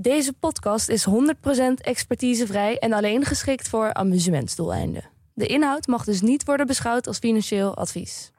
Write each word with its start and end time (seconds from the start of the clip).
Deze 0.00 0.32
podcast 0.32 0.88
is 0.88 1.06
100% 1.08 1.12
expertisevrij 1.80 2.78
en 2.78 2.92
alleen 2.92 3.24
geschikt 3.24 3.68
voor 3.68 3.94
amusementsdoeleinden. 3.94 5.02
De 5.34 5.46
inhoud 5.46 5.86
mag 5.86 6.04
dus 6.04 6.20
niet 6.20 6.44
worden 6.44 6.66
beschouwd 6.66 7.06
als 7.06 7.18
financieel 7.18 7.76
advies. 7.76 8.32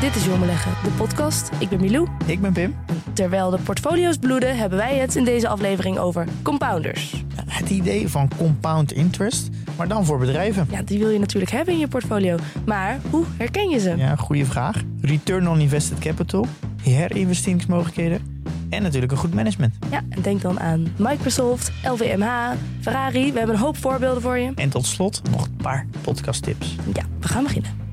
Dit 0.00 0.14
is 0.14 0.24
Jommeleggen, 0.24 0.72
de 0.82 0.90
podcast. 0.96 1.50
Ik 1.58 1.68
ben 1.68 1.80
Milou. 1.80 2.08
Ik 2.26 2.40
ben 2.40 2.52
Pim. 2.52 2.76
Terwijl 3.12 3.50
de 3.50 3.58
portfolio's 3.58 4.16
bloeden, 4.16 4.56
hebben 4.56 4.78
wij 4.78 4.96
het 4.96 5.16
in 5.16 5.24
deze 5.24 5.48
aflevering 5.48 5.98
over 5.98 6.26
compounders. 6.42 7.24
Het 7.46 7.70
idee 7.70 8.08
van 8.08 8.30
compound 8.36 8.92
interest, 8.92 9.48
maar 9.76 9.88
dan 9.88 10.04
voor 10.04 10.18
bedrijven. 10.18 10.68
Ja, 10.70 10.82
die 10.82 10.98
wil 10.98 11.10
je 11.10 11.18
natuurlijk 11.18 11.52
hebben 11.52 11.74
in 11.74 11.80
je 11.80 11.88
portfolio. 11.88 12.36
Maar 12.66 13.00
hoe 13.10 13.24
herken 13.36 13.68
je 13.68 13.78
ze? 13.78 13.96
Ja, 13.96 14.16
goede 14.16 14.46
vraag. 14.46 14.82
Return 15.00 15.48
on 15.48 15.60
invested 15.60 15.98
capital, 15.98 16.46
herinvesteringsmogelijkheden 16.82 18.39
en 18.70 18.82
natuurlijk 18.82 19.12
een 19.12 19.18
goed 19.18 19.34
management. 19.34 19.74
Ja, 19.90 20.02
en 20.08 20.22
denk 20.22 20.40
dan 20.40 20.60
aan 20.60 20.92
Microsoft, 20.96 21.72
LVMH, 21.84 22.52
Ferrari. 22.80 23.32
We 23.32 23.38
hebben 23.38 23.56
een 23.56 23.62
hoop 23.62 23.76
voorbeelden 23.76 24.22
voor 24.22 24.38
je. 24.38 24.52
En 24.54 24.68
tot 24.68 24.86
slot 24.86 25.22
nog 25.30 25.44
een 25.44 25.56
paar 25.56 25.86
podcasttips. 26.00 26.76
Ja, 26.94 27.02
we 27.20 27.28
gaan 27.28 27.42
beginnen. 27.42 27.89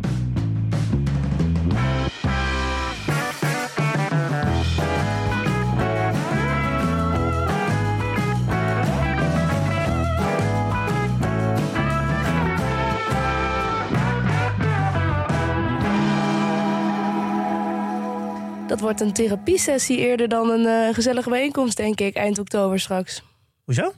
Dat 18.77 18.85
wordt 18.85 19.01
een 19.01 19.13
therapiesessie 19.13 19.97
eerder 19.97 20.27
dan 20.27 20.49
een 20.49 20.65
eh, 20.65 20.93
gezellige 20.93 21.29
bijeenkomst, 21.29 21.77
denk 21.77 21.99
ik, 21.99 22.15
eind 22.15 22.39
oktober 22.39 22.79
straks. 22.79 23.23
Hoezo? 23.63 23.93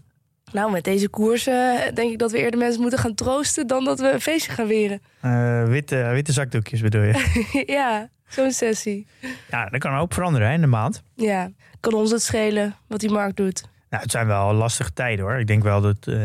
Nou, 0.52 0.72
met 0.72 0.84
deze 0.84 1.10
koers 1.10 1.48
eh, 1.48 1.76
denk 1.94 2.12
ik 2.12 2.18
dat 2.18 2.32
we 2.32 2.38
eerder 2.38 2.60
mensen 2.60 2.82
moeten 2.82 3.00
gaan 3.00 3.14
troosten 3.14 3.68
dan 3.68 3.86
dat 3.86 4.00
we 4.00 4.12
een 4.12 4.22
feestje 4.22 4.52
gaan 4.52 4.68
weren. 4.68 5.02
Eh, 5.20 5.64
witte, 5.64 6.10
witte 6.14 6.32
zakdoekjes 6.32 6.82
bedoel 6.82 7.02
je? 7.02 7.64
ja, 7.78 8.10
zo'n 8.28 8.52
sessie. 8.52 9.08
ja, 9.50 9.66
dat 9.66 9.80
kan 9.80 9.98
ook 9.98 10.14
veranderen 10.14 10.48
hè, 10.48 10.54
in 10.54 10.62
de 10.62 10.68
maand. 10.68 11.04
Ja, 11.16 11.52
kan 11.80 11.94
ons 11.94 12.12
het 12.12 12.22
schelen 12.22 12.76
wat 12.88 13.00
die 13.00 13.12
markt 13.12 13.38
doet. 13.38 13.64
Nou, 13.90 14.04
het 14.04 14.12
zijn 14.12 14.28
wel 14.28 14.54
lastige 14.54 14.94
tijden 14.94 15.26
hoor. 15.26 15.40
Ik 15.40 15.48
denk 15.48 15.64
wel 15.64 15.82
dat 15.82 16.08
uh, 16.08 16.18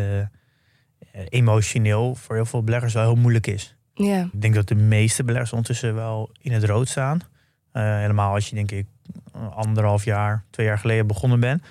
emotioneel 1.28 2.14
voor 2.14 2.34
heel 2.34 2.46
veel 2.46 2.64
beleggers 2.64 2.94
wel 2.94 3.02
heel 3.02 3.20
moeilijk 3.20 3.46
is. 3.46 3.76
Ja. 3.94 4.28
Ik 4.32 4.42
denk 4.42 4.54
dat 4.54 4.68
de 4.68 4.74
meeste 4.74 5.24
beleggers 5.24 5.52
ondertussen 5.52 5.94
wel 5.94 6.30
in 6.40 6.52
het 6.52 6.64
rood 6.64 6.88
staan. 6.88 7.32
Uh, 7.76 7.96
helemaal 7.96 8.34
als 8.34 8.48
je 8.48 8.54
denk 8.54 8.70
ik 8.70 8.86
anderhalf 9.54 10.04
jaar, 10.04 10.44
twee 10.50 10.66
jaar 10.66 10.78
geleden 10.78 11.06
begonnen 11.06 11.40
bent. 11.40 11.62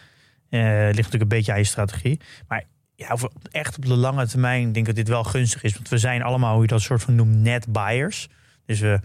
Uh, 0.50 0.60
ligt 0.70 0.96
natuurlijk 0.96 1.22
een 1.22 1.28
beetje 1.28 1.52
aan 1.52 1.58
je 1.58 1.64
strategie. 1.64 2.20
Maar 2.48 2.64
ja, 2.96 3.18
echt 3.52 3.78
op 3.78 3.86
de 3.86 3.96
lange 3.96 4.28
termijn 4.28 4.64
denk 4.64 4.76
ik 4.76 4.86
dat 4.86 4.96
dit 4.96 5.08
wel 5.08 5.24
gunstig 5.24 5.64
is. 5.64 5.74
Want 5.74 5.90
we 5.90 5.98
zijn 5.98 6.22
allemaal, 6.22 6.54
hoe 6.54 6.62
je 6.62 6.68
dat 6.68 6.82
soort 6.82 7.04
van 7.04 7.16
noemt, 7.16 7.36
net 7.36 7.68
buyers. 7.68 8.30
Dus 8.66 8.80
we 8.80 9.00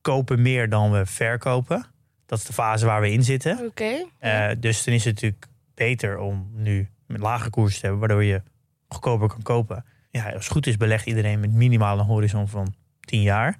kopen 0.00 0.42
meer 0.42 0.68
dan 0.68 0.90
we 0.90 1.06
verkopen. 1.06 1.86
Dat 2.26 2.38
is 2.38 2.44
de 2.44 2.52
fase 2.52 2.86
waar 2.86 3.00
we 3.00 3.12
in 3.12 3.24
zitten. 3.24 3.52
Oké. 3.52 4.04
Okay. 4.20 4.50
Uh, 4.50 4.56
dus 4.60 4.84
dan 4.84 4.94
is 4.94 5.04
het 5.04 5.14
natuurlijk 5.14 5.46
beter 5.74 6.18
om 6.18 6.50
nu 6.52 6.88
met 7.06 7.20
lage 7.20 7.50
koers 7.50 7.74
te 7.74 7.80
hebben, 7.80 7.98
waardoor 7.98 8.24
je 8.24 8.42
goedkoper 8.88 9.28
kan 9.28 9.42
kopen. 9.42 9.84
Ja, 10.10 10.24
als 10.24 10.44
het 10.44 10.52
goed 10.52 10.66
is, 10.66 10.76
belegt 10.76 11.06
iedereen 11.06 11.40
met 11.40 11.52
minimaal 11.52 11.98
een 11.98 12.04
horizon 12.04 12.48
van 12.48 12.74
10 13.00 13.22
jaar. 13.22 13.56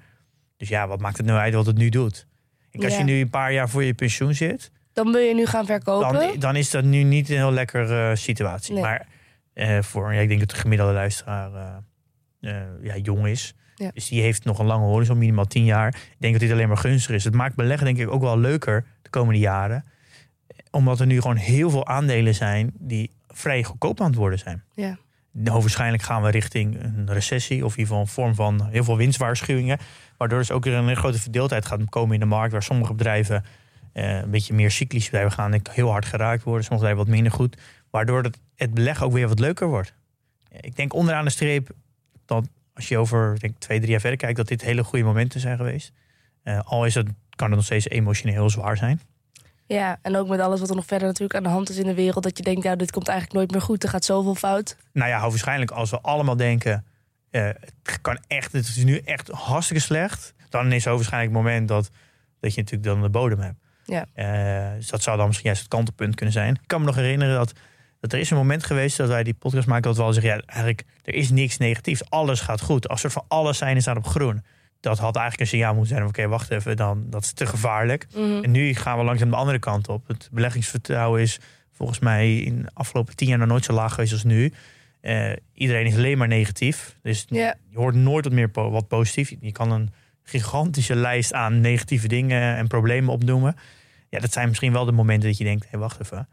Dus 0.57 0.69
ja, 0.69 0.89
wat 0.89 1.01
maakt 1.01 1.17
het 1.17 1.27
nou 1.27 1.39
uit 1.39 1.55
wat 1.55 1.67
het 1.67 1.77
nu 1.77 1.89
doet? 1.89 2.27
Als 2.85 2.93
Ja. 2.93 2.99
je 2.99 3.05
nu 3.05 3.21
een 3.21 3.31
paar 3.31 3.53
jaar 3.53 3.69
voor 3.69 3.85
je 3.85 3.95
pensioen 3.95 4.35
zit, 4.35 4.71
Dan 4.93 5.13
wil 5.13 5.21
je 5.21 5.35
nu 5.35 5.47
gaan 5.47 5.67
verkopen. 5.67 6.13
dan, 6.13 6.39
dan 6.39 6.57
is 6.57 6.71
dat 6.71 6.85
nu 6.85 7.03
niet 7.03 7.29
een 7.29 7.37
heel 7.37 7.53
lekkere 7.53 8.17
situatie. 8.17 8.73
Nee. 8.75 8.83
Maar 8.83 9.07
eh, 9.53 9.83
voor, 9.83 10.15
ja, 10.15 10.21
ik 10.21 10.29
denk 10.29 10.41
dat 10.41 10.51
de 10.51 10.57
gemiddelde 10.57 10.93
luisteraar 10.93 11.51
eh, 11.55 12.51
eh, 12.51 12.63
ja, 12.83 12.97
jong 12.97 13.27
is. 13.27 13.55
Ja. 13.75 13.91
Dus 13.95 14.09
die 14.09 14.23
heeft 14.23 14.45
nog 14.45 14.59
een 14.59 14.67
lange 14.67 14.85
horizon, 14.87 15.19
minimaal 15.19 15.45
10 15.47 15.65
jaar. 15.65 15.89
Ik 15.89 16.17
denk 16.19 16.33
dat 16.33 16.43
dit 16.43 16.53
alleen 16.53 16.69
maar 16.69 16.77
gunstig 16.77 17.15
is. 17.15 17.25
Het 17.25 17.35
maakt 17.35 17.55
beleggen 17.55 17.87
denk 17.87 17.99
ik 17.99 18.11
ook 18.11 18.23
wel 18.23 18.39
leuker 18.39 18.85
de 19.03 19.11
komende 19.11 19.41
jaren. 19.41 19.85
Omdat 20.71 21.01
er 21.01 21.07
nu 21.07 21.21
gewoon 21.21 21.37
heel 21.37 21.71
veel 21.71 21.87
aandelen 21.87 22.35
zijn 22.35 22.73
die 22.79 23.11
vrij 23.29 23.63
goedkoop 23.65 24.01
aan 24.01 24.07
het 24.07 24.15
worden 24.17 24.39
zijn. 24.39 24.65
Ja. 24.75 24.99
Nou, 25.33 25.61
waarschijnlijk 25.61 26.03
gaan 26.03 26.23
we 26.23 26.31
richting 26.31 26.83
een 26.83 27.13
recessie 27.13 27.65
of 27.65 27.73
in 27.73 27.79
ieder 27.79 27.87
geval 27.87 28.01
een 28.01 28.07
vorm 28.13 28.35
van 28.35 28.69
heel 28.71 28.85
veel 28.85 28.97
winstwaarschuwingen. 28.97 29.79
Waardoor 30.17 30.39
dus 30.39 30.51
ook 30.51 30.65
weer 30.65 30.75
een 30.75 30.97
grote 30.97 31.21
verdeeldheid 31.21 31.67
gaat 31.67 31.89
komen 31.89 32.15
in 32.15 32.21
de 32.21 32.27
markt. 32.27 32.53
Waar 32.53 32.63
sommige 32.63 32.95
bedrijven 32.95 33.45
eh, 33.93 34.17
een 34.17 34.31
beetje 34.31 34.55
meer 34.55 34.71
cyclisch 34.71 35.05
bedrijven 35.05 35.33
gaan 35.33 35.53
en 35.53 35.61
heel 35.71 35.91
hard 35.91 36.05
geraakt 36.05 36.43
worden. 36.43 36.65
Sommige 36.65 36.89
bedrijven 36.89 37.05
wat 37.05 37.15
minder 37.15 37.33
goed. 37.33 37.57
Waardoor 37.91 38.23
het, 38.23 38.39
het 38.55 38.75
beleggen 38.75 39.07
ook 39.07 39.13
weer 39.13 39.29
wat 39.29 39.39
leuker 39.39 39.69
wordt. 39.69 39.95
Ik 40.61 40.77
denk 40.77 40.95
onderaan 40.95 41.25
de 41.25 41.31
streep 41.31 41.71
dat 42.25 42.49
als 42.75 42.89
je 42.89 42.99
over 42.99 43.39
denk, 43.39 43.59
twee, 43.59 43.79
drie 43.79 43.91
jaar 43.91 44.01
verder 44.01 44.19
kijkt, 44.19 44.37
dat 44.37 44.49
dit 44.49 44.63
hele 44.63 44.85
goede 44.85 45.05
momenten 45.05 45.41
zijn 45.41 45.57
geweest. 45.57 45.93
Eh, 46.43 46.61
al 46.65 46.87
is 46.87 46.95
het, 46.95 47.09
kan 47.37 47.47
het 47.47 47.57
nog 47.57 47.65
steeds 47.65 47.89
emotioneel 47.89 48.35
heel 48.35 48.51
zwaar 48.51 48.77
zijn. 48.77 49.01
Ja, 49.67 49.99
en 50.03 50.17
ook 50.17 50.29
met 50.29 50.41
alles 50.41 50.61
wat 50.61 50.69
er 50.69 50.77
nog 50.77 50.87
verder 50.87 51.07
natuurlijk 51.07 51.35
aan 51.35 51.43
de 51.43 51.49
hand 51.49 51.69
is 51.69 51.77
in 51.77 51.87
de 51.87 51.95
wereld. 51.95 52.25
Dat 52.25 52.37
je 52.37 52.43
denkt, 52.43 52.65
nou, 52.65 52.77
dit 52.77 52.91
komt 52.91 53.09
eigenlijk 53.09 53.39
nooit 53.39 53.51
meer 53.51 53.61
goed. 53.61 53.83
Er 53.83 53.89
gaat 53.89 54.05
zoveel 54.05 54.35
fout. 54.35 54.77
Nou 54.93 55.09
ja, 55.09 55.21
waarschijnlijk 55.21 55.71
als 55.71 55.91
we 55.91 56.01
allemaal 56.01 56.37
denken, 56.37 56.85
het 57.41 58.01
kan 58.01 58.19
echt, 58.27 58.53
het 58.53 58.67
is 58.67 58.85
nu 58.85 58.99
echt 58.99 59.29
hartstikke 59.29 59.83
slecht. 59.83 60.35
Dan 60.49 60.73
is 60.73 60.83
zo 60.83 60.95
waarschijnlijk 60.95 61.33
het 61.33 61.43
moment 61.43 61.69
dat, 61.69 61.91
dat 62.41 62.55
je 62.55 62.61
natuurlijk 62.61 62.89
dan 62.89 63.03
de 63.03 63.09
bodem 63.09 63.41
hebt. 63.41 63.59
Ja. 63.85 64.07
Eh, 64.13 64.77
dus 64.77 64.89
dat 64.89 65.03
zou 65.03 65.17
dan 65.17 65.27
misschien 65.27 65.47
juist 65.47 65.63
het 65.63 65.71
kantelpunt 65.71 66.15
kunnen 66.15 66.35
zijn. 66.35 66.55
Ik 66.55 66.67
kan 66.69 66.81
me 66.81 66.87
nog 66.87 66.95
herinneren 66.95 67.35
dat, 67.35 67.53
dat 68.01 68.13
er 68.13 68.19
is 68.19 68.31
een 68.31 68.37
moment 68.37 68.65
geweest 68.65 68.97
dat 68.97 69.09
wij 69.09 69.23
die 69.23 69.35
podcast 69.35 69.67
maken 69.67 69.83
dat 69.83 69.97
we 69.97 70.03
al 70.03 70.13
zeggen, 70.13 70.33
ja, 70.33 70.43
eigenlijk 70.47 70.85
er 71.05 71.15
is 71.15 71.31
niks 71.31 71.57
negatiefs. 71.57 72.11
Alles 72.11 72.41
gaat 72.41 72.61
goed. 72.61 72.89
Als 72.89 73.05
er 73.05 73.11
van 73.11 73.25
alles 73.29 73.59
zijn, 73.59 73.81
staat 73.81 73.97
op 73.97 74.07
groen. 74.07 74.45
Dat 74.81 74.99
had 74.99 75.17
eigenlijk 75.17 75.41
een 75.41 75.57
signaal 75.59 75.75
moeten 75.75 75.97
zijn. 75.97 76.09
Oké, 76.09 76.29
wacht 76.29 76.51
even, 76.51 76.77
dan, 76.77 77.05
dat 77.11 77.23
is 77.23 77.33
te 77.33 77.47
gevaarlijk. 77.47 78.07
Mhm. 78.15 78.43
En 78.45 78.51
nu 78.51 78.75
gaan 78.75 78.99
we 78.99 79.05
langzaam 79.05 79.31
de 79.31 79.37
andere 79.37 79.59
kant 79.59 79.89
op. 79.89 80.09
Het 80.09 80.29
beleggingsvertrouwen 80.33 81.21
is 81.21 81.39
volgens 81.73 81.99
mij 81.99 82.37
in 82.37 82.63
de 82.63 82.71
afgelopen 82.73 83.17
tien 83.17 83.29
jaar 83.29 83.39
nog 83.39 83.49
nooit 83.49 83.65
zo 83.65 83.73
laag 83.73 83.95
geweest 83.95 84.13
als 84.13 84.25
nu. 84.25 84.53
Eh, 85.07 85.33
iedereen 85.55 85.87
is 85.87 85.95
alleen 85.97 86.19
maar 86.19 86.29
negatief. 86.29 86.97
Dus 87.03 87.25
je 87.29 87.55
hoort 87.75 87.95
nooit 87.95 88.25
wat 88.25 88.33
meer 88.35 88.49
po- 88.49 88.71
wat 88.71 88.89
positief. 88.89 89.33
Je 89.41 89.53
kan 89.53 89.71
een 89.71 89.91
gigantische 90.23 90.95
lijst 90.95 91.33
aan 91.33 91.61
negatieve 91.61 92.09
dingen 92.09 92.57
en 92.57 92.67
problemen 92.67 93.13
opnoemen. 93.13 93.57
Ja, 94.09 94.19
dat 94.19 94.33
zijn 94.33 94.49
misschien 94.49 94.73
wel 94.73 94.85
de 94.85 94.93
momenten 94.93 95.29
dat 95.29 95.39
je 95.39 95.45
denkt, 95.45 95.67
hé, 95.71 95.79
wacht 95.79 96.01
even. 96.01 96.29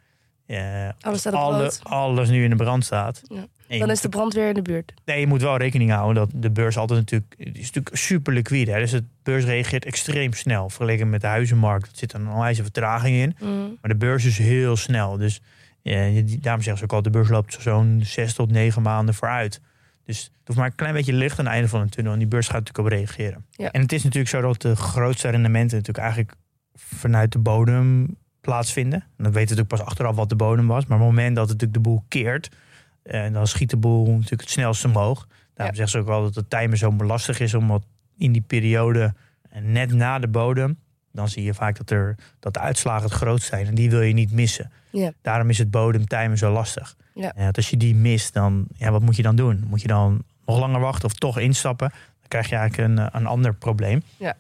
Eh, 0.46 0.90
Alles 1.02 1.20
staat 1.20 1.34
op 1.34 1.40
alle, 1.40 1.72
alles 1.84 2.30
nu 2.30 2.44
in 2.44 2.50
de 2.50 2.56
brand 2.56 2.86
staat. 2.86 3.22
Ja. 3.68 3.78
Dan 3.80 3.90
is 3.90 4.02
de 4.02 4.10
brandweer 4.10 4.48
in 4.48 4.54
de 4.54 4.62
buurt. 4.62 4.94
Nee, 5.06 5.20
je 5.20 5.28
moet 5.28 5.42
wel 5.42 5.58
rekening 5.58 5.92
houden 5.92 6.16
dat 6.16 6.42
de 6.42 6.52
beurs 6.52 6.78
altijd 6.78 7.00
natuurlijk, 7.00 7.34
het 7.38 7.58
is 7.58 7.66
natuurlijk 7.72 7.96
super 7.96 8.34
liquide. 8.34 8.72
Hè? 8.72 8.80
Dus 8.80 8.92
de 8.92 9.04
beurs 9.24 9.44
reageert 9.46 9.86
extreem 9.86 10.34
snel. 10.34 10.70
Vergeleken 10.70 11.10
met 11.10 11.22
de 11.22 11.28
huizenmarkt, 11.28 11.92
er 11.92 11.98
zit 11.98 12.14
een 12.14 12.28
onwijze 12.30 12.62
vertraging 12.64 13.16
in. 13.18 13.36
Mhm. 13.40 13.50
Maar 13.82 13.92
de 13.92 13.96
beurs 13.96 14.26
is 14.26 14.38
heel 14.38 14.76
snel. 14.76 15.18
Dus 15.18 15.42
daarom 15.84 16.62
zeggen 16.62 16.78
ze 16.78 16.84
ook 16.84 16.94
al, 16.94 17.02
de 17.02 17.10
beurs 17.10 17.30
loopt 17.30 17.58
zo'n 17.60 18.02
zes 18.04 18.34
tot 18.34 18.52
negen 18.52 18.82
maanden 18.82 19.16
vooruit. 19.16 19.62
Dus 20.06 20.24
het 20.24 20.32
hoeft 20.46 20.60
maar 20.60 20.68
een 20.68 20.76
klein 20.76 20.94
beetje 20.94 21.14
licht 21.14 21.40
aan 21.40 21.46
het 21.46 21.54
einde 21.54 21.70
van 21.70 21.84
de 21.84 21.90
tunnel. 21.90 22.14
En 22.14 22.20
die 22.20 22.28
beurs 22.28 22.48
gaat 22.48 22.60
natuurlijk 22.60 22.86
op 22.88 22.92
reageren. 23.00 23.46
Ja. 23.52 23.72
En 23.72 23.82
het 23.82 23.92
is 23.92 24.04
natuurlijk 24.04 24.30
zo 24.30 24.42
dat 24.42 24.62
de 24.62 24.76
grootste 24.76 25.30
rendementen 25.30 25.78
natuurlijk 25.78 26.06
eigenlijk 26.06 26.36
vanuit 26.74 27.32
de 27.32 27.40
bodem 27.40 28.18
plaatsvinden. 28.42 29.00
En 29.00 29.24
dat 29.24 29.34
weten 29.34 29.34
we 29.34 29.40
natuurlijk 29.40 29.70
pas 29.70 29.82
achteraf 29.82 30.16
wat 30.16 30.30
de 30.30 30.36
bodem 30.36 30.68
was. 30.68 30.86
Maar 30.86 30.98
op 30.98 31.04
het 31.04 31.14
moment 31.14 31.36
dat 31.36 31.50
het 31.50 31.62
natuurlijk 31.62 31.84
de 31.84 31.90
boel 31.90 32.04
keert, 32.08 32.50
eh, 33.04 33.32
dan 33.32 33.48
schiet 33.48 33.70
de 33.70 33.78
boel 33.78 34.06
natuurlijk 34.06 34.42
het 34.42 34.50
snelst 34.50 34.86
omhoog. 34.86 35.28
Daarom 35.54 35.76
zeggen 35.76 35.94
ze 35.94 36.00
ook 36.00 36.14
wel 36.14 36.22
dat 36.22 36.36
het 36.36 36.50
timen 36.50 36.78
zo 36.78 36.92
lastig 36.92 37.40
is, 37.40 37.54
omdat 37.54 37.84
in 38.18 38.32
die 38.32 38.42
periode 38.42 39.14
eh, 39.50 39.62
net 39.62 39.94
na 39.94 40.20
de 40.20 40.28
bodem, 40.28 40.80
dan 41.14 41.28
zie 41.30 41.44
je 41.44 41.54
vaak 41.54 41.78
dat, 41.78 41.90
er, 41.90 42.16
dat 42.40 42.54
de 42.54 42.60
uitslagen 42.60 43.04
het 43.04 43.14
grootst 43.14 43.48
zijn. 43.48 43.68
En 43.68 43.76
die 43.76 43.90
wil 43.90 44.02
je 44.02 44.14
niet 44.14 44.32
missen. 44.32 44.72
Ja. 44.90 45.12
Daarom 45.22 45.50
is 45.50 45.58
het 45.58 45.72
bodemtimen 45.72 46.38
zo 46.38 46.52
lastig. 46.52 46.96
Ja. 47.14 47.34
Als 47.52 47.70
je 47.70 47.78
die 47.78 47.96
mist, 47.96 48.34
dan 48.34 48.66
ja, 48.76 48.92
wat 48.92 49.02
moet 49.02 49.16
je 49.16 49.22
dan 49.22 49.36
doen? 49.36 49.64
Moet 49.68 49.82
je 49.82 49.88
dan 49.88 50.24
nog 50.46 50.60
langer 50.60 50.80
wachten 50.80 51.06
of 51.06 51.14
toch 51.14 51.40
instappen? 51.40 51.90
Dan 51.90 52.28
krijg 52.28 52.50
je 52.50 52.56
eigenlijk 52.56 52.90
een, 52.90 53.10
een 53.16 53.26
ander 53.26 53.54
probleem. 53.54 54.04
Ja. 54.18 54.36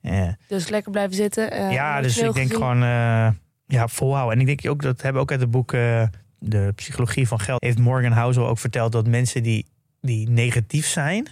Eh, 0.00 0.28
Dus 0.48 0.68
lekker 0.68 0.90
blijven 0.92 1.14
zitten. 1.14 1.50
eh, 1.50 1.72
ja, 1.72 2.00
dus 2.00 2.16
ik 2.16 2.22
denk 2.22 2.34
gezien. 2.34 2.50
gewoon, 2.50 2.82
eh, 2.82 3.28
ja, 3.66 3.88
volhouden. 3.88 4.34
En 4.34 4.40
ik 4.40 4.46
denk 4.46 4.72
ook, 4.74 4.82
dat 4.82 5.02
hebben 5.02 5.14
we 5.14 5.20
ook 5.20 5.30
uit 5.30 5.40
het 5.40 5.50
boek 5.50 5.70
De 6.38 6.72
Psychologie 6.74 7.28
van 7.28 7.40
Geld, 7.40 7.62
heeft 7.62 7.78
Morgan 7.78 8.12
Housel 8.12 8.46
ook 8.48 8.58
verteld 8.58 8.92
dat 8.92 9.06
mensen 9.06 9.42
die, 9.42 9.66
die 10.00 10.28
negatief 10.28 10.86
zijn, 10.86 11.28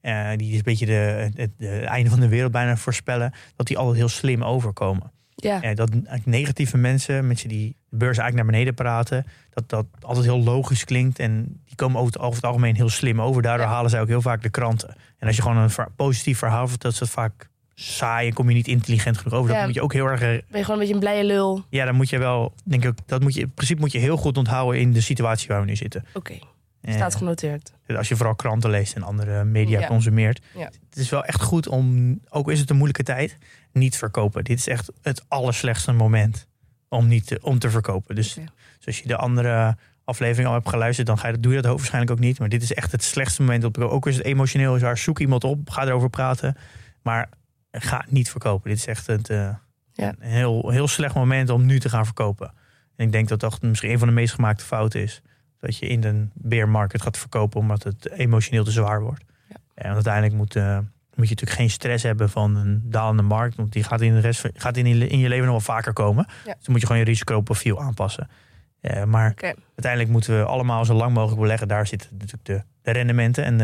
eh, 0.00 0.28
die 0.36 0.54
een 0.56 0.62
beetje 0.62 0.86
de, 0.86 1.30
het, 1.34 1.50
de 1.56 1.78
einde 1.80 2.10
van 2.10 2.20
de 2.20 2.28
wereld 2.28 2.52
bijna 2.52 2.76
voorspellen, 2.76 3.32
dat 3.56 3.66
die 3.66 3.78
altijd 3.78 3.96
heel 3.96 4.08
slim 4.08 4.44
overkomen. 4.44 5.12
Ja. 5.34 5.62
Eh, 5.62 5.74
dat 5.74 5.90
negatieve 6.24 6.76
mensen, 6.76 7.26
mensen 7.26 7.48
die 7.48 7.76
de 7.88 7.96
beurs 7.96 8.18
eigenlijk 8.18 8.34
naar 8.36 8.52
beneden 8.56 8.74
praten, 8.74 9.26
dat 9.50 9.68
dat 9.68 9.86
altijd 10.00 10.24
heel 10.26 10.42
logisch 10.42 10.84
klinkt. 10.84 11.18
En 11.18 11.60
die 11.66 11.74
komen 11.76 12.00
over 12.00 12.12
het, 12.12 12.22
over 12.22 12.34
het 12.34 12.44
algemeen 12.44 12.74
heel 12.76 12.88
slim 12.88 13.20
over. 13.20 13.42
Daardoor 13.42 13.66
Ja. 13.66 13.72
halen 13.72 13.90
zij 13.90 14.00
ook 14.00 14.08
heel 14.08 14.22
vaak 14.22 14.42
de 14.42 14.50
kranten. 14.50 14.94
En 15.18 15.26
als 15.26 15.36
je 15.36 15.42
gewoon 15.42 15.56
een 15.56 15.70
positief 15.96 16.38
verhaal 16.38 16.68
vertelt, 16.68 16.92
is 16.92 16.98
dat 16.98 17.08
vaak 17.10 17.48
saai 17.74 18.28
en 18.28 18.34
kom 18.34 18.48
je 18.48 18.54
niet 18.54 18.68
intelligent 18.68 19.18
genoeg 19.18 19.34
over. 19.38 19.50
Ja. 19.50 19.56
Dat 19.56 19.66
moet 19.66 19.74
je 19.74 19.82
ook 19.82 19.92
heel 19.92 20.06
erg. 20.06 20.20
eh, 20.20 20.26
Ben 20.28 20.42
je 20.50 20.64
gewoon 20.64 20.70
een 20.70 20.78
beetje 20.78 20.94
een 20.94 21.00
blije 21.00 21.24
lul. 21.24 21.50
Oké. 21.52 21.64
Ja, 21.70 21.84
dan 21.84 21.94
moet 21.94 22.08
je 22.08 22.18
wel, 22.18 22.52
denk 22.64 22.84
ik, 22.84 22.94
dat 23.06 23.22
moet 23.22 23.34
je 23.34 23.40
in 23.40 23.52
principe 23.54 23.80
moet 23.80 23.92
je 23.92 23.98
heel 23.98 24.16
goed 24.16 24.36
onthouden 24.38 24.80
in 24.80 24.92
de 24.92 25.00
situatie 25.00 25.48
waar 25.48 25.60
we 25.60 25.66
nu 25.66 25.76
zitten. 25.76 26.04
Eh, 26.14 26.40
Staat 26.82 27.14
genoteerd. 27.14 27.72
als 27.96 28.08
je 28.08 28.16
vooral 28.16 28.34
kranten 28.34 28.70
leest 28.70 28.94
en 28.94 29.02
andere 29.02 29.44
media 29.44 29.80
Ja. 29.80 29.86
consumeert. 29.86 30.40
Ja. 30.54 30.64
Het 30.64 30.96
is 30.98 31.10
wel 31.10 31.24
echt 31.24 31.42
goed 31.42 31.68
om, 31.68 32.18
ook 32.28 32.50
is 32.50 32.60
het 32.60 32.70
een 32.70 32.76
moeilijke 32.76 33.02
tijd, 33.02 33.38
niet 33.72 33.96
verkopen. 33.96 34.44
Dit 34.44 34.58
is 34.58 34.66
echt 34.68 34.90
het 35.02 35.24
allerslechtste 35.28 35.92
moment 35.92 36.46
om, 36.88 37.06
niet 37.06 37.26
te, 37.26 37.38
om 37.42 37.58
te 37.58 37.70
verkopen. 37.70 38.14
Dus, 38.14 38.34
dus 38.34 38.86
als 38.86 38.98
je 38.98 39.06
de 39.08 39.16
andere 39.16 39.76
aflevering 40.04 40.48
al 40.48 40.54
hebt 40.54 40.68
geluisterd, 40.68 41.06
dan 41.06 41.18
ga 41.18 41.26
je, 41.26 41.32
dat- 41.32 41.42
doe 41.42 41.52
je 41.54 41.60
dat 41.62 41.76
waarschijnlijk 41.76 42.12
ook 42.12 42.18
niet. 42.18 42.38
Maar 42.38 42.48
dit 42.48 42.62
is 42.62 42.72
echt 42.74 42.92
het 42.92 43.02
slechtste 43.04 43.42
moment. 43.42 43.64
Op, 43.64 43.78
ook 43.78 44.06
als 44.06 44.14
het 44.16 44.24
emotioneel 44.24 44.76
is, 44.76 44.82
waar 44.82 44.98
zoek 44.98 45.18
iemand 45.18 45.44
op, 45.44 45.70
ga 45.70 45.86
erover 45.86 46.10
praten. 46.10 46.56
Maar 47.02 47.28
ga 47.72 48.04
niet 48.08 48.30
verkopen. 48.30 48.70
Dit 48.70 48.78
is 48.78 48.86
echt 48.86 49.06
het, 49.06 49.28
eh, 49.30 49.54
Ja. 49.92 50.08
een 50.18 50.30
heel, 50.30 50.70
heel 50.70 50.88
slecht 50.88 51.14
moment 51.14 51.50
om 51.50 51.66
nu 51.66 51.80
te 51.80 51.88
gaan 51.88 52.04
verkopen. 52.04 52.52
En 52.96 53.06
ik 53.06 53.12
denk 53.12 53.28
dat 53.28 53.40
dat 53.40 53.62
misschien 53.62 53.90
een 53.90 53.98
van 53.98 54.08
de 54.08 54.14
meest 54.14 54.34
gemaakte 54.34 54.64
fouten 54.64 55.02
is. 55.02 55.22
Dat 55.60 55.76
je 55.76 55.86
in 55.86 56.04
een 56.04 56.30
bear 56.34 56.68
market 56.68 57.02
gaat 57.02 57.18
verkopen 57.18 57.60
omdat 57.60 57.82
het 57.82 58.10
emotioneel 58.10 58.64
te 58.64 58.70
zwaar 58.70 59.00
wordt. 59.02 59.24
Ja. 59.48 59.56
En 59.74 59.92
uiteindelijk 59.94 60.34
moet, 60.34 60.56
eh, 60.56 60.78
moet 61.14 61.28
je 61.28 61.34
natuurlijk 61.34 61.50
geen 61.60 61.70
stress 61.70 62.02
hebben 62.02 62.30
van 62.30 62.56
een 62.56 62.82
dalende 62.84 63.22
markt. 63.22 63.56
Want 63.56 63.72
die 63.72 63.82
gaat 63.84 64.00
in, 64.00 64.14
de 64.14 64.20
rest, 64.20 64.48
gaat 64.54 64.76
in, 64.76 64.86
je- 64.98 65.06
in 65.08 65.18
je 65.18 65.28
leven 65.28 65.44
nog 65.44 65.64
wel 65.66 65.74
vaker 65.76 65.92
komen. 65.92 66.24
Ja. 66.28 66.34
Dus 66.54 66.64
dan 66.64 66.72
moet 66.72 66.80
je 66.80 66.86
gewoon 66.86 67.02
je 67.02 67.08
risicoprofiel 67.08 67.80
aanpassen. 67.80 68.28
Maar 69.06 69.34
uiteindelijk 69.74 70.08
moeten 70.12 70.38
we 70.38 70.44
allemaal 70.44 70.84
zo 70.84 70.94
lang 70.94 71.12
mogelijk 71.14 71.40
beleggen. 71.40 71.68
Daar 71.68 71.86
zitten 71.86 72.08
natuurlijk 72.12 72.44
de, 72.44 72.62
de 72.82 72.90
rendementen. 72.90 73.44
En 73.44 73.60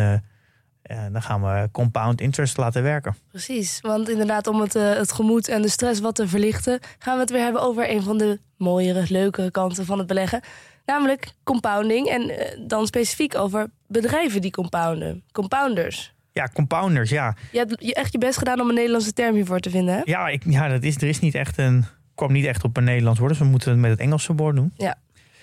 eh, 0.83 0.99
dan 1.13 1.23
gaan 1.23 1.43
we 1.43 1.69
compound 1.73 2.21
interest 2.21 2.57
laten 2.57 2.83
werken. 2.83 3.17
Precies, 3.31 3.81
want 3.81 4.09
inderdaad 4.11 4.47
om 4.47 4.61
het, 4.61 4.75
eh, 4.75 4.93
het 4.95 5.13
gemoed 5.13 5.49
en 5.49 5.63
de 5.63 5.69
stress 5.69 6.01
wat 6.01 6.15
te 6.15 6.29
verlichten... 6.29 6.81
gaan 6.99 7.15
we 7.15 7.21
het 7.21 7.31
weer 7.31 7.43
hebben 7.43 7.63
over 7.63 7.91
een 7.91 8.03
van 8.03 8.19
de 8.19 8.41
mooiere, 8.57 9.05
leukere 9.09 9.51
kanten 9.51 9.85
van 9.85 9.99
het 9.99 10.07
beleggen. 10.07 10.41
Namelijk 10.87 11.27
compounding 11.45 12.07
en 12.09 12.31
eh, 12.39 12.59
dan 12.69 12.87
specifiek 12.87 13.35
over 13.37 13.67
bedrijven 13.87 14.41
die 14.41 14.51
compounden. 14.51 15.23
Compounders. 15.33 16.15
Ja, 16.33 16.49
compounders, 16.55 17.11
ja. 17.11 17.37
Je 17.53 17.59
hebt 17.59 17.75
je- 17.79 17.95
echt 17.95 18.13
je 18.13 18.19
best 18.19 18.39
gedaan 18.39 18.61
om 18.61 18.69
een 18.69 18.75
Nederlandse 18.75 19.13
term 19.13 19.35
hiervoor 19.35 19.59
te 19.61 19.71
vinden, 19.71 19.95
hè? 19.95 20.01
Ja, 20.05 20.29
ik, 20.29 20.43
ja 20.47 20.69
dat 20.69 20.83
is, 20.83 20.97
er 20.97 21.09
is 21.09 21.21
niet 21.21 21.35
echt 21.35 21.59
een... 21.59 21.85
kwam 22.15 22.33
niet 22.33 22.45
echt 22.45 22.65
op 22.65 22.77
een 22.77 22.85
Nederlands 22.85 23.19
woord. 23.19 23.31
Dus 23.33 23.41
we 23.41 23.47
moeten 23.49 23.71
het 23.71 23.79
met 23.81 23.91
het 23.91 24.01
Engelse 24.01 24.35
woord 24.35 24.57
doen. 24.57 24.73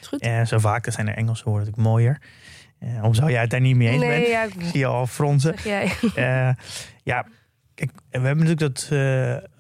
Is 0.01 0.07
goed? 0.07 0.21
Eh, 0.21 0.45
zo 0.45 0.57
vaak 0.59 0.91
zijn 0.91 1.07
er 1.07 1.15
Engelse 1.15 1.43
woorden 1.43 1.65
natuurlijk 1.65 1.87
mooier. 1.89 2.21
Eh, 2.79 2.93
Waarom 2.93 3.13
zou 3.13 3.31
jij 3.31 3.41
het 3.41 3.49
daar 3.49 3.61
niet 3.61 3.75
mee 3.75 3.87
eens 3.89 4.01
nee, 4.03 4.09
bent? 4.19 4.27
ja, 4.27 4.43
Ik 4.43 4.53
zie 4.71 4.79
je 4.79 4.85
al 4.85 5.07
fronsen. 5.07 5.55
jij. 5.63 5.91
Eh, 6.15 6.49
ja, 7.03 7.25
kijk, 7.75 7.91
we 8.09 8.19
hebben 8.19 8.45
natuurlijk 8.45 8.59
dat, 8.75 8.83
eh, 8.83 8.89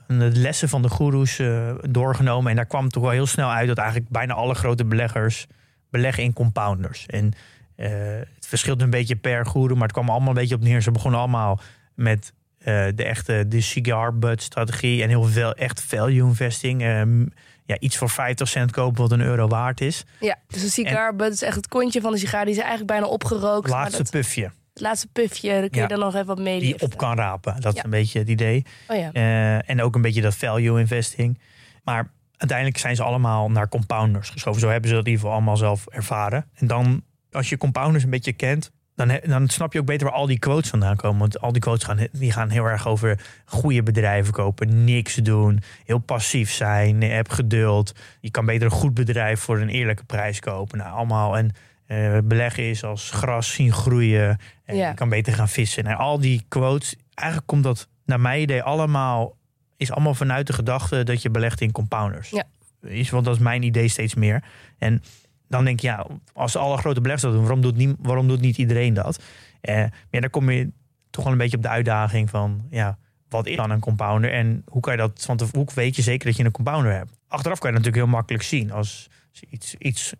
de 0.07 0.29
lessen 0.33 0.69
van 0.69 0.81
de 0.81 0.89
goeroes 0.89 1.41
doorgenomen. 1.81 2.49
En 2.49 2.55
daar 2.55 2.65
kwam 2.65 2.89
toch 2.89 3.03
wel 3.03 3.11
heel 3.11 3.25
snel 3.27 3.49
uit 3.51 3.67
dat 3.67 3.77
eigenlijk 3.77 4.09
bijna 4.09 4.33
alle 4.33 4.53
grote 4.55 4.85
beleggers 4.85 5.47
beleggen 5.93 6.23
in 6.23 6.33
compounders. 6.33 7.05
En 7.05 7.31
eh, 7.75 7.89
het 8.35 8.47
verschilt 8.47 8.81
een 8.81 8.89
beetje 8.89 9.15
per 9.15 9.45
goeroe, 9.45 9.73
maar 9.73 9.83
het 9.87 9.91
kwam 9.91 10.09
allemaal 10.09 10.29
een 10.29 10.33
beetje 10.35 10.55
op 10.55 10.61
neer. 10.61 10.81
Ze 10.81 10.91
begonnen 10.91 11.19
allemaal 11.19 11.59
met 11.95 12.33
eh, 12.57 12.85
de 12.95 13.03
echte 13.03 13.45
de 13.47 13.61
cigar 13.61 14.17
butt 14.17 14.41
strategie 14.41 15.01
en 15.03 15.09
heel 15.09 15.23
veel 15.23 15.53
echt 15.53 15.81
value 15.81 16.27
investing. 16.27 16.81
Ehm, 16.81 17.25
ja, 17.65 17.79
iets 17.79 17.97
voor 17.97 18.09
50 18.09 18.47
cent 18.47 18.71
kopen 18.71 19.01
wat 19.01 19.11
een 19.11 19.21
euro 19.21 19.47
waard 19.47 19.81
is. 19.81 20.03
Ja, 20.19 20.35
dus 20.47 20.63
een 20.63 20.69
sigaar, 20.69 21.15
but 21.15 21.25
het 21.25 21.33
is 21.33 21.41
echt 21.41 21.55
het 21.55 21.67
kontje 21.67 22.01
van 22.01 22.11
de 22.11 22.17
sigaar. 22.17 22.43
Die 22.45 22.53
is 22.53 22.59
eigenlijk 22.59 22.89
bijna 22.91 23.05
opgerookt. 23.05 23.69
maar 23.69 23.79
Laatste 23.81 24.03
dat- 24.03 24.11
pufje 24.11 24.51
het 24.73 24.81
laatste 24.81 25.07
pufje, 25.07 25.49
daar 25.49 25.59
kun 25.61 25.69
je 25.71 25.79
Ja. 25.81 25.87
dan 25.87 25.99
nog 25.99 26.13
even 26.13 26.25
wat 26.25 26.39
mee 26.39 26.59
die 26.59 26.81
op 26.81 26.97
kan 26.97 27.15
rapen. 27.17 27.61
Dat 27.61 27.75
is 27.75 27.83
een 27.83 27.89
beetje 27.89 28.19
het 28.19 28.27
idee. 28.27 28.65
Oh 28.87 28.97
ja. 28.97 29.11
Eh, 29.11 29.69
en 29.69 29.81
ook 29.81 29.95
een 29.95 30.01
beetje 30.01 30.21
dat 30.21 30.35
value 30.35 30.79
investing. 30.79 31.39
Maar 31.83 32.11
uiteindelijk 32.43 32.77
zijn 32.77 32.95
ze 32.95 33.03
allemaal 33.03 33.51
naar 33.51 33.69
compounders 33.69 34.29
geschoven. 34.29 34.61
Zo 34.61 34.69
hebben 34.69 34.89
ze 34.89 34.95
dat 34.95 35.05
in 35.05 35.11
ieder 35.11 35.25
geval 35.25 35.37
allemaal 35.39 35.57
zelf 35.57 35.87
ervaren. 35.87 36.45
En 36.55 36.67
dan, 36.67 37.03
als 37.31 37.49
je 37.49 37.57
compounders 37.57 38.03
een 38.03 38.09
beetje 38.09 38.33
kent, 38.33 38.71
dan, 38.95 39.19
dan 39.25 39.47
snap 39.49 39.73
je 39.73 39.79
ook 39.79 39.85
beter 39.85 40.07
waar 40.07 40.15
al 40.15 40.25
die 40.25 40.39
quotes 40.39 40.69
vandaan 40.69 40.95
komen. 40.95 41.19
Want 41.19 41.39
al 41.39 41.51
die 41.51 41.61
quotes 41.61 41.83
gaan, 41.83 42.07
die 42.11 42.31
gaan 42.31 42.49
heel 42.49 42.65
erg 42.65 42.87
over 42.87 43.19
goede 43.45 43.83
bedrijven 43.83 44.33
kopen, 44.33 44.83
niks 44.83 45.15
doen, 45.15 45.61
heel 45.85 45.97
passief 45.97 46.51
zijn, 46.51 47.01
heb 47.01 47.29
geduld. 47.29 47.93
Je 48.19 48.31
kan 48.31 48.45
beter 48.45 48.65
een 48.65 48.71
goed 48.77 48.93
bedrijf 48.93 49.39
voor 49.39 49.59
een 49.59 49.69
eerlijke 49.69 50.03
prijs 50.03 50.39
kopen. 50.39 50.77
Nou, 50.77 50.91
allemaal. 50.95 51.37
En 51.37 51.51
eh, 51.85 52.17
beleggen 52.23 52.63
is 52.63 52.83
als 52.83 53.11
gras 53.11 53.53
zien 53.53 53.71
groeien. 53.73 54.37
En 54.65 54.75
Ja. 54.75 54.87
je 54.89 54.93
kan 54.95 55.09
beter 55.09 55.33
gaan 55.33 55.49
vissen. 55.49 55.83
En 55.83 55.97
al 55.97 56.19
die 56.19 56.45
quotes, 56.47 56.95
eigenlijk 57.13 57.47
komt 57.47 57.63
dat 57.63 57.87
naar 58.05 58.19
mijn 58.19 58.41
idee 58.41 58.63
allemaal, 58.63 59.35
is 59.83 59.91
allemaal 59.91 60.15
vanuit 60.15 60.47
de 60.47 60.53
gedachte 60.53 61.03
dat 61.03 61.21
je 61.21 61.29
belegt 61.29 61.61
in 61.61 61.71
compounders. 61.71 62.29
Ja. 62.29 62.43
Is, 62.81 63.09
want 63.09 63.25
dat 63.25 63.35
is 63.35 63.41
mijn 63.41 63.63
idee 63.63 63.87
steeds 63.87 64.13
meer. 64.13 64.43
En 64.77 65.03
dan 65.47 65.65
denk 65.65 65.79
je, 65.79 65.87
ja, 65.87 66.07
als 66.33 66.55
alle 66.55 66.77
grote 66.77 67.01
beleggers 67.01 67.21
dat 67.23 67.31
doen, 67.31 67.41
waarom 67.41 67.61
doet, 67.61 67.75
nie, 67.75 67.95
waarom 67.99 68.27
doet 68.27 68.41
niet 68.41 68.57
iedereen 68.57 68.93
dat? 68.93 69.23
Eh, 69.61 69.75
maar 69.75 69.91
ja, 70.09 70.19
dan 70.19 70.29
kom 70.29 70.49
je 70.49 70.69
toch 71.09 71.23
wel 71.23 71.33
een 71.33 71.39
beetje 71.39 71.57
op 71.57 71.63
de 71.63 71.69
uitdaging 71.69 72.29
van, 72.29 72.67
ja, 72.69 72.97
wat 73.29 73.47
is 73.47 73.55
dan 73.55 73.69
een 73.69 73.79
compounder? 73.79 74.31
En 74.31 74.63
hoe 74.67 74.81
kan 74.81 74.93
je 74.93 74.99
dat, 74.99 75.25
want 75.25 75.41
hoe 75.51 75.67
weet 75.75 75.95
je 75.95 76.01
zeker 76.01 76.27
dat 76.27 76.37
je 76.37 76.43
een 76.43 76.51
compounder 76.51 76.91
hebt? 76.91 77.11
Achteraf 77.27 77.59
kan 77.59 77.69
je 77.69 77.75
dat 77.75 77.85
natuurlijk 77.85 78.11
heel 78.11 78.17
makkelijk 78.17 78.43
zien. 78.43 78.71
Als 78.71 79.09
je 79.31 79.47
iets, 79.49 79.75
iets 79.77 80.13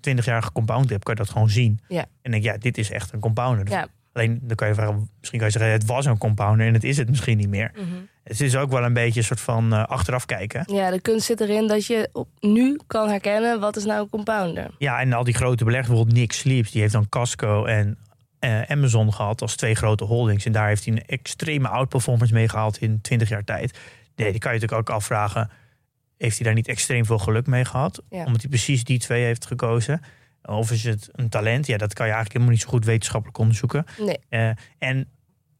20 0.00 0.24
jaar 0.24 0.42
gecompound 0.42 0.90
hebt, 0.90 1.04
kan 1.04 1.14
je 1.14 1.20
dat 1.20 1.30
gewoon 1.30 1.50
zien. 1.50 1.80
Ja. 1.88 2.06
En 2.22 2.30
denk 2.30 2.42
ja, 2.42 2.56
dit 2.56 2.78
is 2.78 2.90
echt 2.90 3.12
een 3.12 3.20
compounder. 3.20 3.70
Ja. 3.70 3.88
Alleen 4.12 4.40
dan 4.42 4.56
kan 4.56 4.68
je 4.68 4.74
vragen, 4.74 5.10
misschien 5.18 5.38
kan 5.38 5.48
je 5.48 5.58
zeggen, 5.58 5.72
het 5.72 5.86
was 5.86 6.06
een 6.06 6.18
compounder 6.18 6.66
en 6.66 6.74
het 6.74 6.84
is 6.84 6.96
het 6.96 7.08
misschien 7.08 7.36
niet 7.36 7.48
meer. 7.48 7.70
Mhm. 7.74 7.84
Het 8.24 8.40
is 8.40 8.56
ook 8.56 8.70
wel 8.70 8.84
een 8.84 8.92
beetje 8.92 9.20
een 9.20 9.26
soort 9.26 9.40
van 9.40 9.72
eh, 9.72 9.84
achteraf 9.84 10.26
kijken. 10.26 10.64
Ja, 10.66 10.90
de 10.90 11.00
kunst 11.00 11.26
zit 11.26 11.40
erin 11.40 11.66
dat 11.66 11.86
je 11.86 12.08
op, 12.12 12.28
nu 12.40 12.78
kan 12.86 13.08
herkennen 13.08 13.60
wat 13.60 13.76
is 13.76 13.84
nou 13.84 14.02
een 14.02 14.08
compounder. 14.08 14.70
Ja, 14.78 15.00
en 15.00 15.12
al 15.12 15.24
die 15.24 15.34
grote 15.34 15.64
beleggers, 15.64 15.88
bijvoorbeeld 15.88 16.18
Nick 16.18 16.32
Sleeps, 16.32 16.70
die 16.70 16.80
heeft 16.80 16.92
dan 16.92 17.08
Casco 17.08 17.64
en 17.64 17.98
eh, 18.38 18.62
Amazon 18.62 19.12
gehad 19.12 19.42
als 19.42 19.56
twee 19.56 19.74
grote 19.74 20.04
holdings. 20.04 20.44
En 20.44 20.52
daar 20.52 20.68
heeft 20.68 20.84
hij 20.84 20.94
een 20.94 21.06
extreme 21.06 21.68
outperformance 21.68 22.34
mee 22.34 22.48
gehaald 22.48 22.78
in 22.78 23.00
20 23.00 23.28
jaar 23.28 23.44
tijd. 23.44 23.78
Nee, 24.16 24.30
die 24.30 24.40
kan 24.40 24.54
je 24.54 24.60
natuurlijk 24.60 24.88
ook 24.88 24.96
afvragen, 24.96 25.50
heeft 26.16 26.36
hij 26.36 26.46
daar 26.46 26.54
niet 26.54 26.68
extreem 26.68 27.04
veel 27.04 27.18
geluk 27.18 27.46
mee 27.46 27.64
gehad? 27.64 28.02
Ja. 28.10 28.24
Omdat 28.24 28.40
hij 28.40 28.50
precies 28.50 28.84
die 28.84 28.98
twee 28.98 29.24
heeft 29.24 29.46
gekozen. 29.46 30.00
Of 30.44 30.70
is 30.70 30.84
het 30.84 31.08
een 31.12 31.28
talent? 31.28 31.66
Ja, 31.66 31.76
dat 31.76 31.94
kan 31.94 32.06
je 32.06 32.12
eigenlijk 32.12 32.32
helemaal 32.32 32.52
niet 32.52 32.62
zo 32.62 32.68
goed 32.68 32.84
wetenschappelijk 32.84 33.38
onderzoeken. 33.38 33.84
Nee. 33.98 34.18
Eh, 34.28 34.50
en 34.78 35.08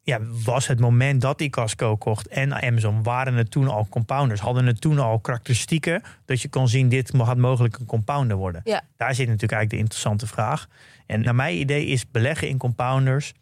ja, 0.03 0.19
was 0.45 0.67
het 0.67 0.81
moment 0.81 1.21
dat 1.21 1.39
die 1.39 1.51
Casco 1.51 1.97
kocht 1.97 2.29
en 2.29 2.63
Amazon, 2.63 3.03
waren 3.03 3.35
het 3.35 3.51
toen 3.51 3.69
al 3.69 3.87
compounders? 3.89 4.41
Hadden 4.41 4.67
het 4.67 4.81
toen 4.81 4.99
al 4.99 5.19
karakteristieken 5.19 6.03
dat 6.25 6.41
je 6.41 6.49
kon 6.49 6.69
zien, 6.69 6.89
dit 6.89 7.13
had 7.13 7.37
mogelijk 7.37 7.79
een 7.79 7.87
compounder 7.87 8.37
worden? 8.37 8.61
Ja. 8.65 8.83
Daar 8.97 9.15
zit 9.15 9.27
natuurlijk 9.27 9.53
eigenlijk 9.53 9.71
de 9.71 9.77
interessante 9.77 10.27
vraag. 10.27 10.69
En 11.07 11.21
naar 11.21 11.35
mijn 11.35 11.59
idee 11.59 11.87
is 11.87 12.11
beleggen 12.11 12.49
in 12.49 12.59
compounders 12.59 13.33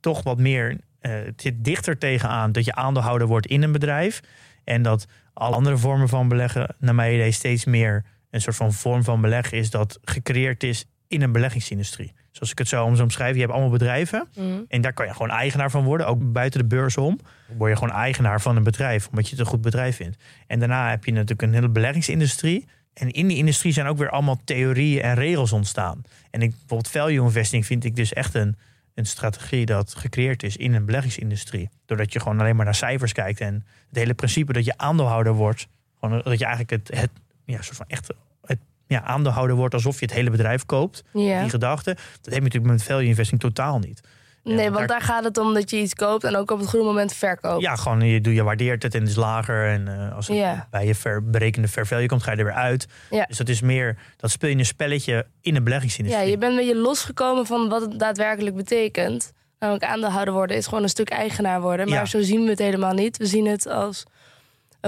toch 0.00 0.22
wat 0.22 0.38
meer, 0.38 0.78
eh, 1.00 1.12
het 1.12 1.40
zit 1.42 1.64
dichter 1.64 1.98
tegenaan 1.98 2.52
dat 2.52 2.64
je 2.64 2.74
aandeelhouder 2.74 3.26
wordt 3.26 3.46
in 3.46 3.62
een 3.62 3.72
bedrijf. 3.72 4.20
En 4.64 4.82
dat 4.82 5.06
alle 5.32 5.54
andere 5.54 5.76
vormen 5.76 6.08
van 6.08 6.28
beleggen, 6.28 6.74
naar 6.78 6.94
mijn 6.94 7.14
idee, 7.14 7.32
steeds 7.32 7.64
meer 7.64 8.04
een 8.30 8.40
soort 8.40 8.56
van 8.56 8.72
vorm 8.72 9.04
van 9.04 9.20
beleggen 9.20 9.58
is 9.58 9.70
dat 9.70 9.98
gecreëerd 10.02 10.62
is 10.62 10.84
in 11.08 11.22
een 11.22 11.32
beleggingsindustrie. 11.32 12.12
Zoals 12.30 12.50
ik 12.50 12.58
het 12.58 12.68
zo 12.68 12.84
om 12.84 12.96
zo 12.96 13.02
omschrijf, 13.02 13.34
je 13.34 13.40
hebt 13.40 13.52
allemaal 13.52 13.70
bedrijven. 13.70 14.28
Mhm. 14.34 14.60
En 14.68 14.80
daar 14.80 14.92
kan 14.92 15.06
je 15.06 15.12
gewoon 15.12 15.30
eigenaar 15.30 15.70
van 15.70 15.84
worden, 15.84 16.06
ook 16.06 16.32
buiten 16.32 16.60
de 16.60 16.66
beurs 16.66 16.96
om. 16.96 17.20
Word 17.56 17.70
je 17.70 17.76
gewoon 17.78 17.94
eigenaar 17.94 18.40
van 18.40 18.56
een 18.56 18.62
bedrijf, 18.62 19.08
omdat 19.08 19.24
je 19.24 19.30
het 19.30 19.40
een 19.40 19.50
goed 19.50 19.60
bedrijf 19.60 19.96
vindt. 19.96 20.16
En 20.46 20.58
daarna 20.58 20.90
heb 20.90 21.04
je 21.04 21.12
natuurlijk 21.12 21.42
een 21.42 21.54
hele 21.54 21.68
beleggingsindustrie. 21.68 22.66
En 22.94 23.10
in 23.10 23.26
die 23.26 23.36
industrie 23.36 23.72
zijn 23.72 23.86
ook 23.86 23.98
weer 23.98 24.10
allemaal 24.10 24.40
theorieën 24.44 25.02
en 25.02 25.14
regels 25.14 25.52
ontstaan. 25.52 26.02
En 26.30 26.42
ik, 26.42 26.50
bijvoorbeeld 26.50 26.88
value 26.88 27.22
investing 27.22 27.66
vind 27.66 27.84
ik 27.84 27.96
dus 27.96 28.12
echt 28.12 28.34
een, 28.34 28.56
een 28.94 29.06
strategie 29.06 29.66
dat 29.66 29.94
gecreëerd 29.94 30.42
is 30.42 30.56
in 30.56 30.74
een 30.74 30.84
beleggingsindustrie. 30.84 31.68
Doordat 31.86 32.12
je 32.12 32.20
gewoon 32.20 32.40
alleen 32.40 32.56
maar 32.56 32.64
naar 32.64 32.74
cijfers 32.74 33.12
kijkt. 33.12 33.40
En 33.40 33.54
het 33.88 33.98
hele 33.98 34.14
principe 34.14 34.52
dat 34.52 34.64
je 34.64 34.76
aandeelhouder 34.76 35.32
wordt. 35.32 35.68
Gewoon 36.00 36.20
dat 36.24 36.38
je 36.38 36.44
eigenlijk 36.44 36.70
het, 36.70 36.98
het 36.98 37.10
ja, 37.56 37.62
soort 37.62 37.76
van 37.76 37.86
echt 37.88 38.06
het, 38.42 38.58
ja, 38.86 39.02
aandeelhouder 39.02 39.56
wordt 39.56 39.74
alsof 39.74 39.98
je 40.00 40.04
het 40.06 40.14
hele 40.14 40.30
bedrijf 40.30 40.66
koopt. 40.66 41.04
Ja. 41.12 41.40
Die 41.40 41.50
gedachte, 41.50 41.90
dat 41.94 42.24
heb 42.24 42.34
je 42.34 42.40
natuurlijk 42.40 42.72
met 42.72 42.82
value 42.82 43.06
investing 43.06 43.40
totaal 43.40 43.78
niet. 43.78 44.00
Nee, 44.44 44.56
want 44.56 44.74
want 44.74 44.88
daar... 44.88 45.00
gaat 45.00 45.24
het 45.24 45.38
om 45.38 45.54
dat 45.54 45.70
je 45.70 45.76
iets 45.76 45.94
koopt 45.94 46.24
en 46.24 46.36
ook 46.36 46.50
op 46.50 46.58
het 46.58 46.68
goede 46.68 46.84
moment 46.84 47.12
verkoopt. 47.14 47.62
Ja, 47.62 47.76
gewoon 47.76 48.00
je, 48.00 48.20
doe, 48.20 48.34
je 48.34 48.42
waardeert 48.42 48.82
het 48.82 48.94
en 48.94 49.00
het 49.00 49.08
is 49.10 49.16
lager. 49.16 49.68
En 49.68 49.88
eh, 50.08 50.16
als 50.16 50.28
het 50.28 50.36
Ja. 50.36 50.66
bij 50.70 50.86
je 50.86 50.94
ver, 50.94 51.30
berekende 51.30 51.68
fair 51.68 51.86
value 51.86 52.06
komt, 52.06 52.22
ga 52.22 52.30
je 52.32 52.36
er 52.36 52.44
weer 52.44 52.52
uit. 52.52 52.86
Ja. 53.10 53.24
Dus 53.24 53.36
dat 53.36 53.48
is 53.48 53.60
meer, 53.60 53.96
dat 54.16 54.30
speel 54.30 54.48
je 54.50 54.56
een 54.56 54.66
spelletje 54.66 55.26
in 55.40 55.52
de 55.52 55.58
Ja, 55.58 55.64
beleggingsindustrie. 55.64 56.30
je 56.30 56.38
bent 56.38 56.52
een 56.52 56.58
beetje 56.58 56.76
losgekomen 56.76 57.46
van 57.46 57.68
wat 57.68 57.80
het 57.80 57.98
daadwerkelijk 57.98 58.56
betekent. 58.56 59.32
Namelijk 59.58 59.84
aandeelhouder 59.84 60.34
worden 60.34 60.56
is 60.56 60.64
gewoon 60.66 60.82
een 60.82 60.88
stuk 60.88 61.10
eigenaar 61.10 61.60
worden. 61.60 61.88
Maar 61.88 61.98
Ja. 61.98 62.04
zo 62.04 62.22
zien 62.22 62.44
we 62.44 62.50
het 62.50 62.58
helemaal 62.58 62.92
niet. 62.94 63.16
We 63.16 63.26
zien 63.26 63.46
het 63.46 63.66
als 63.66 64.04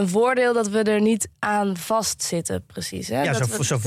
een 0.00 0.08
voordeel 0.08 0.52
dat 0.52 0.68
we 0.68 0.82
er 0.82 1.00
niet 1.00 1.28
aan 1.38 1.76
vastzitten, 1.76 2.64
precies. 2.66 3.08
Hè? 3.08 3.22
Ja, 3.22 3.32
dat 3.32 3.36
zo, 3.36 3.44
we 3.44 3.50
voelt, 3.50 3.66
zo 3.66 3.78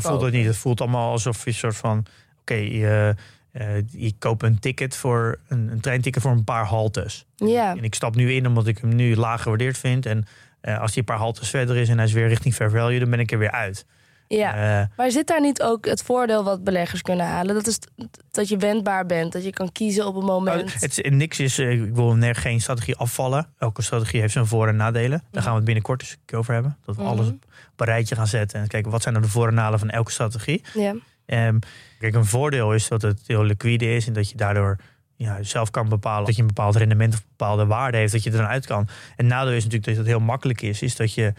voelt 0.00 0.22
het 0.22 0.32
niet. 0.32 0.46
Het 0.46 0.56
voelt 0.56 0.80
allemaal 0.80 1.10
alsof 1.10 1.44
je 1.44 1.50
een 1.50 1.56
soort 1.56 1.76
van... 1.76 2.06
Oké, 2.40 2.54
je, 2.54 3.14
eh, 3.52 3.66
je 3.90 4.12
koopt 4.18 4.42
een 4.42 4.58
ticket 4.58 4.96
voor 4.96 5.38
een, 5.48 5.68
een 5.68 5.80
treinticket 5.80 6.22
voor 6.22 6.30
een 6.30 6.44
paar 6.44 6.64
haltes. 6.64 7.26
Ja, 7.36 7.76
En 7.76 7.84
ik 7.84 7.94
stap 7.94 8.14
nu 8.14 8.32
in 8.32 8.46
omdat 8.46 8.66
ik 8.66 8.78
hem 8.78 8.94
nu 8.94 9.16
laag 9.16 9.42
gewaardeerd 9.42 9.78
vind. 9.78 10.06
En 10.06 10.26
eh, 10.60 10.80
als 10.80 10.90
hij 10.90 10.98
een 10.98 11.04
paar 11.04 11.16
haltes 11.16 11.50
verder 11.50 11.76
is 11.76 11.88
en 11.88 11.96
hij 11.96 12.06
is 12.06 12.12
weer 12.12 12.28
richting 12.28 12.54
fair 12.54 12.70
value, 12.70 12.98
dan 12.98 13.10
ben 13.10 13.20
ik 13.20 13.32
er 13.32 13.38
weer 13.38 13.50
uit. 13.50 13.86
Ja. 14.36 14.80
Eh, 14.80 14.86
Maar 14.96 15.10
zit 15.10 15.26
daar 15.26 15.40
niet 15.40 15.62
ook 15.62 15.86
het 15.86 16.02
voordeel 16.02 16.44
wat 16.44 16.64
beleggers 16.64 17.02
kunnen 17.02 17.26
halen? 17.26 17.54
Dat 17.54 17.66
is 17.66 17.78
dat 18.30 18.48
je 18.48 18.56
wendbaar 18.56 19.06
bent, 19.06 19.32
dat 19.32 19.44
je 19.44 19.50
kan 19.50 19.72
kiezen 19.72 20.06
op 20.06 20.16
een 20.16 20.24
moment. 20.24 20.56
Nou, 20.64 20.78
het, 20.80 20.98
is- 20.98 21.10
niks 21.10 21.38
is, 21.40 21.58
eh, 21.58 21.82
ik 21.82 21.94
wil 21.94 22.16
geen 22.32 22.60
strategie 22.60 22.96
afvallen. 22.96 23.46
Elke 23.58 23.82
strategie 23.82 24.20
heeft 24.20 24.32
zijn 24.32 24.46
voor- 24.46 24.68
en 24.68 24.76
nadelen. 24.76 25.22
Daar 25.30 25.42
gaan 25.42 25.50
we 25.50 25.56
het 25.56 25.64
binnenkort 25.66 26.00
eens 26.02 26.10
een 26.10 26.18
keer 26.24 26.38
over 26.38 26.54
hebben. 26.54 26.76
Dat 26.84 26.96
we 26.96 27.02
Mhm. 27.02 27.10
alles 27.10 27.28
op 27.28 27.34
een 27.76 27.86
rijtje 27.86 28.14
gaan 28.14 28.26
zetten 28.26 28.60
en 28.60 28.68
kijken 28.68 28.90
wat 28.90 29.02
zijn 29.02 29.14
nou 29.14 29.26
de 29.26 29.32
voor- 29.32 29.48
en 29.48 29.54
nadelen 29.54 29.78
van 29.78 29.90
elke 29.90 30.10
strategie. 30.10 30.64
Ja. 30.74 30.94
Ehm, 31.26 31.58
kijk, 31.98 32.14
een 32.14 32.24
voordeel 32.26 32.74
is 32.74 32.88
dat 32.88 33.02
het 33.02 33.20
heel 33.26 33.44
liquide 33.44 33.94
is 33.94 34.06
en 34.06 34.12
dat 34.12 34.30
je 34.30 34.36
daardoor 34.36 34.76
ja, 35.16 35.42
zelf 35.42 35.70
kan 35.70 35.88
bepalen 35.88 36.26
dat 36.26 36.34
je 36.34 36.40
een 36.40 36.46
bepaald 36.46 36.76
rendement 36.76 37.14
of 37.14 37.18
een 37.20 37.26
bepaalde 37.36 37.66
waarde 37.66 37.96
heeft, 37.96 38.12
dat 38.12 38.22
je 38.22 38.30
er 38.30 38.36
dan 38.36 38.46
uit 38.46 38.66
kan. 38.66 38.88
En 39.16 39.26
nadeel 39.26 39.52
is 39.52 39.64
natuurlijk 39.64 39.84
dat 39.84 39.96
het 39.96 40.06
heel 40.06 40.20
makkelijk 40.20 40.60
is, 40.62 40.82
is 40.82 40.96
dat 40.96 41.14
je 41.14 41.32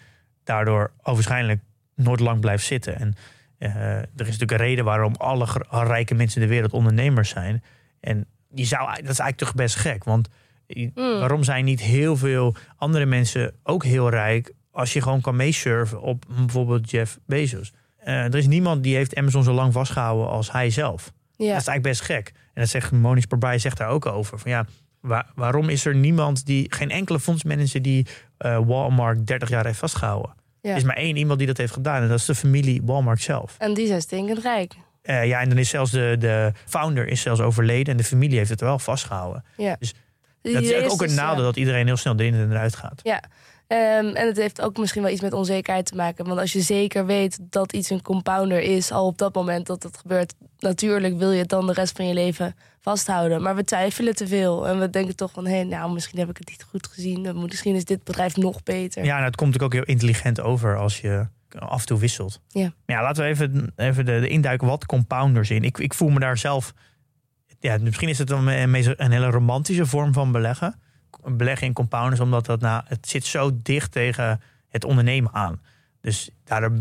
daardoor 0.43 0.91
waarschijnlijk 1.01 1.61
nooit 1.95 2.19
lang 2.19 2.39
blijft 2.39 2.65
zitten. 2.65 2.99
En 2.99 3.13
eh, 3.57 3.95
er 3.95 4.07
is 4.15 4.17
natuurlijk 4.25 4.51
een 4.51 4.57
reden 4.57 4.85
waarom 4.85 5.13
alle 5.17 5.47
rijke 5.69 6.13
mensen 6.15 6.41
in 6.41 6.47
de 6.47 6.53
wereld 6.53 6.73
ondernemers 6.73 7.29
zijn. 7.29 7.63
En 7.99 8.25
die 8.49 8.65
zou, 8.65 8.85
dat 8.87 8.97
is 8.97 9.05
eigenlijk 9.19 9.37
toch 9.37 9.55
best 9.55 9.75
gek. 9.75 10.03
Want 10.03 10.27
je- 10.67 10.91
Mm. 10.95 11.19
waarom 11.19 11.43
zijn 11.43 11.65
niet 11.65 11.81
heel 11.81 12.17
veel 12.17 12.55
andere 12.75 13.05
mensen 13.05 13.53
ook 13.63 13.83
heel 13.83 14.09
rijk 14.09 14.53
als 14.71 14.93
je 14.93 15.01
gewoon 15.01 15.21
kan 15.21 15.35
meesurfen 15.35 16.01
op 16.01 16.25
bijvoorbeeld 16.27 16.89
Jeff 16.89 17.19
Bezos? 17.25 17.73
Eh, 17.97 18.23
er 18.23 18.35
is 18.35 18.47
niemand 18.47 18.83
die 18.83 18.95
heeft 18.95 19.15
Amazon 19.15 19.43
zo 19.43 19.53
lang 19.53 19.73
vastgehouden 19.73 20.27
als 20.27 20.51
hij 20.51 20.69
zelf. 20.69 21.03
Ja. 21.35 21.51
Dat 21.51 21.61
is 21.61 21.67
eigenlijk 21.67 21.81
best 21.83 22.01
gek. 22.01 22.31
En 22.53 22.61
dat 22.61 22.69
zegt 22.69 22.91
Monish 22.91 23.23
Parbay 23.25 23.59
zegt 23.59 23.77
daar 23.77 23.89
ook 23.89 24.05
over. 24.05 24.39
Van 24.39 24.51
ja, 24.51 24.65
waar- 24.99 25.31
waarom 25.35 25.69
is 25.69 25.85
er 25.85 25.95
niemand 25.95 26.45
die, 26.45 26.73
geen 26.73 26.89
enkele 26.91 27.19
fondsmanager 27.19 27.81
die 27.81 28.07
eh, 28.37 28.59
Walmart 28.65 29.27
30 29.27 29.49
jaar 29.49 29.65
heeft 29.65 29.79
vastgehouden? 29.79 30.33
Ja. 30.63 30.69
Er 30.69 30.77
is 30.77 30.83
maar 30.83 30.95
één 30.95 31.15
iemand 31.15 31.37
die 31.37 31.47
dat 31.47 31.57
heeft 31.57 31.73
gedaan 31.73 32.01
en 32.01 32.07
dat 32.07 32.19
is 32.19 32.25
de 32.25 32.35
familie 32.35 32.81
Walmart 32.83 33.21
zelf. 33.21 33.55
En 33.57 33.73
die 33.73 33.87
zijn 33.87 34.01
stinkend 34.01 34.39
rijk. 34.39 34.75
Eh, 35.01 35.25
ja, 35.25 35.41
en 35.41 35.49
dan 35.49 35.57
is 35.57 35.69
zelfs 35.69 35.91
de, 35.91 36.15
de 36.19 36.51
founder 36.65 37.07
is 37.07 37.21
zelfs 37.21 37.41
overleden 37.41 37.91
en 37.91 37.97
de 37.97 38.03
familie 38.03 38.37
heeft 38.37 38.49
het 38.49 38.61
wel 38.61 38.79
vastgehouden. 38.79 39.43
Ja. 39.57 39.75
Dus 39.79 39.93
Dat 40.41 40.63
is 40.63 40.89
ook 40.89 41.01
een 41.01 41.13
nadeel 41.13 41.39
ja. 41.39 41.47
dat 41.47 41.55
iedereen 41.55 41.85
heel 41.85 41.97
snel 41.97 42.15
erin 42.17 42.33
en 42.33 42.51
eruit 42.51 42.75
gaat. 42.75 43.01
Ehm, 43.67 44.05
en 44.05 44.27
het 44.27 44.37
heeft 44.37 44.61
ook 44.61 44.77
misschien 44.77 45.01
wel 45.01 45.11
iets 45.11 45.21
met 45.21 45.33
onzekerheid 45.33 45.85
te 45.85 45.95
maken. 45.95 46.25
Want 46.25 46.39
als 46.39 46.53
je 46.53 46.61
zeker 46.61 47.05
weet 47.05 47.37
dat 47.41 47.73
iets 47.73 47.89
een 47.89 48.01
compounder 48.01 48.59
is, 48.59 48.91
al 48.91 49.05
op 49.05 49.17
dat 49.17 49.33
moment 49.33 49.67
dat 49.67 49.83
het 49.83 49.97
gebeurt, 49.97 50.33
natuurlijk 50.59 51.17
wil 51.17 51.31
je 51.31 51.39
het 51.39 51.49
dan 51.49 51.67
de 51.67 51.73
rest 51.73 51.95
van 51.95 52.07
je 52.07 52.13
leven 52.13 52.55
vasthouden. 52.83 53.41
Maar 53.41 53.55
we 53.55 53.63
twijfelen 53.63 54.15
te 54.15 54.27
veel. 54.27 54.67
En 54.67 54.79
we 54.79 54.89
denken 54.89 55.15
toch 55.15 55.31
van, 55.31 55.45
hé, 55.45 55.55
hey, 55.55 55.63
nou, 55.63 55.93
misschien 55.93 56.19
heb 56.19 56.29
ik 56.29 56.37
het 56.37 56.49
niet 56.49 56.63
goed 56.63 56.87
gezien. 56.87 57.41
Misschien 57.41 57.75
is 57.75 57.85
dit 57.85 58.03
bedrijf 58.03 58.35
nog 58.35 58.63
beter. 58.63 59.03
Ja, 59.03 59.17
en 59.17 59.23
het 59.23 59.35
komt 59.35 59.51
natuurlijk 59.51 59.79
ook 59.79 59.85
heel 59.85 59.95
intelligent 59.95 60.41
over 60.41 60.77
als 60.77 61.01
je 61.01 61.27
af 61.59 61.79
en 61.79 61.85
toe 61.85 61.99
wisselt. 61.99 62.41
Ja. 62.47 62.73
Maar 62.85 62.95
ja, 62.95 63.01
laten 63.01 63.23
we 63.23 63.29
even, 63.29 63.73
even 63.75 64.05
de, 64.05 64.19
de 64.19 64.27
induiken 64.27 64.67
wat 64.67 64.85
compounders 64.85 65.49
in. 65.49 65.63
Ik, 65.63 65.77
ik 65.77 65.93
voel 65.93 66.09
me 66.09 66.19
daar 66.19 66.37
zelf. 66.37 66.73
Ja, 67.59 67.77
misschien 67.81 68.09
is 68.09 68.17
het 68.17 68.29
een, 68.29 68.47
een, 68.47 68.93
een 69.03 69.11
hele 69.11 69.29
romantische 69.29 69.85
vorm 69.85 70.13
van 70.13 70.31
beleggen. 70.31 70.79
Beleggen 71.25 71.67
in 71.67 71.73
compounders, 71.73 72.19
omdat 72.19 72.45
dat 72.45 72.61
nou, 72.61 72.83
het 72.87 73.07
zit 73.07 73.25
zo 73.25 73.51
dicht 73.53 73.91
tegen 73.91 74.41
het 74.69 74.85
ondernemen 74.85 75.33
aan. 75.33 75.61
Dus 76.01 76.29
daar 76.43 76.71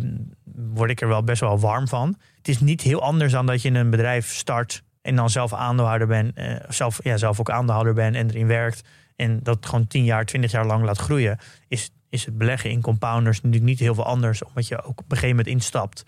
word 0.75 0.91
ik 0.91 1.01
er 1.01 1.09
wel 1.09 1.25
best 1.25 1.41
wel 1.41 1.59
warm 1.59 1.89
van. 1.89 2.17
Het 2.37 2.49
is 2.49 2.61
niet 2.61 2.81
heel 2.81 3.03
anders 3.03 3.33
dan 3.33 3.47
dat 3.47 3.63
je 3.63 3.71
een 3.71 3.91
bedrijf 3.91 4.33
start 4.33 4.83
en 5.03 5.17
dan 5.17 5.31
zelf 5.31 5.53
aandeelhouder 5.53 6.07
bent, 6.07 6.37
eh, 6.37 6.55
zelf, 6.69 7.01
ja, 7.05 7.17
zelf 7.17 7.41
ook 7.41 7.51
aandeelhouder 7.51 7.95
bent 7.95 8.17
en 8.17 8.29
erin 8.31 8.47
werkt. 8.47 8.83
En 9.17 9.41
dat 9.43 9.67
gewoon 9.67 9.87
10 9.87 10.05
jaar, 10.05 10.25
20 10.25 10.51
jaar 10.51 10.67
lang 10.67 10.85
laat 10.85 10.99
groeien. 10.99 11.39
Is, 11.69 11.91
is 12.09 12.25
het 12.25 12.39
beleggen 12.39 12.71
in 12.71 12.81
compounders 12.81 13.37
natuurlijk 13.41 13.65
niet 13.71 13.79
heel 13.79 13.95
veel 13.95 14.05
anders. 14.07 14.45
Omdat 14.45 14.69
je 14.69 14.83
ook 14.83 14.89
op 14.89 14.99
een 14.99 15.17
gegeven 15.17 15.29
moment 15.29 15.47
instapt 15.47 16.05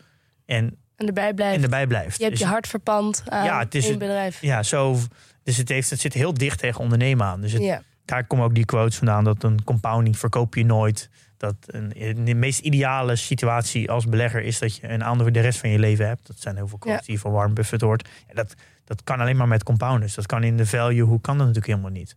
en, 0.46 0.76
En 0.96 1.06
erbij 1.06 1.34
blijft. 1.34 1.56
en 1.56 1.62
erbij 1.62 1.86
blijft. 1.86 2.16
je 2.16 2.22
hebt 2.24 2.36
Dus 2.36 2.44
je 2.46 2.50
hart 2.52 2.68
verpand 2.68 3.22
aan 3.28 3.44
Ja, 3.44 3.58
het 3.58 3.74
is 3.74 3.88
het- 3.88 3.98
bedrijf. 3.98 4.40
ja, 4.40 4.62
zo, 4.62 4.96
dus 5.42 5.56
het, 5.56 5.68
heeft, 5.68 5.90
het 5.90 6.00
zit 6.00 6.12
heel 6.14 6.34
dicht 6.34 6.58
tegen 6.58 6.80
ondernemen 6.80 7.26
aan. 7.26 7.40
Dus 7.40 7.52
het, 7.52 7.62
Ja. 7.62 7.82
daar 8.04 8.26
komen 8.26 8.44
ook 8.44 8.54
die 8.54 8.64
quotes 8.64 8.96
vandaan 8.96 9.24
dat 9.24 9.42
een 9.42 9.64
compounding 9.64 10.18
verkoop 10.18 10.54
je 10.54 10.64
nooit. 10.64 11.10
Dat 11.44 11.54
een, 11.66 12.24
de 12.24 12.34
meest 12.34 12.58
ideale 12.60 13.16
situatie 13.16 13.90
als 13.90 14.06
belegger 14.06 14.42
is 14.42 14.58
dat 14.58 14.76
je 14.76 14.88
een 14.88 15.04
aandeel 15.04 15.22
voor 15.22 15.32
de 15.32 15.40
rest 15.40 15.58
van 15.58 15.70
je 15.70 15.78
leven 15.78 16.06
hebt. 16.06 16.26
Dat 16.26 16.36
zijn 16.38 16.56
heel 16.56 16.68
veel 16.68 16.78
quotes 16.78 17.06
die 17.06 17.20
van 17.20 17.32
Warren 17.32 17.54
Buffett 17.54 17.82
hoort. 17.82 18.08
Ja, 18.28 18.34
dat, 18.34 18.54
dat 18.84 19.04
kan 19.04 19.20
alleen 19.20 19.36
maar 19.36 19.48
met 19.48 19.62
compounders. 19.62 20.14
Dat 20.14 20.26
kan 20.26 20.42
in 20.42 20.56
de 20.56 20.66
value, 20.66 21.02
hoe 21.02 21.20
kan 21.20 21.38
dat 21.38 21.46
natuurlijk 21.46 21.72
helemaal 21.72 21.98
niet. 21.98 22.16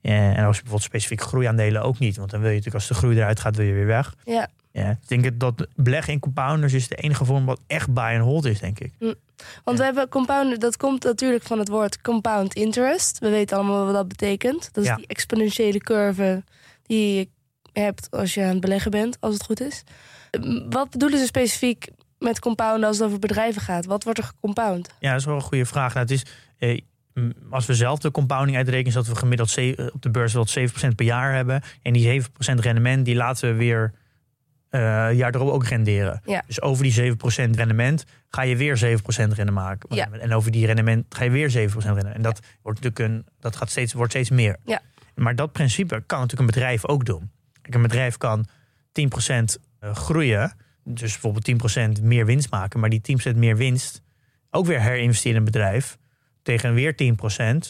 En 0.00 0.44
als 0.44 0.56
je 0.56 0.62
bijvoorbeeld 0.62 0.82
specifiek 0.82 1.20
groeiaandelen 1.20 1.82
ook 1.82 1.98
niet. 1.98 2.16
Want 2.16 2.30
dan 2.30 2.40
wil 2.40 2.48
je 2.50 2.56
natuurlijk 2.56 2.84
als 2.84 2.92
de 2.92 3.00
groei 3.00 3.16
eruit 3.16 3.40
gaat, 3.40 3.56
wil 3.56 3.66
je 3.66 3.72
weer 3.72 3.86
weg. 3.86 4.14
Ja. 4.24 4.48
Ja, 4.70 4.90
ik 4.90 5.08
denk 5.08 5.40
dat 5.40 5.66
beleggen 5.74 6.12
in 6.12 6.18
compounders 6.18 6.72
is 6.72 6.88
de 6.88 6.94
enige 6.94 7.24
vorm 7.24 7.44
wat 7.44 7.60
echt 7.66 7.92
buy 7.92 8.14
and 8.14 8.22
hold 8.24 8.44
is, 8.44 8.58
denk 8.60 8.80
ik. 8.80 8.92
Want 9.64 9.78
we 9.78 9.84
hebben 9.84 10.08
compound, 10.08 10.60
dat 10.60 10.76
komt 10.76 11.04
natuurlijk 11.04 11.42
van 11.42 11.58
het 11.58 11.68
woord 11.68 12.00
compound 12.00 12.54
interest. 12.54 13.18
We 13.18 13.28
weten 13.30 13.56
allemaal 13.56 13.84
wat 13.84 13.94
dat 13.94 14.08
betekent. 14.08 14.68
Dat 14.72 14.84
is 14.84 14.90
Ja. 14.90 14.96
die 14.96 15.06
exponentiële 15.06 15.78
curve 15.78 16.42
die 16.86 17.30
hebt 17.80 18.10
als 18.10 18.34
je 18.34 18.42
aan 18.42 18.48
het 18.48 18.60
beleggen 18.60 18.90
bent, 18.90 19.16
als 19.20 19.34
het 19.34 19.44
goed 19.44 19.60
is. 19.60 19.82
Wat 20.70 20.90
bedoelen 20.90 21.18
ze 21.18 21.26
specifiek 21.26 21.88
met 22.18 22.38
compounden 22.38 22.88
als 22.88 22.98
het 22.98 23.06
over 23.06 23.18
bedrijven 23.18 23.62
gaat? 23.62 23.84
Wat 23.84 24.04
wordt 24.04 24.18
er 24.18 24.24
gecompound? 24.24 24.94
Ja, 25.00 25.10
dat 25.10 25.20
is 25.20 25.26
wel 25.26 25.34
een 25.34 25.40
goede 25.40 25.66
vraag. 25.66 25.94
Nou, 25.94 26.06
het 26.06 26.14
is, 26.14 26.24
eh, 26.58 26.80
als 27.50 27.66
we 27.66 27.74
zelf 27.74 27.98
de 27.98 28.10
compounding 28.10 28.56
uitrekenen, 28.56 28.88
is 28.88 28.94
dat 28.94 29.06
we 29.06 29.16
gemiddeld 29.16 29.50
ze- 29.50 29.74
eh, 29.76 29.86
op 29.94 30.02
de 30.02 30.10
beurs 30.10 30.32
wel 30.32 30.46
7% 30.46 30.96
per 30.96 31.06
jaar 31.06 31.34
hebben. 31.34 31.62
En 31.82 31.92
die 31.92 32.02
7% 32.02 32.60
rendement, 32.60 33.04
die 33.04 33.14
laten 33.14 33.48
we 33.50 33.54
weer 33.56 33.92
eh 34.70 34.80
jaar 35.12 35.34
erop 35.34 35.48
ook 35.50 35.66
renderen. 35.66 36.20
Ja. 36.24 36.42
Dus 36.46 36.60
over 36.60 36.82
die 36.82 36.92
7% 36.92 37.56
rendement 37.56 38.04
ga 38.28 38.42
je 38.42 38.56
weer 38.56 38.76
7% 38.76 39.32
rendement 39.32 39.66
maken. 39.66 39.96
Ja. 39.96 40.08
En 40.10 40.32
over 40.32 40.50
die 40.50 40.66
rendement 40.66 41.04
ga 41.14 41.24
je 41.24 41.30
weer 41.30 41.50
7% 41.50 41.94
rendement. 41.94 42.16
En 42.16 42.22
dat, 42.22 42.40
wordt 42.62 42.80
natuurlijk 42.82 43.12
een, 43.12 43.26
dat 43.40 43.56
gaat 43.56 43.70
steeds, 43.70 43.92
wordt 43.92 44.12
steeds 44.12 44.30
meer. 44.30 44.56
Ja. 44.64 44.80
Maar 45.14 45.34
dat 45.36 45.52
principe 45.52 46.02
kan 46.06 46.20
natuurlijk 46.20 46.40
een 46.50 46.54
bedrijf 46.54 46.86
ook 46.86 47.04
doen. 47.04 47.30
Kijk, 47.64 47.74
een 47.74 47.82
bedrijf 47.82 48.16
kan 48.16 48.46
10% 48.92 49.60
groeien. 49.80 50.56
Dus 50.84 51.12
bijvoorbeeld 51.12 51.98
10% 51.98 52.02
meer 52.02 52.26
winst 52.26 52.50
maken. 52.50 52.80
Maar 52.80 52.90
die 52.90 53.18
10% 53.32 53.36
meer 53.36 53.56
winst 53.56 54.02
ook 54.50 54.66
weer 54.66 54.80
herinvesteren 54.80 55.32
in 55.32 55.38
een 55.38 55.52
bedrijf. 55.52 55.98
Tegen 56.42 56.74
weer 56.74 56.94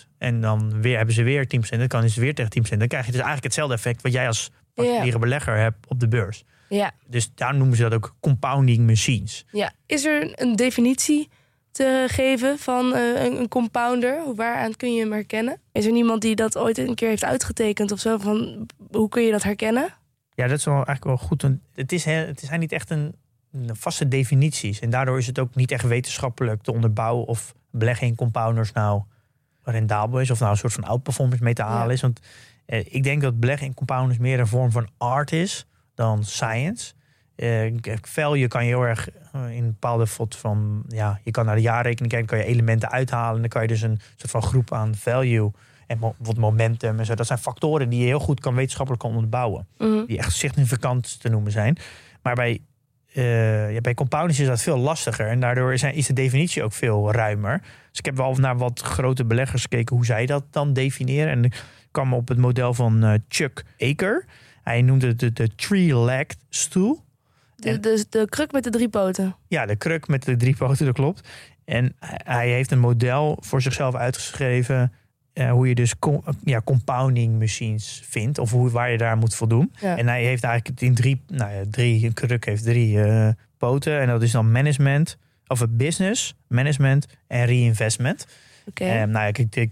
10%. 0.05 0.09
En 0.19 0.41
dan 0.41 0.81
weer, 0.83 0.97
hebben 0.97 1.15
ze 1.15 1.23
weer 1.23 1.47
10%. 1.47 1.79
Dan 1.79 1.89
kan 1.89 2.09
ze 2.09 2.21
weer 2.21 2.35
tegen 2.35 2.65
10%. 2.65 2.79
Dan 2.79 2.89
krijg 2.89 3.05
je 3.07 3.13
dus 3.13 3.21
eigenlijk 3.21 3.45
hetzelfde 3.45 3.75
effect 3.75 4.03
wat 4.03 4.13
jij 4.13 4.27
als 4.27 4.51
particuliere 4.75 5.19
belegger 5.19 5.57
hebt 5.57 5.87
op 5.89 6.01
de 6.01 6.09
beurs. 6.09 6.45
Ja. 6.69 6.93
Dus 7.07 7.35
daar 7.35 7.55
noemen 7.55 7.77
ze 7.77 7.83
dat 7.83 7.95
ook 7.95 8.17
compounding 8.21 8.87
machines. 8.87 9.47
ja. 9.53 9.73
Is 9.87 10.05
er 10.05 10.43
een 10.43 10.57
definitie 10.57 11.29
te 11.75 12.05
geven 12.09 12.59
van 12.59 12.95
eh, 12.95 13.25
een, 13.25 13.39
een 13.39 13.49
compounder? 13.49 14.35
Waaraan 14.35 14.77
kun 14.77 14.95
je 14.95 15.01
hem 15.01 15.13
herkennen? 15.13 15.61
Is 15.73 15.87
er 15.87 15.93
niemand 15.93 16.23
die 16.23 16.35
dat 16.35 16.59
ooit 16.59 16.79
een 16.79 16.95
keer 16.95 17.09
heeft 17.09 17.25
uitgetekend 17.25 17.93
of 17.93 17.99
zo? 18.01 18.19
Van, 18.19 18.67
hoe 18.91 19.09
kun 19.09 19.23
je 19.23 19.31
dat 19.31 19.43
herkennen? 19.43 19.95
Ja, 20.35 20.47
dat 20.47 20.59
is 20.59 20.65
wel 20.65 20.75
eigenlijk 20.75 21.05
wel 21.05 21.17
goed. 21.17 21.43
Het, 21.75 21.93
is, 21.93 22.05
het 22.05 22.41
zijn 22.41 22.61
niet 22.61 22.73
echt 22.73 22.91
een, 22.91 23.15
een 23.53 23.77
vaste 23.77 24.09
definities. 24.09 24.81
En 24.81 24.91
daardoor 24.91 25.19
is 25.19 25.27
het 25.27 25.39
ook 25.39 25.55
niet 25.55 25.71
echt 25.71 25.85
wetenschappelijk 25.87 26.63
te 26.63 26.73
onderbouwen 26.73 27.27
of 27.27 27.55
beleggen 27.71 28.07
in 28.07 28.15
compounders 28.15 28.73
nou 28.73 29.03
rendabel 29.63 30.21
is. 30.21 30.31
Of 30.31 30.39
nou 30.39 30.51
een 30.51 30.57
soort 30.59 30.73
van 30.73 30.85
outperformance 30.85 31.43
mee 31.43 31.55
te 31.55 31.63
halen 31.63 31.87
Ja. 31.87 31.93
is. 31.93 32.01
Want 32.01 32.21
eh, 32.67 32.85
ik 32.95 33.03
denk 33.03 33.23
dat 33.23 33.41
beleggen 33.41 33.67
in 33.67 33.75
compounders 33.75 34.19
meer 34.19 34.41
een 34.41 34.47
vorm 34.47 34.71
van 34.71 34.89
art 34.99 35.33
is 35.33 35.67
dan 35.95 36.25
science. 36.25 36.93
Value 38.03 38.49
kan 38.49 38.63
je 38.65 38.69
heel 38.69 38.83
erg 38.83 39.09
eh, 39.33 39.51
in 39.51 39.63
een 39.63 39.71
bepaalde 39.71 40.07
fot 40.07 40.37
van 40.37 40.85
ja, 40.89 41.21
je 41.25 41.31
kan 41.31 41.45
naar 41.47 41.55
de 41.57 41.61
jaarrekening 41.61 42.13
kijken, 42.13 42.29
kan 42.29 42.39
je 42.39 42.45
elementen 42.53 42.91
uithalen. 42.91 43.35
En 43.35 43.41
dan 43.41 43.49
kan 43.49 43.63
je 43.63 43.69
dus 43.69 43.83
een 43.83 44.01
soort 44.17 44.31
van 44.31 44.43
groep 44.43 44.73
aan 44.73 44.95
value 44.95 45.51
en 45.87 45.99
mo- 45.99 46.15
wat 46.19 46.37
momentum 46.37 46.99
en 46.99 47.07
zo. 47.07 47.15
Dat 47.15 47.27
zijn 47.27 47.39
factoren 47.39 47.89
die 47.89 48.01
je 48.01 48.07
heel 48.07 48.19
goed 48.21 48.41
kan 48.41 48.55
wetenschappelijk 48.55 49.03
kan 49.03 49.15
onderbouwen 49.15 49.67
Mhm. 49.79 50.05
die 50.07 50.19
echt 50.19 50.33
significant 50.33 51.21
te 51.21 51.29
noemen 51.29 51.53
zijn. 51.53 51.77
Maar 52.23 52.35
bij 52.35 52.61
eh, 53.13 53.73
ja, 53.73 53.81
bij 53.81 53.95
compounders 53.95 54.41
is 54.41 54.47
dat 54.47 54.63
veel 54.63 54.79
lastiger. 54.79 55.27
En 55.29 55.41
daardoor 55.41 55.79
zijn, 55.79 55.95
is 55.95 56.07
de 56.07 56.13
definitie 56.13 56.63
ook 56.63 56.73
veel 56.73 57.13
ruimer. 57.13 57.61
Dus 57.91 57.99
ik 57.99 58.05
heb 58.05 58.17
wel 58.17 58.35
naar 58.35 58.57
wat 58.59 58.81
grote 58.81 59.25
beleggers 59.25 59.63
gekeken 59.63 59.97
hoe 59.97 60.05
zij 60.05 60.27
dat 60.27 60.45
dan 60.51 60.73
definiëren. 60.73 61.31
En 61.33 61.45
ik 61.45 61.63
kwam 61.91 62.15
op 62.15 62.29
het 62.29 62.39
model 62.39 62.75
van 62.75 63.21
Chuck 63.29 63.65
Aker. 63.79 64.25
Hij 64.63 64.83
noemde 64.83 65.07
het 65.07 65.19
de, 65.19 65.33
de 65.33 65.55
three-legged 65.55 66.37
stool. 66.49 67.03
De, 67.57 67.81
de, 67.81 68.07
de 68.09 68.27
kruk 68.29 68.53
met 68.53 68.65
de 68.65 68.71
drie 68.71 68.89
poten. 68.89 69.37
Ja, 69.49 69.67
de 69.67 69.77
kruk 69.77 70.09
met 70.09 70.25
de 70.25 70.37
drie 70.37 70.57
poten, 70.57 70.87
dat 70.87 70.95
klopt. 70.95 71.29
En 71.65 71.97
hij 72.25 72.49
heeft 72.49 72.71
een 72.71 72.79
model 72.79 73.37
voor 73.41 73.63
zichzelf 73.63 73.95
uitgeschreven. 73.95 74.93
eh, 75.33 75.51
hoe 75.51 75.69
je 75.69 75.75
dus 75.75 75.99
com- 75.99 76.25
ja, 76.45 76.61
compounding 76.65 77.39
machines 77.39 78.03
vindt. 78.05 78.39
Of 78.39 78.51
hoe, 78.51 78.71
waar 78.71 78.91
je 78.91 78.99
daar 78.99 79.17
moet 79.17 79.35
voldoen. 79.35 79.73
Ja. 79.81 79.97
En 79.99 80.09
hij 80.09 80.25
heeft 80.25 80.45
eigenlijk 80.45 80.81
in 80.81 80.95
drie, 80.95 81.23
nou 81.27 81.53
ja, 81.53 81.63
drie, 81.71 82.07
een 82.07 82.13
kruk 82.13 82.45
heeft 82.45 82.63
drie 82.63 83.03
eh, 83.03 83.29
poten. 83.59 84.01
En 84.01 84.07
dat 84.07 84.23
is 84.23 84.31
dan 84.31 84.53
management, 84.53 85.17
of 85.47 85.61
het 85.61 85.77
business, 85.77 86.35
management 86.49 87.07
en 87.27 87.45
reinvestment. 87.45 88.27
Oké. 88.67 88.85
Eh, 88.85 88.91
nou 88.95 89.11
ja, 89.11 89.25
ik, 89.25 89.39
ik, 89.39 89.71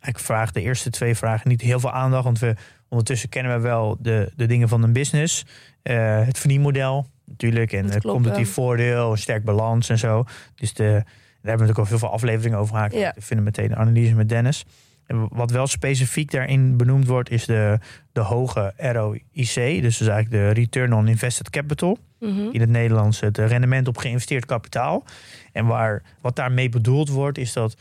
ik 0.00 0.18
vraag 0.18 0.52
de 0.52 0.60
eerste 0.62 0.90
twee 0.90 1.14
vragen 1.14 1.48
niet 1.48 1.60
heel 1.60 1.80
veel 1.80 1.92
aandacht. 1.92 2.24
Want 2.24 2.38
we 2.38 2.54
ondertussen 2.88 3.28
kennen 3.28 3.54
we 3.54 3.60
wel 3.60 3.96
de, 4.00 4.32
de 4.36 4.46
dingen 4.46 4.68
van 4.68 4.82
een 4.82 4.92
business. 4.92 5.44
Het 5.82 6.38
verdienmodel 6.38 7.06
natuurlijk. 7.24 7.72
En 7.72 7.88
klopt, 7.88 8.06
competitief 8.06 8.46
ja. 8.46 8.52
voordeel, 8.52 9.10
een 9.10 9.18
sterk 9.18 9.44
balans 9.44 9.88
en 9.88 9.98
zo. 9.98 10.24
Dus 10.54 10.74
de, 10.74 10.82
daar 10.82 10.92
hebben 10.92 11.04
we 11.42 11.50
natuurlijk 11.50 11.78
al 11.78 11.86
heel 11.86 11.98
veel 11.98 12.10
afleveringen 12.10 12.58
over. 12.58 12.96
Ja. 12.98 13.12
We 13.14 13.22
vinden 13.22 13.44
meteen 13.44 13.70
een 13.70 13.76
analyse 13.76 14.14
met 14.14 14.28
Dennis. 14.28 14.64
En 15.06 15.28
wat 15.30 15.50
wel 15.50 15.66
specifiek 15.66 16.30
daarin 16.30 16.76
benoemd 16.76 17.06
wordt, 17.06 17.30
is 17.30 17.44
de, 17.44 17.78
de 18.12 18.20
hoge 18.20 18.72
ROIC. 18.76 19.54
Dus 19.54 19.98
dat 19.98 20.08
is 20.08 20.14
eigenlijk 20.14 20.30
de 20.30 20.50
Return 20.50 20.92
on 20.92 21.08
Invested 21.08 21.50
Capital 21.50 21.98
Mhm. 22.24 22.48
in 22.52 22.60
het 22.60 22.70
Nederlands 22.70 23.20
het 23.20 23.38
rendement 23.38 23.88
op 23.88 23.96
geïnvesteerd 23.96 24.46
kapitaal. 24.46 25.04
En 25.52 25.66
waar, 25.66 26.02
wat 26.20 26.36
daarmee 26.36 26.68
bedoeld 26.68 27.08
wordt, 27.08 27.38
is 27.38 27.52
dat 27.52 27.76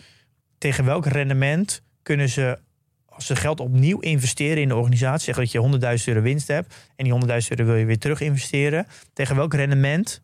tegen 0.57 0.85
welk 0.85 1.05
rendement 1.05 1.81
kunnen 2.01 2.29
ze, 2.29 2.59
als 3.15 3.25
ze 3.25 3.35
geld 3.35 3.59
opnieuw 3.59 3.99
investeren 3.99 4.61
in 4.61 4.67
de 4.67 4.75
organisatie, 4.75 5.33
zeg 5.33 5.35
dat 5.35 5.51
je 5.51 5.97
100.000 5.99 6.03
euro 6.05 6.21
winst 6.21 6.47
hebt 6.47 6.75
en 6.95 7.03
die 7.03 7.13
100.000 7.13 7.47
euro 7.49 7.63
wil 7.65 7.75
je 7.75 7.85
weer 7.85 7.99
terug 7.99 8.21
investeren, 8.21 8.87
tegen 9.13 9.35
welk 9.35 9.53
rendement 9.53 10.21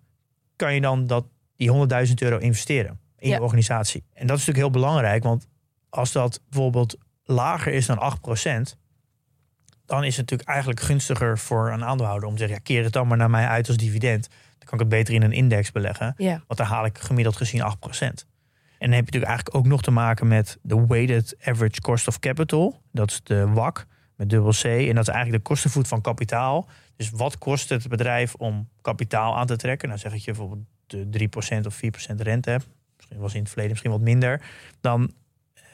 kan 0.55 0.73
je 0.73 0.81
dan 0.81 1.07
dat, 1.07 1.25
die 1.55 1.71
100.000 2.07 2.13
euro 2.15 2.37
investeren 2.37 2.99
in 3.17 3.29
Ja. 3.29 3.35
je 3.35 3.41
organisatie? 3.41 4.03
En 4.13 4.27
dat 4.27 4.37
is 4.37 4.45
natuurlijk 4.45 4.73
heel 4.73 4.81
belangrijk, 4.81 5.23
want 5.23 5.47
als 5.89 6.11
dat 6.11 6.41
bijvoorbeeld 6.49 6.97
lager 7.23 7.73
is 7.73 7.85
dan 7.85 7.97
8%, 7.99 8.77
dan 9.85 10.03
is 10.03 10.17
het 10.17 10.29
natuurlijk 10.29 10.49
eigenlijk 10.49 10.79
gunstiger 10.79 11.37
voor 11.37 11.71
een 11.71 11.83
aandeelhouder 11.83 12.27
om 12.27 12.33
te 12.33 12.39
zeggen, 12.39 12.57
ja, 12.57 12.63
keer 12.63 12.83
het 12.83 12.93
dan 12.93 13.07
maar 13.07 13.17
naar 13.17 13.29
mij 13.29 13.47
uit 13.47 13.67
als 13.67 13.77
dividend. 13.77 14.27
Dan 14.57 14.67
kan 14.67 14.73
ik 14.73 14.79
het 14.79 14.89
beter 14.89 15.13
in 15.13 15.21
een 15.21 15.31
index 15.31 15.71
beleggen, 15.71 16.13
Ja. 16.17 16.43
want 16.47 16.59
daar 16.59 16.67
haal 16.67 16.85
ik 16.85 16.97
gemiddeld 16.97 17.35
gezien 17.35 17.61
8%. 17.61 18.25
En 18.79 18.87
dan 18.89 18.95
heb 18.95 19.09
je 19.09 19.11
natuurlijk 19.19 19.31
eigenlijk 19.31 19.55
ook 19.55 19.65
nog 19.65 19.81
te 19.81 19.91
maken 19.91 20.27
met 20.27 20.57
de 20.61 20.85
weighted 20.87 21.35
average 21.43 21.81
cost 21.81 22.07
of 22.07 22.19
capital. 22.19 22.81
Dat 22.91 23.11
is 23.11 23.21
de 23.23 23.47
WAC 23.47 23.85
met 24.15 24.29
dubbel 24.29 24.51
C. 24.51 24.63
En 24.63 24.95
dat 24.95 25.07
is 25.07 25.13
eigenlijk 25.13 25.43
de 25.43 25.49
kostenvoet 25.49 25.87
van 25.87 26.01
kapitaal. 26.01 26.67
Dus 26.95 27.09
wat 27.09 27.37
kost 27.37 27.69
het 27.69 27.87
bedrijf 27.87 28.33
om 28.35 28.69
kapitaal 28.81 29.37
aan 29.37 29.45
te 29.47 29.55
trekken? 29.55 29.87
Nou 29.87 29.99
zeg 29.99 30.13
ik 30.13 30.19
je 30.19 30.31
bijvoorbeeld 30.31 30.65
de 30.87 31.29
3% 31.61 31.65
of 31.65 31.81
4% 32.11 32.15
rente 32.15 32.49
hebt. 32.49 32.67
Misschien 32.97 33.19
was 33.19 33.33
in 33.33 33.39
het 33.39 33.47
verleden 33.47 33.71
misschien 33.71 33.91
wat 33.91 34.01
minder. 34.01 34.41
Dan 34.81 35.13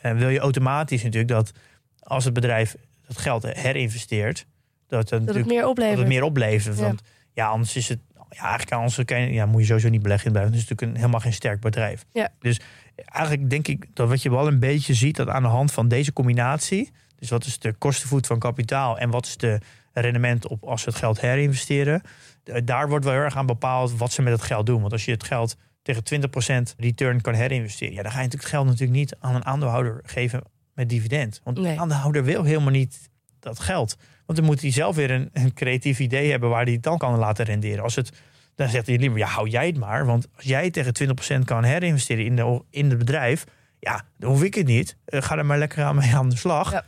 eh, 0.01 0.11
wil 0.11 0.29
je 0.29 0.39
automatisch 0.39 1.03
natuurlijk 1.03 1.31
dat 1.31 1.51
als 1.99 2.23
het 2.25 2.33
bedrijf 2.33 2.75
dat 3.07 3.17
geld 3.17 3.43
herinvesteert, 3.43 4.45
dat 4.87 5.09
het, 5.09 5.25
Dat 5.25 5.35
het 5.35 5.45
meer 5.45 5.61
dat 5.61 5.69
oplevert. 5.69 5.97
het 5.97 6.07
meer 6.07 6.23
oplevert. 6.23 6.79
Want 6.79 7.01
ja, 7.33 7.47
anders 7.47 7.75
is 7.75 7.89
het. 7.89 7.99
Ja, 8.29 8.41
eigenlijk 8.49 9.07
kan 9.07 9.21
je, 9.21 9.33
ja, 9.33 9.45
moet 9.45 9.61
je 9.61 9.67
sowieso 9.67 9.89
niet 9.89 10.01
beleggen 10.01 10.27
in 10.27 10.33
het 10.35 10.41
bedrijf. 10.43 10.61
Het 10.61 10.63
is 10.63 10.69
natuurlijk 10.69 10.91
een, 10.91 11.01
helemaal 11.01 11.19
geen 11.29 11.33
sterk 11.33 11.59
bedrijf. 11.61 12.05
Ja. 12.13 12.29
Dus 12.39 12.59
eigenlijk 12.95 13.49
denk 13.49 13.67
ik 13.67 13.85
dat 13.93 14.09
wat 14.09 14.21
je 14.21 14.29
wel 14.29 14.47
een 14.47 14.59
beetje 14.59 14.93
ziet, 14.93 15.15
dat 15.15 15.27
aan 15.27 15.41
de 15.41 15.47
hand 15.49 15.71
van 15.71 15.87
deze 15.87 16.13
combinatie. 16.13 16.91
Dus 17.19 17.29
wat 17.29 17.45
is 17.45 17.59
de 17.59 17.73
kostenvoet 17.73 18.27
van 18.27 18.39
kapitaal 18.39 18.97
en 18.99 19.09
wat 19.09 19.25
is 19.25 19.37
de 19.37 19.59
rendement 19.93 20.47
op 20.47 20.63
als 20.63 20.81
ze 20.81 20.89
het 20.89 20.97
geld 20.97 21.21
herinvesteren. 21.21 22.01
eh, 22.43 22.61
Daar 22.65 22.89
wordt 22.89 23.05
wel 23.05 23.13
heel 23.13 23.23
erg 23.23 23.37
aan 23.37 23.45
bepaald 23.45 23.97
wat 23.97 24.11
ze 24.11 24.21
met 24.21 24.33
het 24.33 24.41
geld 24.41 24.65
doen. 24.65 24.79
Want 24.81 24.91
als 24.91 25.05
je 25.05 25.11
het 25.11 25.23
geld 25.23 25.55
tegen 25.81 26.03
20% 26.03 26.75
return 26.77 27.21
kan 27.21 27.33
herinvesteren, 27.33 27.93
ja, 27.93 28.01
dan 28.01 28.11
ga 28.11 28.17
je 28.17 28.23
natuurlijk 28.23 28.51
het 28.51 28.59
geld 28.61 28.65
natuurlijk 28.65 28.97
niet 28.99 29.15
aan 29.19 29.35
een 29.35 29.45
aandeelhouder 29.45 29.99
geven 30.03 30.41
met 30.73 30.89
dividend. 30.89 31.41
Want 31.43 31.59
Nee. 31.59 31.73
de 31.75 31.79
aandeelhouder 31.81 32.23
wil 32.23 32.43
helemaal 32.43 32.71
niet 32.71 33.09
dat 33.39 33.59
geld. 33.59 33.97
Want 34.25 34.37
dan 34.37 34.47
moet 34.47 34.61
hij 34.61 34.71
zelf 34.71 34.95
weer 34.95 35.11
een, 35.11 35.29
een 35.33 35.53
creatief 35.53 35.99
idee 35.99 36.31
hebben 36.31 36.49
waar 36.49 36.63
hij 36.63 36.73
het 36.73 36.83
dan 36.83 36.97
kan 36.97 37.17
laten 37.17 37.45
renderen. 37.45 37.83
Als 37.83 37.95
het, 37.95 38.11
dan 38.55 38.69
zegt 38.69 38.87
hij 38.87 38.97
liever, 38.97 39.17
ja, 39.17 39.27
hou 39.27 39.49
jij 39.49 39.65
het 39.67 39.77
maar. 39.77 40.05
Want 40.05 40.27
als 40.35 40.45
jij 40.45 40.71
tegen 40.71 40.93
20% 41.41 41.43
kan 41.45 41.63
herinvesteren 41.63 42.25
in, 42.25 42.35
de, 42.35 42.61
in 42.69 42.89
het 42.89 42.97
bedrijf, 42.97 43.43
ja, 43.79 44.05
dan 44.17 44.29
hoef 44.29 44.43
ik 44.43 44.53
het 44.55 44.67
niet. 44.67 44.97
Eh, 45.05 45.21
ga 45.21 45.37
er 45.37 45.45
maar 45.45 45.57
lekker 45.57 45.83
aan 45.83 45.95
mee 45.95 46.15
aan 46.15 46.29
de 46.29 46.37
slag. 46.37 46.71
Ja. 46.71 46.83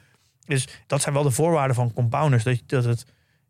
Dus 0.46 0.68
dat 0.88 1.02
zijn 1.02 1.14
wel 1.14 1.24
de 1.24 1.32
voorwaarden 1.32 1.76
van 1.76 1.94
compounders. 1.94 2.44
Dat, 2.44 2.62
dat 2.66 2.84
het, 2.84 3.06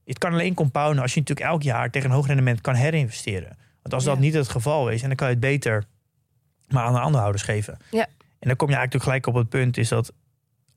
het 0.06 0.18
kan 0.18 0.32
alleen 0.32 0.54
compounden 0.54 1.02
als 1.02 1.14
je 1.14 1.20
natuurlijk 1.20 1.50
elk 1.50 1.62
jaar 1.64 1.92
tegen 1.92 2.10
een 2.10 2.16
hoog 2.16 2.28
rendement 2.28 2.62
kan 2.62 2.76
herinvesteren. 2.76 3.58
Want 3.82 3.94
als 3.94 4.04
dat 4.04 4.16
Ja. 4.16 4.22
niet 4.22 4.34
het 4.34 4.50
geval 4.50 4.90
is, 4.90 5.02
en 5.02 5.08
dan 5.08 5.18
kan 5.18 5.28
je 5.28 5.34
het 5.34 5.42
beter 5.44 5.84
maar 6.68 6.84
aan 6.84 6.94
de 6.94 7.00
aandeelhouders 7.00 7.44
geven. 7.44 7.78
Ja. 7.92 8.08
En 8.40 8.48
dan 8.48 8.56
kom 8.56 8.70
je 8.70 8.76
eigenlijk 8.76 9.04
gelijk 9.06 9.28
op 9.28 9.34
het 9.34 9.50
punt, 9.50 9.78
is 9.78 9.88
dat 9.90 10.14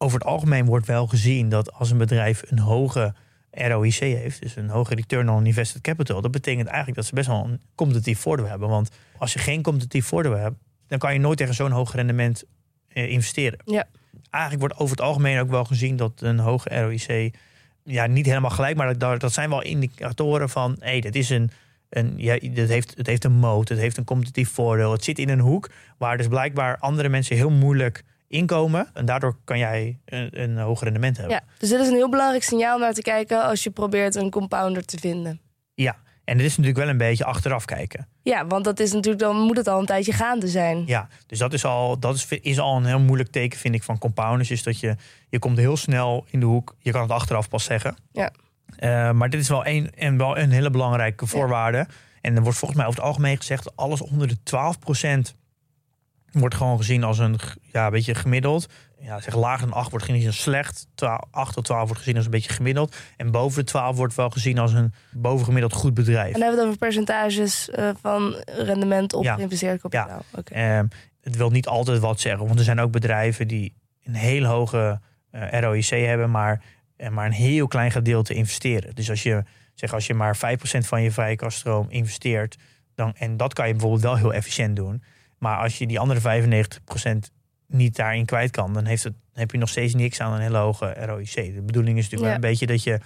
over 0.02 0.18
het 0.18 0.28
algemeen 0.28 0.64
wordt 0.64 0.86
wel 0.86 1.06
gezien 1.06 1.48
dat 1.48 1.72
als 1.72 1.90
een 1.90 1.98
bedrijf 1.98 2.42
een 2.46 2.58
hoge 2.58 3.14
ROIC 3.50 3.94
heeft, 3.94 4.42
dus 4.42 4.56
een 4.56 4.68
hoge 4.68 4.94
return 4.94 5.28
on 5.28 5.46
invested 5.46 5.80
capital, 5.80 6.20
dat 6.20 6.30
betekent 6.30 6.66
eigenlijk 6.66 6.96
dat 6.96 7.06
ze 7.06 7.14
best 7.14 7.26
wel 7.26 7.44
een 7.44 7.60
competitief 7.74 8.18
voordeel 8.18 8.46
hebben. 8.46 8.68
Want 8.68 8.90
als 9.18 9.32
je 9.32 9.38
geen 9.38 9.62
competitief 9.62 10.06
voordeel 10.06 10.36
hebt, 10.36 10.56
dan 10.86 10.98
kan 10.98 11.12
je 11.12 11.18
nooit 11.18 11.38
tegen 11.38 11.54
zo'n 11.54 11.70
hoog 11.70 11.94
rendement 11.94 12.44
eh, 12.88 13.10
investeren. 13.10 13.58
Ja. 13.64 13.84
Eigenlijk 14.30 14.62
wordt 14.62 14.78
over 14.78 14.96
het 14.96 15.06
algemeen 15.06 15.40
ook 15.40 15.50
wel 15.50 15.64
gezien 15.64 15.96
dat 15.96 16.12
een 16.20 16.38
hoge 16.38 16.80
ROIC, 16.80 17.34
ja, 17.84 18.06
niet 18.06 18.26
helemaal 18.26 18.50
gelijk, 18.50 18.76
maar 18.76 18.98
dat, 18.98 19.20
dat 19.20 19.32
zijn 19.32 19.50
wel 19.50 19.62
indicatoren 19.62 20.48
van, 20.48 20.76
hé, 20.78 20.90
hey, 20.90 21.00
dit 21.00 21.16
is 21.16 21.30
een, 21.30 21.50
een 21.88 22.14
ja, 22.16 22.38
dit 22.38 22.68
heeft, 22.68 22.94
het 22.96 23.06
heeft 23.06 23.24
een 23.24 23.32
moot, 23.32 23.68
het 23.68 23.78
heeft 23.78 23.96
een 23.96 24.04
competitief 24.04 24.50
voordeel, 24.50 24.92
het 24.92 25.04
zit 25.04 25.18
in 25.18 25.28
een 25.28 25.40
hoek 25.40 25.70
waar 25.98 26.16
dus 26.16 26.28
blijkbaar 26.28 26.78
andere 26.78 27.08
mensen 27.08 27.36
heel 27.36 27.50
moeilijk 27.50 28.04
inkomen. 28.31 28.88
En 28.95 29.05
daardoor 29.05 29.37
kan 29.45 29.59
jij 29.59 29.99
een, 30.05 30.40
een 30.43 30.59
hoger 30.59 30.85
rendement 30.85 31.16
hebben. 31.16 31.35
Ja, 31.35 31.43
dus 31.59 31.69
dit 31.69 31.81
is 31.81 31.88
een 31.88 31.95
heel 31.95 32.11
belangrijk 32.11 32.43
signaal 32.43 32.75
om 32.75 32.81
naar 32.81 32.93
te 32.93 33.03
kijken 33.03 33.43
als 33.45 33.62
je 33.62 33.71
probeert 33.71 34.14
een 34.14 34.31
compounder 34.31 34.85
te 34.85 34.99
vinden. 34.99 35.40
Ja. 35.75 35.97
En 36.25 36.37
dit 36.37 36.47
is 36.47 36.57
natuurlijk 36.57 36.85
wel 36.85 36.88
een 36.88 36.99
beetje 36.99 37.25
achteraf 37.25 37.64
kijken. 37.64 38.09
Ja, 38.23 38.47
want 38.47 38.64
dat 38.64 38.81
is 38.81 38.93
natuurlijk, 38.93 39.23
dan 39.23 39.37
moet 39.37 39.57
het 39.57 39.69
al 39.69 39.79
een 39.81 39.87
tijdje 39.87 40.12
gaande 40.12 40.49
zijn. 40.49 40.83
Ja, 40.87 41.09
dus 41.27 41.38
dat 41.38 41.53
is 41.53 41.64
al, 41.64 41.99
dat 41.99 42.14
is, 42.14 42.27
is 42.29 42.59
al 42.59 42.77
een 42.77 42.85
heel 42.85 43.01
moeilijk 43.01 43.31
teken, 43.31 43.59
vind 43.59 43.75
ik, 43.75 43.83
van 43.83 43.99
compounders. 43.99 44.51
Is 44.51 44.62
dat 44.62 44.81
je, 44.81 44.97
je 45.29 45.38
komt 45.38 45.59
heel 45.59 45.77
snel 45.77 46.25
in 46.31 46.40
de 46.40 46.47
hoek. 46.47 46.77
Je 46.79 46.90
kan 46.90 47.03
het 47.03 47.11
achteraf 47.11 47.49
pas 47.49 47.64
zeggen. 47.64 47.97
Ja. 48.12 48.31
Eh, 48.77 49.11
maar 49.11 49.31
dit 49.31 49.40
is 49.40 49.49
wel 49.49 49.66
een, 49.66 49.90
en 49.95 50.16
wel 50.16 50.38
een 50.38 50.51
hele 50.51 50.71
belangrijke 50.71 51.27
voorwaarde. 51.27 51.87
En 52.21 52.37
er 52.37 52.43
wordt 52.43 52.59
volgens 52.59 52.81
mij 52.81 52.88
over 52.88 53.01
het 53.01 53.09
algemeen 53.09 53.37
gezegd... 53.37 53.64
dat 53.64 53.77
alles 53.77 54.01
onder 54.01 54.29
de 54.29 54.37
12% 55.33 55.38
wordt 56.33 56.55
gewoon 56.55 56.77
gezien 56.77 57.05
als 57.05 57.19
een 57.19 57.38
ja, 57.73 57.85
een 57.87 57.93
beetje 57.93 58.14
gemiddeld. 58.14 58.66
Ja, 58.99 59.21
zeg 59.21 59.35
lager 59.35 59.66
dan 59.69 59.77
8 59.77 59.90
wordt 59.90 60.05
gezien 60.05 60.27
als 60.27 60.43
slecht. 60.43 60.87
12, 60.95 61.21
8 61.31 61.55
tot 61.55 61.64
12 61.64 61.85
wordt 61.87 61.99
gezien 61.99 62.16
als 62.16 62.25
een 62.25 62.31
beetje 62.31 62.53
gemiddeld. 62.53 62.97
En 63.16 63.31
boven 63.31 63.59
de 63.64 63.71
12 63.71 63.97
wordt 63.97 64.14
wel 64.14 64.31
gezien 64.31 64.59
als 64.59 64.73
een 64.73 64.93
bovengemiddeld 65.11 65.73
goed 65.73 65.95
bedrijf. 65.95 66.35
En 66.35 66.40
dan 66.40 66.43
hebben 66.43 66.59
we 66.59 66.61
het 66.61 66.66
over 66.66 66.79
percentages 66.79 67.71
eh, 67.71 67.90
van 68.01 68.43
rendement 68.47 69.12
op 69.12 69.25
Ja. 69.25 69.35
geïnvesteerd 69.35 69.81
kapitaal. 69.81 70.25
Oké. 70.35 70.55
Ehm, 70.55 70.87
het 71.21 71.37
wil 71.37 71.51
niet 71.51 71.66
altijd 71.66 71.99
wat 71.99 72.21
zeggen. 72.21 72.47
Want 72.47 72.59
er 72.59 72.64
zijn 72.64 72.81
ook 72.81 72.90
bedrijven 72.93 73.49
die 73.49 73.75
een 74.05 74.14
heel 74.14 74.45
hoge 74.45 75.01
eh, 75.31 75.61
ROIC 75.61 75.88
hebben, 75.88 76.31
maar, 76.31 76.62
eh, 76.97 77.09
maar 77.09 77.27
een 77.27 77.33
heel 77.33 77.66
klein 77.66 77.90
gedeelte 77.90 78.35
investeren. 78.35 78.95
Dus 78.95 79.11
als 79.11 79.23
je, 79.23 79.43
zeg, 79.75 79.93
als 79.95 80.07
je 80.07 80.14
maar 80.14 80.37
5% 80.37 80.87
van 80.87 81.03
je 81.03 81.11
vrije 81.11 81.37
kaststroom 81.37 81.87
investeert, 81.88 82.57
dan, 82.95 83.14
en 83.16 83.37
dat 83.37 83.53
kan 83.53 83.66
je 83.66 83.73
bijvoorbeeld 83.73 84.03
wel 84.03 84.16
heel 84.16 84.35
efficiënt 84.35 84.77
doen. 84.77 85.03
Maar 85.40 85.57
als 85.59 85.79
je 85.79 85.87
die 85.87 85.98
andere 85.98 86.20
95% 86.20 87.31
niet 87.66 87.96
daarin 87.96 88.24
kwijt 88.24 88.50
kan, 88.50 88.72
dan 88.72 88.85
heeft 88.85 89.05
het, 89.05 89.14
heb 89.33 89.50
je 89.50 89.59
nog 89.59 89.68
steeds 89.68 89.94
niks 89.94 90.20
aan 90.20 90.33
een 90.33 90.40
hele 90.40 90.59
hoge 90.59 90.92
ROIC. 90.98 91.35
De 91.35 91.62
bedoeling 91.62 91.98
is 91.98 92.03
natuurlijk 92.05 92.29
Ja. 92.31 92.35
een 92.35 92.40
beetje 92.50 92.66
dat 92.66 92.83
je, 92.83 93.00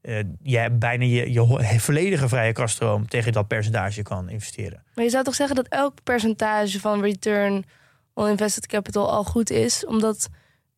eh, 0.00 0.18
je 0.42 0.70
bijna 0.70 1.04
je, 1.04 1.32
je 1.32 1.80
volledige 1.88 2.28
vrije 2.28 2.52
kaststroom 2.52 3.08
tegen 3.08 3.32
dat 3.32 3.46
percentage 3.46 4.02
kan 4.02 4.28
investeren. 4.28 4.82
Maar 4.94 5.04
je 5.04 5.10
zou 5.10 5.24
toch 5.24 5.34
zeggen 5.34 5.56
dat 5.56 5.68
elk 5.68 5.94
percentage 6.02 6.80
van 6.80 7.00
return 7.02 7.64
on 8.14 8.28
invested 8.28 8.66
capital 8.66 9.10
al 9.10 9.24
goed 9.24 9.50
is, 9.50 9.86
omdat 9.86 10.28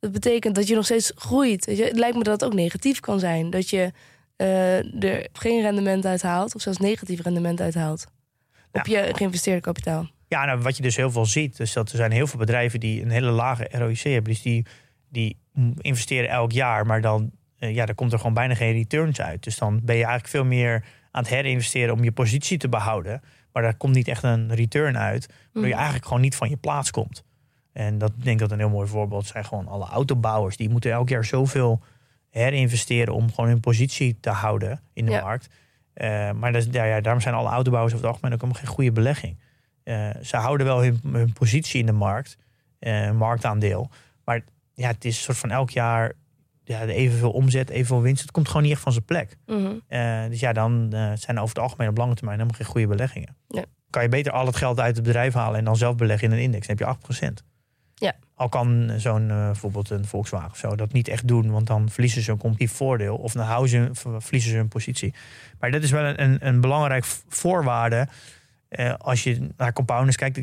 dat 0.01 0.13
betekent 0.13 0.55
dat 0.55 0.69
je 0.69 0.75
nog 0.75 0.85
steeds 0.85 1.13
groeit. 1.15 1.65
Weet 1.65 1.77
je? 1.77 1.85
Het 1.85 1.99
lijkt 1.99 2.17
me 2.17 2.23
dat 2.23 2.41
het 2.41 2.45
ook 2.45 2.55
negatief 2.57 3.01
kan 3.01 3.19
zijn, 3.19 3.51
dat 3.51 3.71
je 3.71 3.93
eh, 4.37 5.03
er 5.05 5.29
geen 5.33 5.61
rendement 5.63 6.07
uit 6.07 6.23
haalt, 6.23 6.55
of 6.55 6.61
zelfs 6.63 6.79
negatief 6.79 7.23
rendement 7.23 7.61
uit 7.61 7.75
haalt 7.75 8.07
op 8.73 8.87
je 8.87 9.09
geïnvesteerde 9.13 9.61
kapitaal. 9.61 10.11
Ja, 10.35 10.45
nou, 10.45 10.59
wat 10.61 10.77
je 10.77 10.83
dus 10.83 10.97
heel 10.97 11.11
veel 11.11 11.27
ziet, 11.27 11.61
is 11.61 11.73
dat 11.73 11.91
er 11.91 11.97
zijn 11.97 12.11
heel 12.13 12.27
veel 12.27 12.39
bedrijven 12.39 12.81
die 12.81 13.03
een 13.03 13.11
hele 13.11 13.31
lage 13.31 13.69
ROIC 13.71 13.99
hebben. 13.99 14.33
Dus 14.33 14.43
die, 14.43 14.67
die 15.09 15.37
investeren 15.81 16.29
elk 16.31 16.53
jaar, 16.53 16.87
maar 16.87 17.01
dan, 17.01 17.31
eh, 17.59 17.75
ja, 17.75 17.87
dan 17.87 17.95
komt 17.95 18.13
er 18.13 18.19
gewoon 18.19 18.35
bijna 18.35 18.55
geen 18.55 18.73
returns 18.73 19.21
uit. 19.21 19.43
Dus 19.45 19.59
dan 19.59 19.75
ben 19.85 19.95
je 19.97 20.01
eigenlijk 20.05 20.31
veel 20.33 20.45
meer 20.45 20.85
aan 21.11 21.23
het 21.23 21.31
herinvesteren 21.33 21.95
om 21.95 22.05
je 22.05 22.13
positie 22.13 22.59
te 22.59 22.69
behouden. 22.69 23.23
Maar 23.53 23.63
daar 23.63 23.75
komt 23.77 23.95
niet 23.95 24.09
echt 24.09 24.23
een 24.23 24.55
return 24.55 24.99
uit. 24.99 25.27
Waardoor 25.27 25.63
je 25.63 25.69
Mhm. 25.69 25.75
eigenlijk 25.77 26.05
gewoon 26.07 26.23
niet 26.23 26.37
van 26.37 26.49
je 26.49 26.57
plaats 26.57 26.91
komt. 26.91 27.25
En 27.73 27.99
dat 27.99 28.11
ik 28.19 28.25
denk 28.25 28.39
dat 28.39 28.51
een 28.51 28.59
heel 28.59 28.69
mooi 28.69 28.89
voorbeeld 28.89 29.27
zijn 29.27 29.45
gewoon 29.45 29.69
alle 29.69 29.87
autobouwers. 29.87 30.57
Die 30.57 30.69
moeten 30.71 30.91
elk 30.93 31.09
jaar 31.09 31.25
zoveel 31.25 31.81
herinvesteren 32.31 33.15
om 33.15 33.33
gewoon 33.33 33.51
hun 33.51 33.61
positie 33.61 34.17
te 34.21 34.31
houden 34.31 34.81
in 34.93 35.05
de 35.07 35.11
Ja. 35.13 35.21
markt. 35.21 35.49
Eh, 35.95 36.31
maar 36.33 36.53
dat, 36.53 36.67
ja, 36.71 36.85
ja, 36.85 37.01
daarom 37.01 37.23
zijn 37.23 37.35
alle 37.35 37.49
autobouwers 37.49 37.95
over 37.95 38.05
het 38.07 38.15
algemeen 38.15 38.35
ook 38.35 38.41
helemaal 38.43 38.63
geen 38.65 38.75
goede 38.75 38.93
belegging. 38.93 39.39
Eh, 39.85 40.11
ze 40.23 40.37
houden 40.37 40.67
wel 40.67 40.83
hun, 40.83 41.01
hun 41.13 41.33
positie 41.33 41.81
in 41.81 41.87
de 41.87 41.93
markt, 41.93 42.37
eh, 42.79 43.11
marktaandeel. 43.11 43.91
Maar 44.25 44.41
ja, 44.75 44.89
het 44.89 45.05
is 45.05 45.17
een 45.17 45.23
soort 45.23 45.39
van 45.39 45.51
elk 45.51 45.71
jaar 45.71 46.13
ja, 46.65 46.85
evenveel 46.85 47.31
omzet, 47.31 47.71
evenveel 47.71 48.03
winst. 48.03 48.23
Het 48.23 48.31
komt 48.31 48.47
gewoon 48.47 48.63
niet 48.63 48.73
echt 48.73 48.81
van 48.81 48.93
zijn 48.93 49.05
plek. 49.05 49.37
Mhm. 49.47 49.73
Eh, 49.87 50.25
dus 50.29 50.41
ja, 50.41 50.53
dan 50.53 50.89
zijn 51.15 51.39
over 51.39 51.55
het 51.55 51.59
algemeen 51.59 51.89
op 51.89 51.97
lange 51.97 52.15
termijn 52.15 52.39
helemaal 52.39 52.59
geen 52.59 52.71
goede 52.71 52.87
beleggingen. 52.87 53.37
Nee. 53.49 53.65
Kan 53.91 54.03
je 54.03 54.09
beter 54.09 54.33
al 54.33 54.47
het 54.47 54.57
geld 54.57 54.81
uit 54.81 54.97
het 54.97 55.05
bedrijf 55.05 55.35
halen 55.35 55.59
en 55.59 55.65
dan 55.65 55.77
zelf 55.77 55.97
beleggen 55.97 56.29
in 56.29 56.35
een 56.35 56.43
index. 56.43 56.67
Dan 56.67 56.77
heb 56.77 56.87
je 56.87 56.93
8%. 57.15 57.45
Ja. 57.95 58.15
Al 58.35 58.49
kan 58.49 58.93
zo'n 58.97 59.27
bijvoorbeeld 59.27 59.91
een 59.91 60.05
Volkswagen 60.05 60.51
of 60.51 60.57
zo 60.57 60.77
dat 60.77 60.93
niet 60.93 61.09
echt 61.09 61.29
doen, 61.29 61.51
want 61.51 61.67
dan 61.67 61.91
verliezen 61.91 62.23
ze 62.23 62.31
een 62.31 62.39
competitief 62.39 62.77
voordeel 62.77 63.17
of 63.17 63.33
dan 63.33 63.47
houden 63.47 63.71
ze, 63.71 63.89
verliezen 64.19 64.51
ze 64.51 64.57
hun 64.57 64.69
positie. 64.69 65.15
Maar 65.59 65.71
dat 65.71 65.83
is 65.83 65.91
wel 65.91 66.05
een, 66.05 66.47
een, 66.47 66.61
belangrijk 66.61 67.05
voorwaarde 67.29 68.09
eh, 68.75 68.95
als 68.99 69.23
je 69.23 69.49
naar 69.57 69.73
compounders 69.73 70.17
kijkt. 70.17 70.41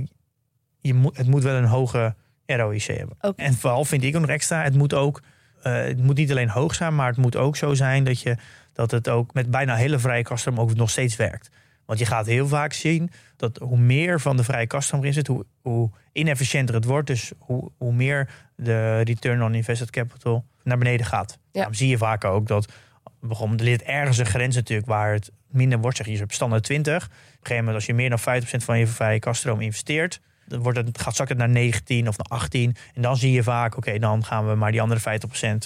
Je 0.79 0.93
moet, 0.93 1.17
het 1.17 1.27
moet 1.27 1.43
wel 1.43 1.55
een 1.55 1.65
hoge 1.65 2.15
ROIC 2.45 2.83
hebben. 2.83 3.17
En 3.35 3.53
vooral 3.53 3.85
vind 3.85 4.03
ik 4.03 4.15
ook 4.15 4.21
nog 4.21 4.29
extra, 4.29 4.63
het 4.63 4.75
moet 4.75 4.93
ook, 4.93 5.21
eh, 5.63 5.73
het 5.73 6.03
moet 6.03 6.17
niet 6.17 6.31
alleen 6.31 6.49
hoog 6.49 6.75
zijn, 6.75 6.95
maar 6.95 7.07
het 7.07 7.17
moet 7.17 7.35
ook 7.35 7.55
zo 7.55 7.73
zijn 7.73 8.03
dat, 8.03 8.21
je, 8.21 8.37
dat 8.73 8.91
het 8.91 9.09
ook 9.09 9.33
met 9.33 9.51
bijna 9.51 9.75
hele 9.75 9.99
vrije 9.99 10.23
kaststroom 10.23 10.59
ook 10.59 10.75
nog 10.75 10.89
steeds 10.89 11.15
werkt. 11.15 11.49
Want 11.85 11.99
je 11.99 12.05
gaat 12.05 12.25
heel 12.25 12.47
vaak 12.47 12.73
zien 12.73 13.11
dat 13.35 13.57
hoe 13.57 13.77
meer 13.77 14.19
van 14.19 14.37
de 14.37 14.43
vrije 14.43 14.67
kaststroom 14.67 15.01
erin 15.01 15.13
zit, 15.13 15.27
hoe, 15.27 15.45
hoe 15.61 15.89
inefficiënter 16.11 16.75
het 16.75 16.85
wordt. 16.85 17.07
Dus 17.07 17.31
hoe, 17.37 17.71
hoe 17.77 17.93
meer 17.93 18.29
de 18.55 19.01
return 19.01 19.43
on 19.43 19.55
invested 19.55 19.89
capital 19.89 20.45
naar 20.63 20.77
beneden 20.77 21.05
gaat. 21.05 21.37
Daarom 21.51 21.73
zie 21.73 21.87
je 21.87 21.97
vaak 21.97 22.23
ook 22.23 22.47
dat 22.47 22.71
begon, 23.19 23.57
er 23.57 23.63
ligt 23.63 23.81
ergens 23.81 24.17
een 24.17 24.25
grens 24.25 24.55
natuurlijk 24.55 24.87
waar 24.87 25.13
het 25.13 25.31
minder 25.51 25.79
wordt. 25.79 25.97
Zeg 25.97 26.05
je, 26.05 26.11
je 26.11 26.19
hebt 26.19 26.33
standaard 26.33 26.63
20. 26.63 26.95
Op 26.95 27.11
een 27.11 27.17
gegeven 27.31 27.55
moment 27.55 27.75
als 27.75 27.85
je 27.85 27.93
meer 27.93 28.09
dan 28.09 28.19
50% 28.19 28.43
van 28.43 28.79
je 28.79 28.87
vrije 28.87 29.19
kaststroom 29.19 29.61
investeert, 29.61 30.21
dan 30.45 30.61
wordt 30.61 30.77
het, 30.77 31.01
gaat 31.01 31.15
zakt 31.15 31.29
het 31.29 31.37
naar 31.37 31.49
19 31.49 32.07
of 32.07 32.17
naar 32.17 32.39
18. 32.39 32.75
En 32.93 33.01
dan 33.01 33.17
zie 33.17 33.31
je 33.31 33.43
vaak, 33.43 33.77
oké, 33.77 33.99
dan 33.99 34.25
gaan 34.25 34.47
we 34.47 34.55
maar 34.55 34.71
die 34.71 34.81
andere 34.81 35.19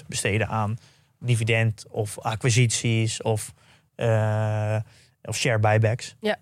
50% 0.03 0.07
besteden 0.07 0.47
aan 0.47 0.77
dividend 1.19 1.85
of 1.89 2.19
acquisities 2.19 3.21
of, 3.21 3.53
eh, 3.95 4.77
of 5.21 5.37
share 5.37 5.59
buybacks. 5.59 6.15
Ja. 6.19 6.37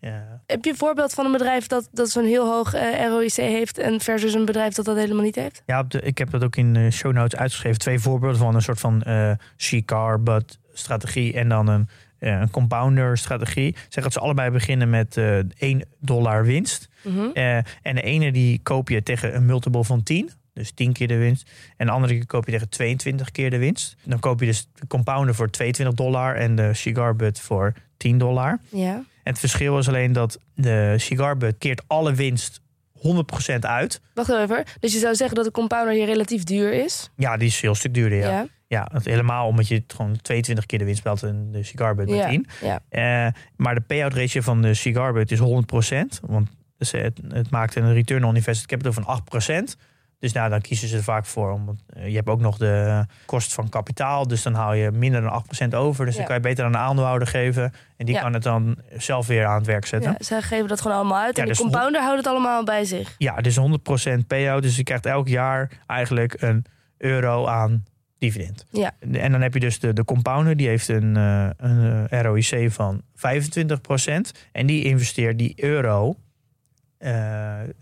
Ja. 0.00 0.42
Heb 0.46 0.64
je 0.64 0.70
een 0.70 0.76
voorbeeld 0.76 1.14
van 1.14 1.24
een 1.24 1.32
bedrijf 1.32 1.66
dat, 1.66 1.88
dat 1.92 2.10
zo'n 2.10 2.24
heel 2.24 2.46
hoog 2.46 2.74
eh, 2.74 3.06
ROIC 3.06 3.32
heeft 3.32 3.78
en 3.78 4.00
versus 4.00 4.34
een 4.34 4.44
bedrijf 4.44 4.74
dat 4.74 4.84
dat 4.84 4.96
helemaal 4.96 5.22
niet 5.22 5.34
heeft? 5.34 5.62
Ja, 5.66 5.80
op 5.80 5.90
de, 5.90 6.00
ik 6.00 6.18
heb 6.18 6.30
dat 6.30 6.44
ook 6.44 6.56
in 6.56 6.72
de 6.72 6.90
show 6.90 7.12
notes 7.12 7.38
uitgeschreven. 7.38 7.78
Twee 7.78 7.98
voorbeelden 7.98 8.38
van 8.38 8.54
een 8.54 8.62
soort 8.62 8.80
van 8.80 9.02
eh 9.02 9.32
C-car, 9.56 10.22
but 10.22 10.58
strategie 10.72 11.34
en 11.34 11.48
dan 11.48 11.68
een, 11.68 11.88
een 12.18 12.50
compounder 12.50 13.18
strategie. 13.18 13.68
Ik 13.68 13.86
zeg 13.88 14.04
dat 14.04 14.12
ze 14.12 14.20
allebei 14.20 14.50
beginnen 14.50 14.90
met 14.90 15.16
eh 15.16 15.38
1 15.58 15.82
dollar 16.00 16.44
winst. 16.44 16.88
Mhm. 17.02 17.30
Eh, 17.32 17.56
en 17.56 17.94
de 17.94 18.02
ene 18.02 18.32
die 18.32 18.60
koop 18.62 18.88
je 18.88 19.02
tegen 19.02 19.36
een 19.36 19.46
multiple 19.46 19.84
van 19.84 20.02
10. 20.02 20.30
Dus 20.54 20.70
10 20.70 20.92
keer 20.92 21.08
de 21.08 21.16
winst. 21.16 21.50
En 21.76 21.86
de 21.86 21.92
andere 21.92 22.26
koop 22.26 22.44
je 22.44 22.52
tegen 22.52 22.68
22 22.68 23.30
keer 23.30 23.50
de 23.50 23.58
winst. 23.58 23.96
Dan 24.04 24.18
koop 24.18 24.40
je 24.40 24.46
dus 24.46 24.68
de 24.74 24.86
compounder 24.86 25.34
voor 25.34 25.50
22 25.50 25.96
dollar 25.96 26.34
en 26.36 26.54
de 26.54 26.74
cigar 26.74 27.16
butt 27.16 27.40
voor 27.40 27.74
10 27.96 28.18
dollar. 28.18 28.58
Ja. 28.68 28.94
En 28.94 29.34
het 29.34 29.38
verschil 29.38 29.78
is 29.78 29.88
alleen 29.88 30.12
dat 30.12 30.40
de 30.54 30.94
cigar 30.96 31.36
butt 31.36 31.58
keert 31.58 31.82
alle 31.86 32.14
winst 32.14 32.60
100% 32.98 33.58
uit. 33.60 34.00
Wacht 34.14 34.30
even. 34.30 34.64
Dus 34.80 34.92
je 34.92 34.98
zou 34.98 35.14
zeggen 35.14 35.36
dat 35.36 35.44
de 35.44 35.50
compounder 35.50 35.94
hier 35.94 36.06
relatief 36.06 36.44
duur 36.44 36.72
is? 36.72 37.10
Ja, 37.16 37.36
die 37.36 37.48
is 37.48 37.60
heel 37.60 37.74
stuk 37.74 37.94
duurder. 37.94 38.18
Ja. 38.18 38.30
Ja. 38.30 38.46
Ja, 38.66 38.88
het 38.92 39.04
helemaal 39.04 39.46
omdat 39.46 39.68
je 39.68 39.74
het 39.74 39.92
gewoon 39.96 40.16
22 40.22 40.66
keer 40.66 40.78
de 40.78 40.84
winst 40.84 41.02
belt 41.02 41.22
en 41.22 41.48
de 41.52 41.62
cigar 41.62 41.94
butt 41.94 42.08
met 42.10 42.18
Ja. 42.18 42.28
10. 42.28 42.46
Ja. 42.62 42.80
Eh, 42.88 43.32
maar 43.56 43.74
de 43.74 43.80
payout 43.80 44.14
ratio 44.14 44.40
van 44.40 44.62
de 44.62 44.74
cigar 44.74 45.12
butt 45.12 45.30
is 45.30 45.38
100%. 45.38 46.20
Want 46.26 46.48
het, 46.78 47.20
het 47.28 47.50
maakt 47.50 47.74
een 47.74 47.92
return 47.92 48.24
on 48.24 48.36
invested 48.36 48.66
capital 48.66 48.92
van 48.92 49.06
8%. 49.06 49.76
Dus 50.18 50.32
nou, 50.32 50.50
dan 50.50 50.60
kiezen 50.60 50.88
ze 50.88 50.96
er 50.96 51.02
vaak 51.02 51.26
voor. 51.26 51.52
Omdat, 51.52 51.76
eh, 51.86 52.08
je 52.08 52.14
hebt 52.14 52.28
ook 52.28 52.40
nog 52.40 52.56
de 52.56 53.04
kost 53.26 53.52
van 53.54 53.68
kapitaal. 53.68 54.26
Dus 54.26 54.42
dan 54.42 54.54
haal 54.54 54.74
je 54.74 54.90
minder 54.90 55.20
dan 55.20 55.30
8% 55.30 55.74
over. 55.74 56.04
Dus 56.04 56.12
Ja. 56.14 56.18
dan 56.18 56.26
kan 56.28 56.36
je 56.36 56.42
beter 56.42 56.64
aan 56.64 56.72
de 56.72 56.78
aandeelhouder 56.78 57.28
geven. 57.28 57.72
En 57.96 58.06
die 58.06 58.14
Ja. 58.14 58.20
kan 58.20 58.32
het 58.32 58.42
dan 58.42 58.76
zelf 58.96 59.26
weer 59.26 59.46
aan 59.46 59.56
het 59.56 59.66
werk 59.66 59.86
zetten. 59.86 60.10
ja. 60.10 60.16
Zij 60.24 60.42
geven 60.42 60.68
dat 60.68 60.80
gewoon 60.80 60.96
allemaal 60.96 61.18
uit. 61.18 61.36
En 61.38 61.42
de 61.42 61.48
dus 61.48 61.58
compounder 61.58 62.00
houdt 62.00 62.16
het 62.16 62.26
allemaal 62.26 62.64
bij 62.64 62.84
zich. 62.84 63.14
Ja, 63.18 63.36
dus 63.36 63.56
100% 63.56 64.26
payout. 64.26 64.62
Dus 64.62 64.76
je 64.76 64.82
krijgt 64.82 65.06
elk 65.06 65.28
jaar 65.28 65.70
eigenlijk 65.86 66.42
een 66.42 66.64
euro 66.98 67.46
aan 67.46 67.84
dividend. 68.18 68.66
Ja. 68.70 68.90
En 69.12 69.32
dan 69.32 69.40
heb 69.40 69.54
je 69.54 69.60
dus 69.60 69.78
de, 69.80 69.92
de 69.92 70.04
compounder, 70.04 70.56
die 70.56 70.68
heeft 70.68 70.88
een, 70.88 71.16
eh, 71.16 71.48
een 71.56 72.06
eh, 72.08 72.20
ROIC 72.20 72.72
van 72.72 73.02
25%. 73.14 74.32
En 74.52 74.66
die 74.66 74.84
investeert 74.84 75.38
die 75.38 75.52
euro 75.56 76.16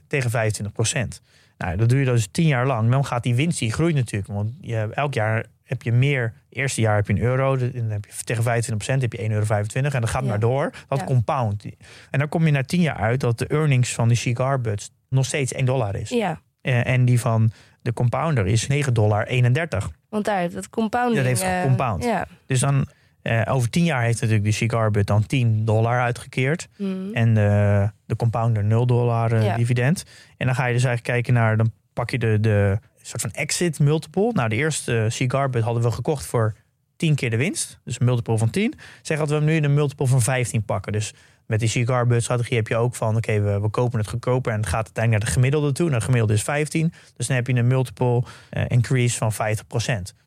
tegen 0.06 0.30
25%. 0.30 1.20
Nou, 1.58 1.76
dat 1.76 1.88
doe 1.88 1.98
je 1.98 2.04
dus 2.04 2.28
10 2.30 2.46
jaar 2.46 2.66
lang. 2.66 2.90
Dan 2.90 3.04
gaat 3.04 3.22
die 3.22 3.34
winst, 3.34 3.58
die 3.58 3.72
groeit 3.72 3.94
natuurlijk. 3.94 4.32
Want 4.32 4.50
je, 4.60 4.88
elk 4.92 5.14
jaar 5.14 5.44
heb 5.62 5.82
je 5.82 5.92
meer. 5.92 6.22
Het 6.22 6.58
eerste 6.58 6.80
jaar 6.80 6.94
heb 6.96 7.06
je 7.06 7.12
een 7.12 7.20
euro. 7.20 7.56
Dan 7.56 7.90
heb 7.90 8.04
je 8.04 8.24
tegen 8.24 8.44
25% 8.44 9.00
heb 9.00 9.12
je 9.12 9.18
1,25 9.18 9.26
euro. 9.30 9.92
En 9.94 10.00
dat 10.00 10.10
gaat 10.10 10.22
Ja. 10.22 10.28
maar 10.28 10.40
door. 10.40 10.70
Dat 10.88 10.98
Ja. 10.98 11.04
compound. 11.04 11.64
En 12.10 12.18
dan 12.18 12.28
kom 12.28 12.44
je 12.46 12.50
na 12.52 12.62
10 12.62 12.80
jaar 12.80 12.96
uit 12.96 13.20
dat 13.20 13.38
de 13.38 13.46
earnings 13.46 13.94
van 13.94 14.08
de 14.08 14.14
cigar 14.14 14.60
butts 14.60 14.90
nog 15.08 15.24
steeds 15.24 15.52
1 15.54 15.64
dollar 15.64 15.94
is. 15.96 16.08
Ja. 16.08 16.40
Eh, 16.60 16.86
en 16.86 17.04
die 17.04 17.20
van 17.20 17.50
de 17.82 17.92
compounder 17.92 18.46
is 18.46 18.66
9 18.66 18.94
dollar 18.94 19.26
31. 19.26 19.90
Want 20.08 20.24
daar 20.24 20.38
heeft 20.38 20.54
het 20.54 20.70
compounding... 20.70 21.16
Dat 21.16 21.26
heeft 21.26 21.42
eh, 21.42 21.60
gecompound. 21.60 22.04
ja. 22.04 22.26
Dus 22.46 22.60
dan 22.60 22.86
eh, 23.26 23.54
over 23.54 23.70
10 23.70 23.84
jaar 23.84 24.02
heeft 24.02 24.20
natuurlijk 24.20 24.46
de 24.46 24.52
cigar 24.52 24.90
butt 24.90 25.06
dan 25.06 25.26
10 25.26 25.64
dollar 25.64 26.00
uitgekeerd. 26.00 26.68
Mhm. 26.78 27.12
En 27.12 27.34
de, 27.34 27.90
de 28.06 28.16
compounder 28.16 28.64
0 28.64 28.86
dollar 28.86 29.32
eh, 29.32 29.44
Ja. 29.44 29.56
dividend. 29.56 30.04
En 30.36 30.46
dan 30.46 30.54
ga 30.54 30.66
je 30.66 30.72
dus 30.74 30.84
eigenlijk 30.84 31.14
kijken 31.14 31.34
naar, 31.34 31.56
dan 31.56 31.72
pak 31.92 32.10
je 32.10 32.18
de, 32.18 32.40
de 32.40 32.78
soort 33.02 33.20
van 33.20 33.30
exit 33.30 33.78
multiple. 33.78 34.30
Nou, 34.32 34.48
de 34.48 34.56
eerste 34.56 35.06
cigar 35.08 35.50
butt 35.50 35.64
hadden 35.64 35.82
we 35.82 35.90
gekocht 35.90 36.26
voor 36.26 36.54
10 36.96 37.14
keer 37.14 37.30
de 37.30 37.36
winst. 37.36 37.78
Dus 37.84 38.00
een 38.00 38.06
multiple 38.06 38.38
van 38.38 38.50
10. 38.50 38.74
Zeg 39.02 39.18
dat 39.18 39.28
we 39.28 39.34
hem 39.34 39.44
nu 39.44 39.56
een 39.56 39.74
multiple 39.74 40.06
van 40.06 40.22
15 40.22 40.64
pakken. 40.64 40.92
Dus 40.92 41.12
met 41.46 41.60
die 41.60 41.68
cigar 41.68 42.06
butt 42.06 42.22
strategie 42.22 42.56
heb 42.56 42.68
je 42.68 42.76
ook 42.76 42.94
van, 42.94 43.16
oké, 43.16 43.40
we, 43.40 43.60
we 43.60 43.68
kopen 43.68 43.98
het 43.98 44.08
goedkoper 44.08 44.52
en 44.52 44.58
het 44.58 44.66
gaat 44.68 44.84
uiteindelijk 44.84 45.24
naar 45.24 45.32
de 45.32 45.38
gemiddelde 45.40 45.72
toe. 45.72 45.86
Nou, 45.86 45.98
de 45.98 46.04
gemiddelde 46.04 46.34
is 46.34 46.42
15. 46.42 46.92
Dus 47.16 47.26
dan 47.26 47.36
heb 47.36 47.46
je 47.46 47.54
een 47.54 47.66
multiple 47.66 48.22
eh, 48.50 48.64
increase 48.68 49.16
van 49.16 49.32
50% 49.32 49.36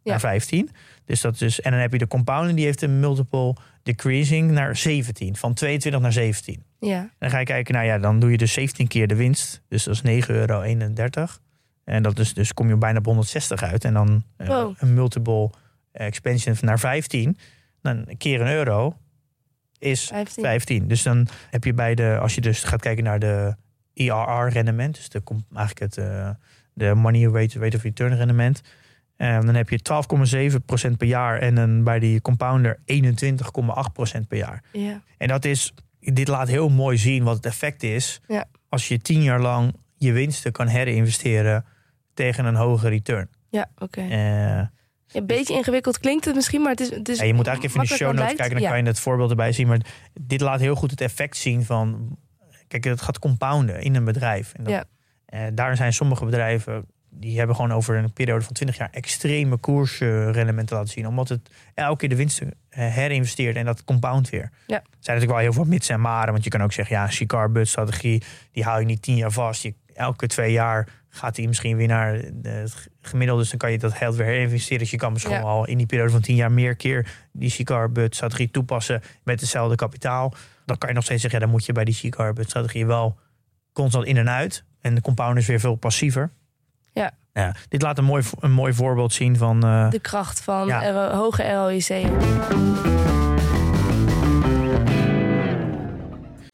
Ja. 0.04 0.12
naar 0.12 0.20
15. 0.20 0.70
Dus 1.10 1.22
dat 1.22 1.42
is, 1.42 1.62
en 1.62 1.72
dan 1.72 1.80
heb 1.80 1.92
je 1.92 1.98
de 1.98 2.08
compounding, 2.08 2.56
die 2.56 2.66
heeft 2.66 2.82
een 2.82 3.00
multiple 3.00 3.56
decreasing 3.84 4.52
naar 4.52 4.76
17. 4.76 5.36
Van 5.36 5.54
22 5.54 6.02
naar 6.02 6.14
17. 6.14 6.64
ja. 6.80 7.00
En 7.00 7.12
dan 7.20 7.30
ga 7.30 7.40
je 7.40 7.46
kijken, 7.46 7.74
nou 7.74 7.86
ja, 7.86 7.98
dan 7.98 8.20
doe 8.20 8.32
je 8.32 8.38
dus 8.38 8.54
17 8.54 8.88
keer 8.88 9.08
de 9.08 9.16
winst. 9.16 9.62
Dus 9.68 9.84
dat 9.84 9.94
is 10.04 10.24
9,31 10.28 10.36
euro. 10.36 10.62
En 11.84 12.04
dat 12.04 12.20
is, 12.20 12.34
dus 12.34 12.54
kom 12.54 12.68
je 12.68 12.76
bijna 12.76 12.98
op 12.98 13.06
160 13.06 13.64
uit. 13.64 13.86
En 13.86 13.94
dan 13.94 14.24
eh, 14.38 14.48
Wow. 14.48 14.76
een 14.78 14.94
multiple 14.94 15.50
expansion 15.92 16.56
naar 16.62 16.80
15. 16.80 17.38
Dan 17.82 18.04
een 18.08 18.18
keer 18.18 18.42
een 18.42 18.48
euro 18.52 18.98
is 19.78 20.04
15. 20.08 20.44
15. 20.44 20.88
Dus 20.88 21.04
dan 21.04 21.28
heb 21.50 21.64
je 21.64 21.74
bij 21.74 21.96
de, 21.96 22.18
als 22.22 22.36
je 22.36 22.42
dus 22.42 22.64
gaat 22.64 22.82
kijken 22.82 23.04
naar 23.04 23.20
de 23.20 23.56
IRR-rendement, 23.94 24.96
dus 24.96 25.10
de, 25.10 25.22
eigenlijk 25.56 25.80
het 25.80 25.98
eh, 25.98 26.30
de 26.74 26.94
money 26.94 27.24
rate, 27.32 27.60
rate 27.60 27.78
of 27.78 27.84
return 27.84 28.16
rendement, 28.16 28.62
eh, 29.20 29.42
dan 29.42 29.56
heb 29.56 29.70
je 29.70 29.80
12,7% 30.90 30.98
per 30.98 31.08
jaar 31.08 31.40
en 31.40 31.56
dan 31.56 31.84
bij 31.84 32.00
die 32.00 32.22
compounder 32.22 32.80
21,8% 32.86 34.28
per 34.28 34.38
jaar. 34.38 34.64
Ja. 34.72 35.02
En 35.18 35.28
dat 35.28 35.46
is, 35.46 35.74
dit 36.00 36.28
laat 36.28 36.48
heel 36.48 36.70
mooi 36.70 36.98
zien 36.98 37.24
wat 37.24 37.36
het 37.36 37.46
effect 37.46 37.84
is 37.84 38.22
Ja. 38.28 38.46
als 38.70 38.88
je 38.88 38.98
tien 39.00 39.22
jaar 39.24 39.40
lang 39.42 39.74
je 39.98 40.12
winsten 40.12 40.52
kan 40.52 40.68
herinvesteren 40.68 41.66
tegen 42.14 42.46
een 42.46 42.56
hoge 42.56 42.90
return. 42.90 43.30
Ja, 43.50 43.70
oké. 43.78 44.02
Eh, 44.02 44.58
Een 45.12 45.26
beetje 45.26 45.54
ingewikkeld 45.54 46.00
klinkt 46.00 46.26
het 46.26 46.36
misschien, 46.36 46.62
maar 46.62 46.72
het 46.72 46.80
is, 46.80 46.90
het 46.90 47.10
is 47.10 47.20
ja, 47.20 47.24
je 47.26 47.34
moet 47.34 47.48
eigenlijk 47.48 47.76
even 47.76 47.88
in 47.90 47.98
de 47.98 48.04
show 48.04 48.14
notes 48.14 48.36
kijken, 48.36 48.60
dan 48.62 48.70
kan 48.70 48.78
je 48.82 48.86
het 48.88 49.00
voorbeeld 49.00 49.30
erbij 49.30 49.52
zien. 49.52 49.68
Maar 49.68 49.80
dit 50.22 50.42
laat 50.42 50.60
heel 50.60 50.76
goed 50.76 50.92
het 50.92 51.02
effect 51.02 51.38
zien 51.38 51.66
van, 51.66 52.18
kijk, 52.68 52.84
het 52.84 53.02
gaat 53.02 53.20
compounden 53.20 53.82
in 53.82 53.96
een 53.96 54.04
bedrijf. 54.04 54.54
En 54.54 54.64
dat, 54.64 54.74
Ja. 54.74 54.84
eh, 55.26 55.42
daar 55.54 55.76
zijn 55.76 55.94
sommige 55.94 56.26
bedrijven, 56.26 56.86
die 57.10 57.38
hebben 57.38 57.56
gewoon 57.56 57.72
over 57.74 57.96
een 57.96 58.14
periode 58.14 58.44
van 58.46 58.54
20 58.54 58.78
jaar 58.78 58.90
extreme 58.92 59.58
koersrendementen 59.58 60.76
laten 60.76 60.92
zien. 60.92 61.08
Omdat 61.08 61.30
het 61.30 61.50
elke 61.76 61.98
keer 61.98 62.10
de 62.10 62.16
winsten 62.16 62.54
eh, 62.70 62.94
herinvesteert 62.94 63.56
en 63.56 63.66
dat 63.66 63.84
compound 63.84 64.30
weer. 64.30 64.52
Ja. 64.68 64.76
Er 64.76 64.82
zijn 64.82 65.18
natuurlijk 65.18 65.32
wel 65.32 65.38
heel 65.40 65.54
veel 65.54 65.66
mits 65.66 65.90
en 65.90 66.02
maren. 66.02 66.32
Want 66.32 66.44
je 66.44 66.50
kan 66.50 66.62
ook 66.64 66.74
zeggen, 66.74 66.96
ja, 66.96 67.10
cigar 67.10 67.52
butt 67.52 67.68
strategie, 67.68 68.24
die 68.52 68.64
hou 68.64 68.80
je 68.80 68.86
niet 68.86 69.02
tien 69.02 69.16
jaar 69.16 69.32
vast. 69.32 69.62
Je, 69.64 69.74
elke 69.94 70.28
twee 70.28 70.52
jaar 70.52 70.88
gaat 71.10 71.36
die 71.36 71.48
misschien 71.48 71.78
weer 71.78 71.88
naar 71.88 72.22
de- 72.34 72.50
het 72.50 72.88
gemiddelde. 73.02 73.42
Dus 73.42 73.50
dan 73.50 73.60
kan 73.60 73.72
je 73.72 73.78
dat 73.78 73.94
geld 73.94 74.16
weer 74.16 74.26
herinvesteren. 74.26 74.80
Dus 74.80 74.92
je 74.92 74.98
kan 74.98 75.12
misschien 75.14 75.36
Ja. 75.36 75.42
al 75.42 75.66
in 75.68 75.78
die 75.78 75.86
periode 75.86 76.12
van 76.12 76.22
tien 76.22 76.36
jaar 76.36 76.52
meer 76.52 76.76
keer 76.76 77.28
die 77.32 77.50
cigar 77.50 77.92
butt 77.92 78.16
strategie 78.16 78.52
toepassen 78.52 79.02
met 79.24 79.40
hetzelfde 79.40 79.76
kapitaal. 79.76 80.34
dan 80.66 80.78
kan 80.78 80.90
je 80.90 80.96
nog 80.96 81.04
steeds 81.04 81.22
zeggen, 81.22 81.40
ja, 81.40 81.46
dan 81.46 81.56
moet 81.56 81.66
je 81.66 81.74
bij 81.74 81.84
die 81.86 82.10
C-Carbon 82.10 82.44
strategie 82.44 82.86
wel 82.86 83.18
constant 83.74 84.06
in 84.06 84.18
en 84.18 84.30
uit. 84.30 84.64
En 84.82 84.96
de 84.96 85.02
compounder 85.02 85.38
is 85.38 85.48
weer 85.48 85.60
veel 85.60 85.76
passiever. 85.76 86.32
Ja. 86.94 87.12
ja 87.34 87.56
dit 87.68 87.82
laat 87.82 87.98
een 87.98 88.04
mooi, 88.04 88.24
een 88.40 88.52
mooi 88.52 88.74
voorbeeld 88.74 89.14
zien 89.14 89.38
van. 89.38 89.66
Uh, 89.66 89.90
de 89.90 90.00
kracht 90.00 90.42
van 90.42 90.68
Ja. 90.68 90.92
RO 90.92 91.16
hoge 91.18 91.52
ROIC. 91.54 92.06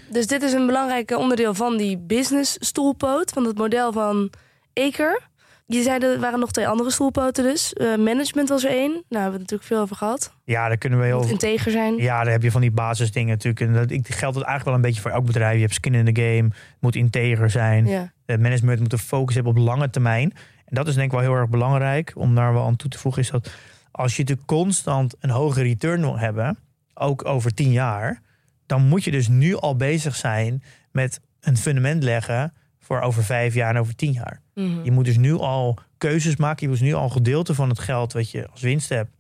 Dus 0.10 0.28
dit 0.28 0.42
is 0.42 0.54
een 0.54 0.66
belangrijk 0.66 1.12
onderdeel 1.18 1.54
van 1.54 1.78
die 1.78 1.98
business 1.98 2.56
stoelpoot, 2.60 3.32
van 3.32 3.46
het 3.46 3.58
model 3.58 3.92
van 3.92 4.30
Eker. 4.74 5.22
Je 5.68 5.82
zei 5.82 6.00
er 6.00 6.20
waren 6.20 6.40
nog 6.40 6.52
twee 6.52 6.68
andere 6.68 6.92
stoelpoten 6.92 7.44
dus. 7.44 7.74
Eh, 7.74 7.96
management 7.96 8.50
was 8.50 8.64
er 8.64 8.70
één. 8.70 8.92
Nou, 8.92 9.04
daar 9.10 9.22
hebben 9.22 9.40
we 9.40 9.42
het 9.44 9.52
natuurlijk 9.52 9.70
veel 9.70 9.80
over 9.80 9.96
gehad. 9.96 10.34
ja, 10.44 10.68
daar 10.68 10.78
kunnen 10.78 11.00
we 11.00 11.06
heel. 11.06 11.20
Moet 11.20 11.30
integer 11.32 11.72
zijn. 11.72 11.96
Ja, 11.98 12.24
daar 12.24 12.32
heb 12.32 12.44
je 12.44 12.52
van 12.52 12.62
die 12.62 12.72
basisdingen 12.72 13.30
natuurlijk. 13.30 13.60
En 13.60 13.74
dat 13.74 13.90
geldt 13.90 14.36
het 14.36 14.46
eigenlijk 14.46 14.64
wel 14.64 14.74
een 14.74 14.82
beetje 14.82 15.02
voor 15.02 15.12
elk 15.12 15.26
bedrijf. 15.26 15.56
Je 15.56 15.62
hebt 15.62 15.74
skin 15.74 15.94
in 15.94 16.14
the 16.14 16.22
game, 16.22 16.50
moet 16.80 16.96
integer 16.96 17.50
zijn. 17.50 17.88
Ja. 17.88 18.12
Het 18.26 18.42
management 18.42 18.80
moet 18.80 18.94
een 18.94 19.00
focus 19.00 19.36
hebben 19.36 19.54
op 19.54 19.60
lange 19.60 19.90
termijn. 19.90 20.34
En 20.66 20.76
dat 20.76 20.88
is 20.88 20.94
denk 20.94 21.06
ik 21.06 21.12
wel 21.12 21.22
heel 21.22 21.40
erg 21.40 21.50
belangrijk. 21.50 22.14
Om 22.16 22.36
daar 22.36 22.54
wel 22.54 22.66
aan 22.66 22.76
toe 22.76 22.90
te 22.90 22.98
voegen 22.98 23.22
is 23.22 23.30
dat 23.30 23.52
als 23.92 24.16
je 24.16 24.22
natuurlijk 24.22 24.48
constant 24.48 25.16
een 25.20 25.30
hoge 25.30 25.62
return 25.62 26.02
wil 26.02 26.20
hebben, 26.20 26.58
ook 26.94 27.26
over 27.26 27.54
tien 27.54 27.72
jaar, 27.72 28.22
dan 28.66 28.88
moet 28.88 29.04
je 29.04 29.12
dus 29.12 29.28
nu 29.28 29.56
al 29.56 29.76
bezig 29.76 30.16
zijn 30.16 30.64
met 30.92 31.20
een 31.40 31.58
fundament 31.58 32.04
leggen 32.04 32.54
voor 32.80 33.02
over 33.02 33.24
vijf 33.24 33.54
jaar 33.54 33.70
en 33.70 33.82
over 33.82 33.96
tien 33.96 34.12
jaar. 34.12 34.42
Mhm. 34.54 34.84
Je 34.84 34.92
moet 34.92 35.06
dus 35.06 35.18
nu 35.18 35.34
al 35.34 35.80
keuzes 35.98 36.36
maken. 36.36 36.62
Je 36.62 36.68
moet 36.68 36.80
dus 36.80 36.88
nu 36.88 36.94
al 36.94 37.04
een 37.04 37.12
gedeelte 37.12 37.56
van 37.56 37.70
het 37.70 37.80
geld 37.80 38.14
wat 38.14 38.32
je 38.32 38.48
als 38.48 38.62
winst 38.62 38.90
hebt 38.90 39.12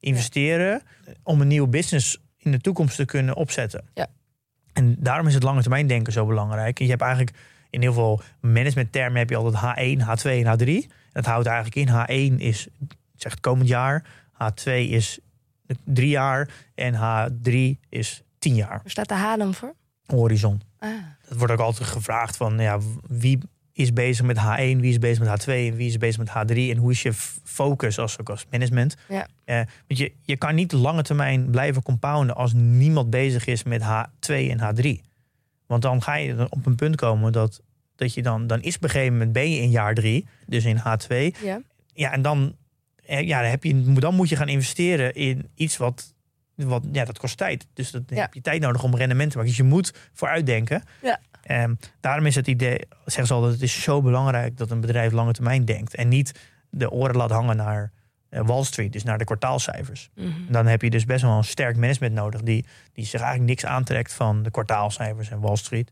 investeren 0.00 0.82
om 1.22 1.40
een 1.40 1.48
nieuwe 1.48 1.68
business 1.68 2.22
in 2.38 2.50
de 2.50 2.60
toekomst 2.60 2.96
te 2.96 3.04
kunnen 3.04 3.36
opzetten. 3.36 3.84
Ja. 3.94 4.06
En 4.72 4.96
daarom 4.98 5.26
is 5.26 5.34
het 5.34 5.42
lange 5.42 5.60
termijn 5.60 5.86
denken 5.86 6.12
zo 6.12 6.26
belangrijk. 6.26 6.78
En 6.78 6.84
je 6.84 6.90
hebt 6.90 7.02
eigenlijk 7.02 7.36
in 7.74 7.80
heel 7.80 7.92
veel 7.92 8.20
managementtermen 8.40 9.18
heb 9.18 9.30
je 9.30 9.36
altijd 9.36 9.62
H1, 9.62 10.00
H2 10.00 10.30
en 10.30 10.58
H3. 10.58 10.92
Dat 11.12 11.26
houdt 11.26 11.46
eigenlijk 11.46 11.76
in 11.76 12.32
H1 12.34 12.40
is 12.40 12.68
zegt 13.16 13.40
komend 13.40 13.68
jaar, 13.68 14.04
H2 14.32 14.70
is 14.72 15.18
drie 15.84 16.08
jaar 16.08 16.50
en 16.74 16.94
H3 16.94 17.80
is 17.88 18.22
tien 18.38 18.54
jaar. 18.54 18.68
Waar 18.68 18.90
staat 18.90 19.08
de 19.08 19.14
H 19.14 19.36
dan 19.36 19.54
voor? 19.54 19.74
Horizon. 20.06 20.60
Ah. 20.78 20.90
Dat 21.28 21.38
wordt 21.38 21.52
ook 21.52 21.58
altijd 21.58 21.88
gevraagd 21.88 22.36
van 22.36 22.58
ja, 22.58 22.78
wie 23.08 23.38
is 23.72 23.92
bezig 23.92 24.26
met 24.26 24.36
H1, 24.36 24.80
wie 24.80 24.90
is 24.90 24.98
bezig 24.98 25.24
met 25.24 25.42
H2 25.42 25.48
en 25.48 25.74
wie 25.74 25.88
is 25.88 25.98
bezig 25.98 26.18
met 26.18 26.28
H3 26.28 26.56
en 26.56 26.76
hoe 26.76 26.90
is 26.90 27.02
je 27.02 27.12
focus 27.44 27.98
als, 27.98 28.20
ook 28.20 28.30
als 28.30 28.46
management. 28.50 28.96
Ja. 29.08 29.26
Eh, 29.44 29.56
want 29.56 29.98
je, 29.98 30.12
je 30.22 30.36
kan 30.36 30.54
niet 30.54 30.72
lange 30.72 31.02
termijn 31.02 31.50
blijven 31.50 31.82
compounden 31.82 32.36
als 32.36 32.52
niemand 32.52 33.10
bezig 33.10 33.46
is 33.46 33.62
met 33.62 33.82
H2 33.82 34.34
en 34.34 34.58
H3. 34.58 35.13
Want 35.66 35.82
dan 35.82 36.02
ga 36.02 36.14
je 36.14 36.46
op 36.50 36.66
een 36.66 36.74
punt 36.74 36.96
komen 36.96 37.32
dat, 37.32 37.60
dat 37.96 38.14
je 38.14 38.22
dan, 38.22 38.46
dan 38.46 38.62
is 38.62 38.76
op 38.76 38.82
een 38.82 38.90
gegeven 38.90 39.12
moment 39.12 39.32
ben 39.32 39.50
je 39.50 39.60
in 39.60 39.70
jaar 39.70 39.94
3, 39.94 40.26
dus 40.46 40.64
in 40.64 40.78
H2. 40.78 41.16
Ja. 41.42 41.60
Ja, 41.94 42.12
en 42.12 42.22
dan, 42.22 42.56
eh, 43.04 43.20
ja, 43.26 43.40
dan, 43.40 43.50
heb 43.50 43.64
je, 43.64 43.92
dan 43.92 44.14
moet 44.14 44.28
je 44.28 44.36
gaan 44.36 44.48
investeren 44.48 45.14
in 45.14 45.48
iets 45.54 45.76
wat, 45.76 46.14
wat 46.54 46.82
ja, 46.92 47.04
dat 47.04 47.18
kost 47.18 47.36
tijd. 47.36 47.66
Dus 47.74 47.90
dat 47.90 48.02
Ja. 48.06 48.20
heb 48.20 48.34
je 48.34 48.40
tijd 48.40 48.60
nodig 48.60 48.82
om 48.82 48.96
rendement 48.96 49.30
te 49.30 49.36
maken. 49.36 49.50
Dus 49.52 49.60
je 49.60 49.68
moet 49.68 49.94
vooruitdenken. 50.12 50.82
Ja. 51.02 51.20
Ehm, 51.42 51.74
daarom 52.00 52.26
is 52.26 52.34
het 52.34 52.46
idee, 52.46 52.78
zeggen 53.04 53.26
ze 53.26 53.34
altijd, 53.34 53.52
het 53.52 53.62
is 53.62 53.82
zo 53.82 54.02
belangrijk 54.02 54.56
dat 54.56 54.70
een 54.70 54.80
bedrijf 54.80 55.12
lange 55.12 55.32
termijn 55.32 55.64
denkt. 55.64 55.94
En 55.94 56.08
niet 56.08 56.32
de 56.70 56.90
oren 56.90 57.16
laat 57.16 57.30
hangen 57.30 57.56
naar 57.56 57.92
Wall 58.42 58.64
Street, 58.64 58.92
dus 58.92 59.02
naar 59.02 59.18
de 59.18 59.24
kwartaalcijfers. 59.24 60.10
Mhm. 60.14 60.28
Dan 60.48 60.66
heb 60.66 60.82
je 60.82 60.90
dus 60.90 61.04
best 61.04 61.22
wel 61.22 61.36
een 61.36 61.44
sterk 61.44 61.76
management 61.76 62.14
nodig 62.14 62.42
die, 62.42 62.64
die 62.92 63.04
zich 63.04 63.20
eigenlijk 63.20 63.50
niks 63.50 63.66
aantrekt 63.66 64.12
van 64.12 64.42
de 64.42 64.50
kwartaalcijfers 64.50 65.30
en 65.30 65.40
Wall 65.40 65.56
Street. 65.56 65.90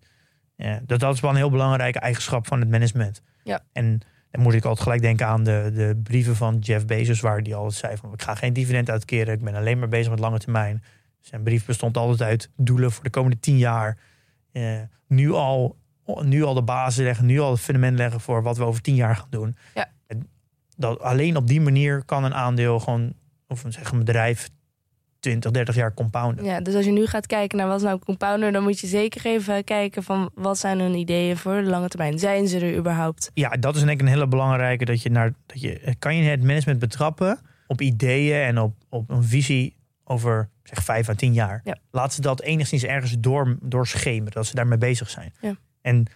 Ja, 0.57 0.81
dat, 0.87 1.00
dat 1.00 1.14
is 1.14 1.20
wel 1.20 1.31
een 1.31 1.37
heel 1.37 1.50
belangrijke 1.50 1.98
eigenschap 1.98 2.46
van 2.46 2.61
het 2.61 2.70
management. 2.70 3.22
Ja. 3.42 3.61
En 3.72 4.00
dan 4.31 4.42
moet 4.42 4.55
ik 4.55 4.64
altijd 4.64 4.83
gelijk 4.83 5.02
denken 5.02 5.26
aan 5.26 5.44
de, 5.44 5.70
de 5.74 6.00
brieven 6.02 6.37
van 6.37 6.59
Jeff 6.59 6.87
Bezos, 6.87 7.20
waar 7.20 7.42
die 7.42 7.55
altijd 7.55 7.74
zei 7.74 7.96
van 7.96 8.12
ik 8.12 8.22
ga 8.22 8.35
geen 8.35 8.52
dividend 8.52 8.90
uitkeren, 8.90 9.35
ik 9.35 9.44
ben 9.44 9.55
alleen 9.55 9.78
maar 9.78 9.88
bezig 9.88 10.11
met 10.11 10.20
lange 10.20 10.38
termijn. 10.38 10.83
Zijn 11.20 11.42
brief 11.42 11.64
bestond 11.64 11.96
altijd 11.96 12.28
uit 12.28 12.50
doelen 12.57 12.92
voor 12.92 13.05
de 13.05 13.11
komende 13.11 13.40
tien 13.40 13.59
jaar. 13.59 13.98
Eh, 14.52 14.81
nu, 15.07 15.33
al, 15.33 15.76
nu 16.22 16.42
al 16.42 16.55
de 16.55 16.62
basis 16.62 17.05
leggen, 17.05 17.26
nu 17.26 17.40
al 17.40 17.50
het 17.50 17.61
fundament 17.61 17.98
leggen 17.98 18.20
voor 18.20 18.42
wat 18.42 18.57
we 18.57 18.64
over 18.64 18.83
tien 18.83 18.94
jaar 18.94 19.16
gaan 19.16 19.31
doen. 19.31 19.57
Ja. 19.74 19.90
Dat, 20.83 21.01
alleen 21.01 21.37
op 21.37 21.47
die 21.47 21.61
manier 21.61 22.05
kan 22.05 22.25
een 22.25 22.35
aandeel 22.35 22.79
gewoon, 22.79 23.12
of 23.49 23.64
een, 23.64 23.73
zeg, 23.73 23.90
een 23.90 23.99
bedrijf 23.99 24.49
20, 25.21 25.51
30 25.51 25.75
jaar 25.75 25.95
compounden. 25.95 26.45
Ja, 26.45 26.61
dus 26.61 26.75
als 26.75 26.85
je 26.85 26.92
nu 26.92 27.07
gaat 27.07 27.27
kijken 27.27 27.59
naar 27.59 27.66
wat 27.66 27.77
is 27.77 27.83
nou 27.83 27.99
compounder, 27.99 28.53
dan 28.53 28.62
moet 28.62 28.81
je 28.81 28.87
zeker 28.87 29.27
even 29.27 29.64
kijken 29.64 30.03
van 30.03 30.31
wat 30.35 30.59
zijn 30.59 30.81
hun 30.81 30.95
ideeën 30.95 31.37
voor 31.37 31.62
de 31.62 31.68
lange 31.68 31.88
termijn. 31.88 32.18
Zijn 32.18 32.49
ze 32.49 32.59
er 32.59 32.77
überhaupt? 32.77 33.31
Ja, 33.35 33.49
dat 33.49 33.75
is 33.77 33.81
denk 33.81 33.92
ik 33.92 34.01
een 34.01 34.12
hele 34.12 34.27
belangrijke. 34.27 34.85
Dat 34.85 35.03
je 35.03 35.11
naar, 35.11 35.33
dat 35.47 35.61
je, 35.61 35.95
kan 35.99 36.16
je 36.16 36.31
het 36.31 36.42
management 36.42 36.79
betrappen 36.79 37.40
op 37.66 37.81
ideeën 37.81 38.47
en 38.47 38.59
op, 38.59 38.75
op 38.88 39.11
een 39.11 39.25
visie 39.25 39.77
over 40.05 40.49
zeg 40.62 40.85
vijf 40.85 41.09
à 41.09 41.14
tien 41.14 41.33
jaar. 41.33 41.61
Ja. 41.64 41.77
Laat 41.90 42.14
ze 42.14 42.21
dat 42.21 42.40
enigszins 42.40 42.85
ergens 42.85 43.16
door, 43.18 43.57
doorschemeren, 43.61 44.33
dat 44.33 44.47
ze 44.47 44.55
daarmee 44.55 44.79
bezig 44.79 45.11
zijn. 45.11 45.33
Ja. 45.40 45.57
En 45.81 46.07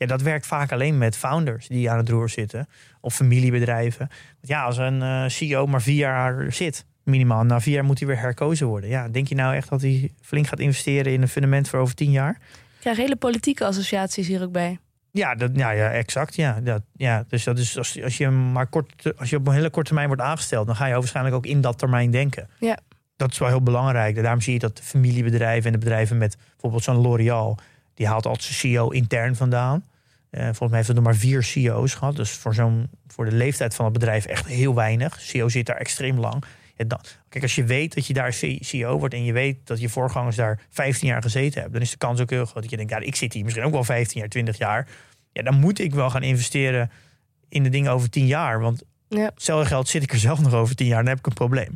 ja, 0.00 0.06
dat 0.06 0.22
werkt 0.22 0.46
vaak 0.46 0.72
alleen 0.72 0.98
met 0.98 1.16
founders 1.16 1.68
die 1.68 1.90
aan 1.90 1.96
het 1.96 2.08
roer 2.08 2.28
zitten. 2.28 2.68
Of 3.00 3.14
familiebedrijven. 3.14 4.08
Want 4.08 4.48
ja, 4.48 4.64
als 4.64 4.76
een 4.76 5.02
eh, 5.02 5.24
CEO 5.26 5.66
maar 5.66 5.82
vier 5.82 5.96
jaar 5.96 6.52
zit, 6.52 6.84
minimaal. 7.02 7.44
Na 7.44 7.60
vier 7.60 7.74
jaar 7.74 7.84
moet 7.84 7.98
hij 7.98 8.08
weer 8.08 8.18
herkozen 8.18 8.66
worden. 8.66 8.90
Ja, 8.90 9.08
denk 9.08 9.28
je 9.28 9.34
nou 9.34 9.54
echt 9.54 9.68
dat 9.68 9.80
hij 9.80 10.10
flink 10.20 10.46
gaat 10.46 10.58
investeren 10.58 11.12
in 11.12 11.22
een 11.22 11.28
fundament 11.28 11.68
voor 11.68 11.78
over 11.78 11.94
tien 11.94 12.10
jaar? 12.10 12.30
Ik 12.30 12.80
krijg 12.80 12.96
hele 12.96 13.16
politieke 13.16 13.64
associaties 13.64 14.26
hier 14.26 14.42
ook 14.42 14.52
bij. 14.52 14.78
Ja, 15.10 15.34
dat, 15.34 15.50
ja, 15.54 15.70
ja 15.70 15.90
exact. 15.90 16.34
Ja, 16.34 16.60
dat, 16.60 16.82
ja. 16.92 17.24
Dus 17.28 17.44
dat 17.44 17.58
is 17.58 17.78
als, 17.78 18.02
als, 18.02 18.16
je 18.16 18.28
maar 18.28 18.66
kort, 18.66 19.12
als 19.16 19.30
je 19.30 19.36
op 19.36 19.46
een 19.46 19.54
hele 19.54 19.70
korte 19.70 19.86
termijn 19.86 20.06
wordt 20.06 20.22
aangesteld, 20.22 20.66
dan 20.66 20.76
ga 20.76 20.86
je 20.86 20.94
waarschijnlijk 20.94 21.36
ook 21.36 21.46
in 21.46 21.60
dat 21.60 21.78
termijn 21.78 22.10
denken. 22.10 22.48
Ja. 22.58 22.78
Dat 23.16 23.30
is 23.30 23.38
wel 23.38 23.48
heel 23.48 23.62
belangrijk. 23.62 24.22
Daarom 24.22 24.40
zie 24.40 24.52
je 24.52 24.58
dat 24.58 24.76
de 24.76 24.82
familiebedrijven 24.82 25.66
en 25.66 25.72
de 25.72 25.78
bedrijven 25.78 26.18
met 26.18 26.36
bijvoorbeeld 26.50 26.82
zo'n 26.82 27.00
L'Oreal, 27.00 27.58
die 27.94 28.06
haalt 28.06 28.26
altijd 28.26 28.44
zijn 28.44 28.58
CEO 28.58 28.88
intern 28.88 29.36
vandaan. 29.36 29.84
Eh, 30.30 30.42
volgens 30.42 30.68
mij 30.68 30.76
heeft 30.76 30.86
het 30.86 30.96
nog 30.96 31.04
maar 31.06 31.16
vier 31.16 31.42
CEO's 31.42 31.94
gehad. 31.94 32.16
Dus 32.16 32.30
voor, 32.30 32.54
zo'n, 32.54 32.88
voor 33.06 33.24
de 33.24 33.36
leeftijd 33.36 33.74
van 33.74 33.84
het 33.84 33.94
bedrijf 33.94 34.24
echt 34.26 34.46
heel 34.46 34.74
weinig. 34.74 35.20
CEO 35.20 35.48
zit 35.48 35.66
daar 35.66 35.76
extreem 35.76 36.18
lang. 36.18 36.44
Ja, 36.76 36.84
dan, 36.84 37.00
kijk, 37.28 37.42
als 37.44 37.54
je 37.54 37.64
weet 37.64 37.94
dat 37.94 38.06
je 38.06 38.12
daar 38.12 38.32
CEO 38.60 38.98
wordt 38.98 39.14
en 39.14 39.24
je 39.24 39.32
weet 39.32 39.66
dat 39.66 39.80
je 39.80 39.88
voorgangers 39.88 40.36
daar 40.36 40.60
15 40.70 41.08
jaar 41.08 41.22
gezeten 41.22 41.54
hebben, 41.60 41.72
dan 41.72 41.82
is 41.82 41.90
de 41.90 41.96
kans 41.98 42.20
ook 42.20 42.30
heel 42.30 42.44
groot 42.44 42.62
dat 42.62 42.70
je 42.70 42.76
denkt, 42.76 42.92
ja, 42.92 42.98
ik 42.98 43.16
zit 43.16 43.32
hier 43.32 43.44
misschien 43.44 43.64
ook 43.64 43.72
wel 43.72 43.84
15 43.84 44.20
jaar, 44.20 44.28
20 44.28 44.58
jaar. 44.58 44.88
Ja, 45.32 45.42
dan 45.42 45.54
moet 45.60 45.78
ik 45.78 45.94
wel 45.94 46.10
gaan 46.10 46.22
investeren 46.22 46.90
in 47.48 47.62
de 47.62 47.68
dingen 47.68 47.92
over 47.92 48.10
10 48.10 48.26
jaar. 48.26 48.60
Want 48.60 48.82
Ja. 49.08 49.30
hetzelfde 49.34 49.66
geld 49.66 49.88
zit 49.88 50.02
ik 50.02 50.12
er 50.12 50.18
zelf 50.18 50.40
nog 50.40 50.54
over 50.54 50.74
10 50.76 50.86
jaar, 50.86 50.98
dan 50.98 51.08
heb 51.08 51.18
ik 51.18 51.26
een 51.26 51.32
probleem. 51.32 51.74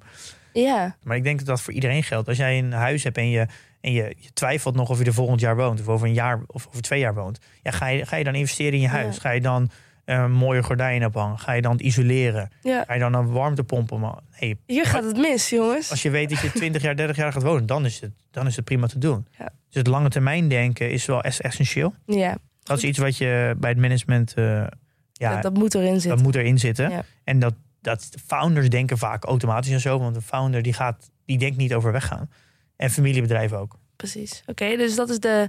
Ja, 0.62 0.96
Maar 1.02 1.16
ik 1.16 1.22
denk 1.24 1.38
dat 1.38 1.46
dat 1.46 1.60
voor 1.62 1.72
iedereen 1.72 2.02
geldt. 2.02 2.28
Als 2.28 2.36
jij 2.36 2.58
een 2.58 2.72
huis 2.72 3.04
hebt 3.04 3.16
en 3.18 3.30
je, 3.30 3.46
en 3.80 3.92
je, 3.92 4.14
je 4.18 4.32
twijfelt 4.32 4.74
nog 4.74 4.88
of 4.88 4.98
je 4.98 5.04
er 5.04 5.12
volgend 5.14 5.40
jaar 5.40 5.56
woont, 5.56 5.80
of 5.80 5.88
over 5.88 6.06
een 6.06 6.14
jaar 6.14 6.40
of 6.46 6.66
over 6.68 6.82
twee 6.82 7.00
jaar 7.00 7.14
woont, 7.14 7.38
ja, 7.62 7.70
ga, 7.70 7.86
je, 7.86 8.06
ga 8.06 8.16
je 8.16 8.24
dan 8.24 8.34
investeren 8.34 8.72
in 8.72 8.80
je 8.80 8.88
huis? 8.88 9.14
Ja. 9.14 9.20
Ga 9.20 9.30
je 9.30 9.40
dan 9.40 9.70
eh, 10.04 10.26
mooie 10.26 10.62
gordijnen 10.62 11.08
ophangen? 11.08 11.38
Ga 11.38 11.52
je 11.52 11.62
dan 11.62 11.72
het 11.72 11.80
isoleren? 11.80 12.50
ja. 12.62 12.84
Ga 12.86 12.94
je 12.94 13.00
dan 13.00 13.14
een 13.14 13.30
warmtepomp 13.32 13.92
om? 13.92 14.14
Nee, 14.40 14.58
Hier 14.66 14.86
gaat 14.86 15.04
het 15.04 15.16
mis, 15.16 15.48
jongens. 15.50 15.90
als 15.90 16.02
je 16.02 16.10
weet 16.10 16.28
dat 16.30 16.40
je 16.40 16.50
20 16.52 16.82
jaar, 16.82 16.96
30 16.96 17.16
jaar 17.16 17.32
gaat 17.32 17.42
wonen, 17.42 17.66
dan 17.66 17.84
is 17.84 18.00
het, 18.00 18.10
dan 18.30 18.46
is 18.46 18.56
het 18.56 18.64
prima 18.64 18.86
te 18.86 18.98
doen. 18.98 19.26
Ja. 19.38 19.44
Dus 19.44 19.74
het 19.74 19.86
lange 19.86 20.08
termijn 20.08 20.48
denken 20.48 20.90
is 20.90 21.06
wel 21.06 21.22
es- 21.22 21.40
essentieel. 21.40 21.94
Ja, 22.06 22.36
Dat 22.62 22.76
is 22.76 22.84
iets 22.84 22.98
wat 22.98 23.16
je 23.16 23.54
bij 23.58 23.70
het 23.70 23.78
management, 23.78 24.34
eh, 24.34 24.64
ja, 25.12 25.32
dat, 25.32 25.42
dat 25.42 25.54
moet 25.54 25.74
erin 25.74 25.92
dat 25.92 26.02
zitten. 26.02 26.22
moet 26.22 26.34
erin 26.34 26.58
zitten. 26.58 27.04
En 27.24 27.38
dat, 27.38 27.54
dat 27.84 28.10
founders 28.26 28.68
denken 28.68 28.98
vaak 28.98 29.24
automatisch 29.24 29.72
en 29.72 29.80
zo, 29.80 29.98
want 29.98 30.16
een 30.16 30.22
founder 30.22 30.62
die 30.62 30.72
gaat, 30.72 31.10
die 31.24 31.38
denkt 31.38 31.56
niet 31.56 31.74
over 31.74 31.92
weggaan. 31.92 32.30
En 32.76 32.90
familiebedrijven 32.90 33.58
ook. 33.58 33.76
Precies. 33.96 34.42
Oké, 34.46 34.76
dus 34.76 34.94
dat 34.94 35.10
is 35.10 35.18
de, 35.18 35.48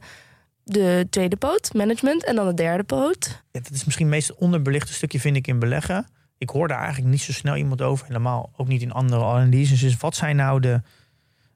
de 0.63 1.07
tweede 1.09 1.35
poot, 1.35 1.73
management. 1.73 2.25
En 2.25 2.35
dan 2.35 2.47
de 2.47 2.53
derde 2.53 2.83
poot. 2.83 3.43
Ja, 3.51 3.59
dat 3.59 3.71
is 3.71 3.85
misschien 3.85 4.05
het 4.05 4.15
meest 4.15 4.35
onderbelichte 4.35 4.93
stukje, 4.93 5.19
vind 5.19 5.35
ik, 5.35 5.47
in 5.47 5.59
beleggen. 5.59 6.07
Ik 6.37 6.49
hoor 6.49 6.67
daar 6.67 6.79
eigenlijk 6.79 7.11
niet 7.11 7.21
zo 7.21 7.31
snel 7.31 7.55
iemand 7.55 7.81
over. 7.81 8.07
Helemaal 8.07 8.51
ook 8.55 8.67
niet 8.67 8.81
in 8.81 8.91
andere 8.91 9.23
analyses. 9.23 9.79
Dus 9.79 9.97
wat 9.97 10.15
zijn 10.15 10.35
nou 10.35 10.59
de, 10.59 10.81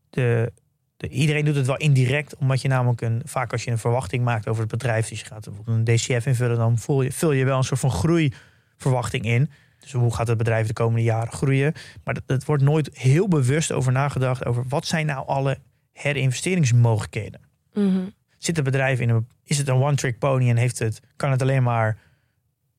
de, 0.09 0.51
de... 0.97 1.07
Iedereen 1.07 1.45
doet 1.45 1.55
het 1.55 1.65
wel 1.65 1.77
indirect. 1.77 2.35
Omdat 2.35 2.61
je 2.61 2.67
namelijk 2.67 3.01
een... 3.01 3.21
Vaak 3.25 3.51
als 3.51 3.63
je 3.63 3.71
een 3.71 3.77
verwachting 3.77 4.23
maakt 4.23 4.47
over 4.47 4.61
het 4.61 4.71
bedrijf. 4.71 5.09
Dus 5.09 5.19
je 5.19 5.25
gaat 5.25 5.45
bijvoorbeeld 5.45 5.77
een 5.77 5.95
DCF 5.95 6.25
invullen. 6.25 6.57
Dan 6.57 6.77
vul 6.77 7.01
je, 7.01 7.11
vul 7.11 7.31
je 7.31 7.45
wel 7.45 7.57
een 7.57 7.63
soort 7.63 7.79
van 7.79 7.91
groeiverwachting 7.91 9.25
in. 9.25 9.49
Dus 9.79 9.91
hoe 9.91 10.13
gaat 10.15 10.27
het 10.27 10.37
bedrijf 10.37 10.67
de 10.67 10.73
komende 10.73 11.03
jaren 11.03 11.33
groeien? 11.33 11.73
Maar 12.03 12.13
dat, 12.13 12.23
dat 12.25 12.45
wordt 12.45 12.63
nooit 12.63 12.89
heel 12.97 13.27
bewust 13.27 13.71
over 13.71 13.91
nagedacht. 13.91 14.45
Over 14.45 14.63
wat 14.67 14.85
zijn 14.85 15.05
nou 15.05 15.27
alle 15.27 15.57
herinvesteringsmogelijkheden 15.93 17.41
Mhm. 17.73 17.99
zit 18.37 18.55
het 18.55 18.65
bedrijf 18.65 18.99
in 18.99 19.09
een. 19.09 19.27
Is 19.43 19.57
het 19.57 19.67
een 19.67 19.75
one-trick 19.83 20.19
pony 20.19 20.49
en 20.49 20.57
heeft 20.57 20.79
het, 20.79 20.99
kan 21.15 21.31
het 21.31 21.41
alleen 21.41 21.63
maar. 21.63 21.97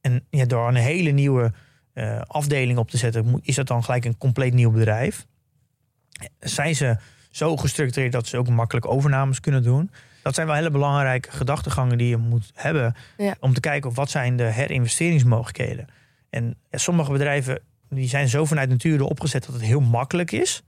En 0.00 0.24
ja, 0.30 0.44
door 0.44 0.68
een 0.68 0.74
hele 0.74 1.10
nieuwe 1.10 1.52
eh, 1.92 2.20
afdeling 2.20 2.78
op 2.78 2.90
te 2.90 2.96
zetten, 2.96 3.40
is 3.42 3.54
dat 3.54 3.66
dan 3.66 3.84
gelijk 3.84 4.04
een 4.04 4.18
compleet 4.18 4.54
nieuw 4.54 4.70
bedrijf? 4.70 5.26
Zijn 6.38 6.74
ze 6.74 6.96
zo 7.30 7.56
gestructureerd 7.56 8.12
dat 8.12 8.26
ze 8.26 8.36
ook 8.36 8.48
makkelijk 8.48 8.86
overnames 8.86 9.40
kunnen 9.40 9.62
doen? 9.62 9.90
Dat 10.22 10.34
zijn 10.34 10.46
wel 10.46 10.56
hele 10.56 10.70
belangrijke 10.70 11.30
gedachtegangen 11.30 11.98
die 11.98 12.08
je 12.08 12.16
moet 12.16 12.50
hebben. 12.54 12.94
Ja. 13.16 13.34
Om 13.40 13.54
te 13.54 13.60
kijken 13.60 13.90
of 13.90 13.96
wat 13.96 14.10
zijn 14.10 14.36
de 14.36 14.42
herinvesteringsmogelijkheden. 14.42 15.86
En 16.30 16.58
sommige 16.70 17.12
bedrijven 17.12 17.62
die 17.88 18.08
zijn 18.08 18.28
zo 18.28 18.44
vanuit 18.44 18.68
nature 18.68 19.04
opgezet 19.04 19.44
dat 19.44 19.54
het 19.54 19.64
heel 19.64 19.80
makkelijk 19.80 20.32
is. 20.32 20.62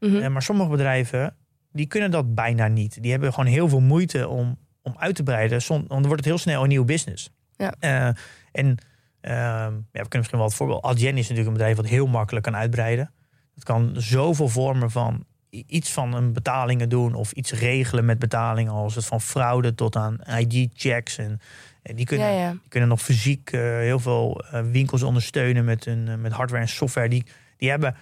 Mhm. 0.00 0.16
Eh, 0.16 0.28
maar 0.28 0.42
sommige 0.42 0.70
bedrijven 0.70 1.36
die 1.72 1.86
kunnen 1.86 2.10
dat 2.10 2.34
bijna 2.34 2.68
niet. 2.68 3.02
Die 3.02 3.10
hebben 3.10 3.32
gewoon 3.32 3.50
heel 3.50 3.68
veel 3.68 3.80
moeite 3.80 4.28
om, 4.28 4.58
om 4.82 4.94
uit 4.98 5.14
te 5.14 5.22
breiden. 5.22 5.60
Dan 5.66 5.86
wordt 5.88 6.16
het 6.16 6.24
heel 6.24 6.38
snel 6.38 6.62
een 6.62 6.68
nieuw 6.68 6.84
business. 6.84 7.30
Ja. 7.56 7.74
Eh, 7.78 8.06
en 8.52 8.76
ehm, 9.20 9.72
ja, 9.72 10.02
we 10.02 10.08
kunnen 10.08 10.18
misschien 10.18 10.38
wel 10.38 10.46
het 10.46 10.56
voorbeeld. 10.56 10.82
Adyen 10.82 11.16
is 11.16 11.28
natuurlijk 11.28 11.46
een 11.46 11.52
bedrijf 11.52 11.76
wat 11.76 11.86
heel 11.86 12.06
makkelijk 12.06 12.44
kan 12.44 12.56
uitbreiden. 12.56 13.12
Het 13.54 13.64
kan 13.64 13.92
zoveel 13.96 14.48
vormen 14.48 14.90
van 14.90 15.24
iets 15.50 15.92
van 15.92 16.14
een 16.14 16.32
betalingen 16.32 16.88
doen 16.88 17.14
of 17.14 17.32
iets 17.32 17.52
regelen 17.52 18.04
met 18.04 18.18
betalingen, 18.18 18.72
als 18.72 18.94
het 18.94 19.04
van 19.04 19.20
fraude 19.20 19.74
tot 19.74 19.96
aan 19.96 20.18
ID-checks. 20.38 21.18
En, 21.18 21.40
en 21.84 21.96
die 21.96 22.06
kunnen 22.06 22.26
ja, 22.26 22.38
ja. 22.40 22.50
die 22.50 22.68
kunnen 22.68 22.88
nog 22.88 23.02
fysiek 23.02 23.50
eh, 23.52 23.60
heel 23.60 23.98
veel 23.98 24.44
eh, 24.50 24.60
winkels 24.70 25.02
ondersteunen 25.02 25.64
met, 25.64 25.84
hun, 25.84 26.08
eh, 26.08 26.14
met 26.14 26.32
hardware 26.32 26.62
en 26.62 26.68
software. 26.68 27.08
Die, 27.08 27.24
die 27.56 27.70
hebben, 27.70 27.96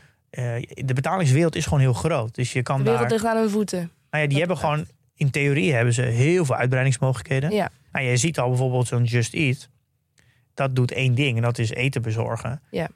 de 0.74 0.92
betalingswereld 0.94 1.56
is 1.56 1.64
gewoon 1.64 1.80
heel 1.80 1.92
groot. 1.92 2.34
Dus 2.34 2.52
je 2.52 2.62
kan 2.62 2.76
De 2.78 2.82
wereld 2.82 3.00
daar. 3.00 3.10
ligt 3.10 3.24
aan 3.24 3.36
hun 3.36 3.50
voeten. 3.50 3.78
Nou 3.78 4.22
ja, 4.22 4.28
die 4.28 4.28
dat 4.28 4.38
hebben 4.38 4.56
betreft. 4.56 4.74
gewoon. 4.74 4.86
In 5.14 5.30
theorie 5.30 5.72
hebben 5.74 5.94
ze 5.94 6.02
heel 6.02 6.44
veel 6.44 6.54
uitbreidingsmogelijkheden. 6.56 7.50
Ja. 7.50 7.70
Nou, 7.92 8.06
je 8.06 8.16
ziet 8.16 8.38
al 8.38 8.48
bijvoorbeeld 8.48 8.86
zo'n 8.86 9.04
Just 9.04 9.34
Eat. 9.34 9.68
Dat 10.54 10.76
doet 10.76 10.92
één 10.92 11.14
ding 11.14 11.36
en 11.36 11.42
dat 11.42 11.58
is 11.58 11.70
eten 11.70 12.02
bezorgen. 12.02 12.60
Ja. 12.70 12.88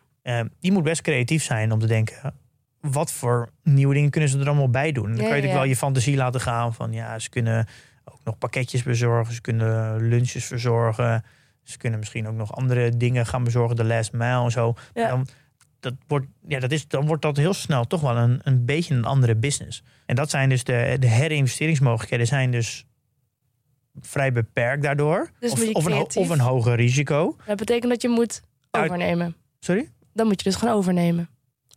Die 0.60 0.72
moet 0.72 0.82
best 0.82 1.02
creatief 1.02 1.42
zijn 1.42 1.72
om 1.72 1.78
te 1.78 1.86
denken. 1.86 2.34
Wat 2.80 3.12
voor 3.12 3.48
nieuwe 3.62 3.94
dingen 3.94 4.10
kunnen 4.10 4.30
ze 4.30 4.38
er 4.38 4.46
allemaal 4.46 4.70
bij 4.70 4.92
doen? 4.92 5.04
En 5.10 5.10
dan 5.14 5.20
Ja, 5.20 5.28
kan 5.28 5.36
je 5.36 5.42
natuurlijk 5.42 5.60
wel 5.60 5.68
je 5.70 5.76
fantasie 5.76 6.16
laten 6.16 6.40
gaan. 6.40 6.74
Van 6.74 6.92
ja, 6.92 7.18
ze 7.18 7.28
kunnen 7.30 7.66
ook 8.12 8.20
nog 8.24 8.38
pakketjes 8.38 8.82
bezorgen. 8.82 9.34
Ze 9.34 9.40
kunnen 9.40 10.08
lunches 10.08 10.44
verzorgen. 10.44 11.24
Ze 11.62 11.78
kunnen 11.78 11.98
misschien 11.98 12.28
ook 12.28 12.34
nog 12.34 12.54
andere 12.54 12.96
dingen 12.96 13.26
gaan 13.26 13.44
bezorgen. 13.44 13.76
De 13.76 13.84
last 13.84 14.12
mile 14.12 14.44
en 14.44 14.50
zo. 14.50 14.74
Ja. 14.94 15.08
Dan, 15.08 15.26
dat 15.80 15.94
wordt, 16.06 16.26
ja, 16.46 16.60
dat 16.60 16.72
is, 16.72 16.88
dan 16.88 17.06
wordt 17.06 17.22
dat 17.22 17.36
heel 17.36 17.54
snel 17.54 17.84
toch 17.84 18.00
wel 18.00 18.16
een, 18.16 18.40
een 18.42 18.64
beetje 18.64 18.94
een 18.94 19.04
andere 19.04 19.36
business. 19.36 19.82
En 20.06 20.14
dat 20.14 20.30
zijn 20.30 20.48
dus 20.48 20.64
de, 20.64 20.96
de 21.00 21.08
herinvesteringsmogelijkheden 21.08 22.26
zijn 22.26 22.50
dus 22.50 22.86
vrij 24.00 24.32
beperkt 24.32 24.82
daardoor. 24.82 25.30
Dus 25.38 25.52
of, 25.52 25.86
een, 25.86 26.04
of 26.14 26.28
een 26.28 26.40
hoger 26.40 26.76
risico. 26.76 27.36
Dat 27.46 27.56
betekent 27.56 27.90
dat 27.90 28.02
je 28.02 28.08
moet 28.08 28.42
overnemen. 28.70 29.36
Sorry? 29.60 29.90
Dan 30.12 30.26
moet 30.26 30.42
je 30.42 30.48
dus 30.48 30.58
gewoon 30.58 30.74
overnemen. 30.74 31.28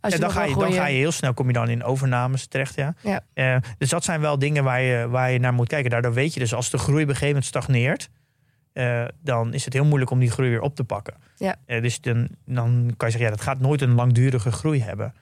Als 0.02 0.14
je 0.14 0.20
dan, 0.20 0.32
ga 0.32 0.44
je, 0.44 0.56
dan 0.56 0.74
ga 0.74 0.88
je 0.88 0.98
heel 0.98 1.12
snel, 1.12 1.34
kom 1.34 1.48
je 1.48 1.54
dan 1.54 1.70
in 1.70 1.84
overnames 1.84 2.48
terecht. 2.48 2.76
Ja. 2.76 2.94
Ja. 3.02 3.22
Eh, 3.34 3.56
dus 3.78 3.90
dat 3.90 4.04
zijn 4.04 4.22
wel 4.22 4.40
dingen 4.40 4.64
waar 4.64 4.82
je, 4.82 5.08
waar 5.08 5.32
je 5.32 5.40
naar 5.40 5.54
moet 5.54 5.68
kijken. 5.68 5.90
Daardoor 5.90 6.14
weet 6.14 6.34
je 6.34 6.40
dus 6.40 6.54
als 6.54 6.70
de 6.70 6.78
groei 6.78 7.04
op 7.04 7.10
een 7.10 7.16
gegeven 7.16 7.28
moment 7.28 7.46
stagneert, 7.46 8.10
eh, 8.74 9.06
dan 9.24 9.54
is 9.54 9.66
het 9.66 9.74
heel 9.74 9.86
moeilijk 9.86 10.12
om 10.12 10.20
die 10.20 10.32
groei 10.32 10.50
weer 10.50 10.62
op 10.62 10.76
te 10.76 10.84
pakken. 10.84 11.14
Ja. 11.38 11.56
Eh, 11.66 11.82
dus 11.82 12.02
dan, 12.02 12.28
dan 12.46 12.94
kan 12.98 13.08
je 13.08 13.14
zeggen, 13.14 13.22
ja, 13.22 13.30
dat 13.30 13.42
gaat 13.42 13.60
nooit 13.60 13.82
een 13.82 13.94
langdurige 13.94 14.52
groei 14.52 14.82
hebben. 14.82 15.14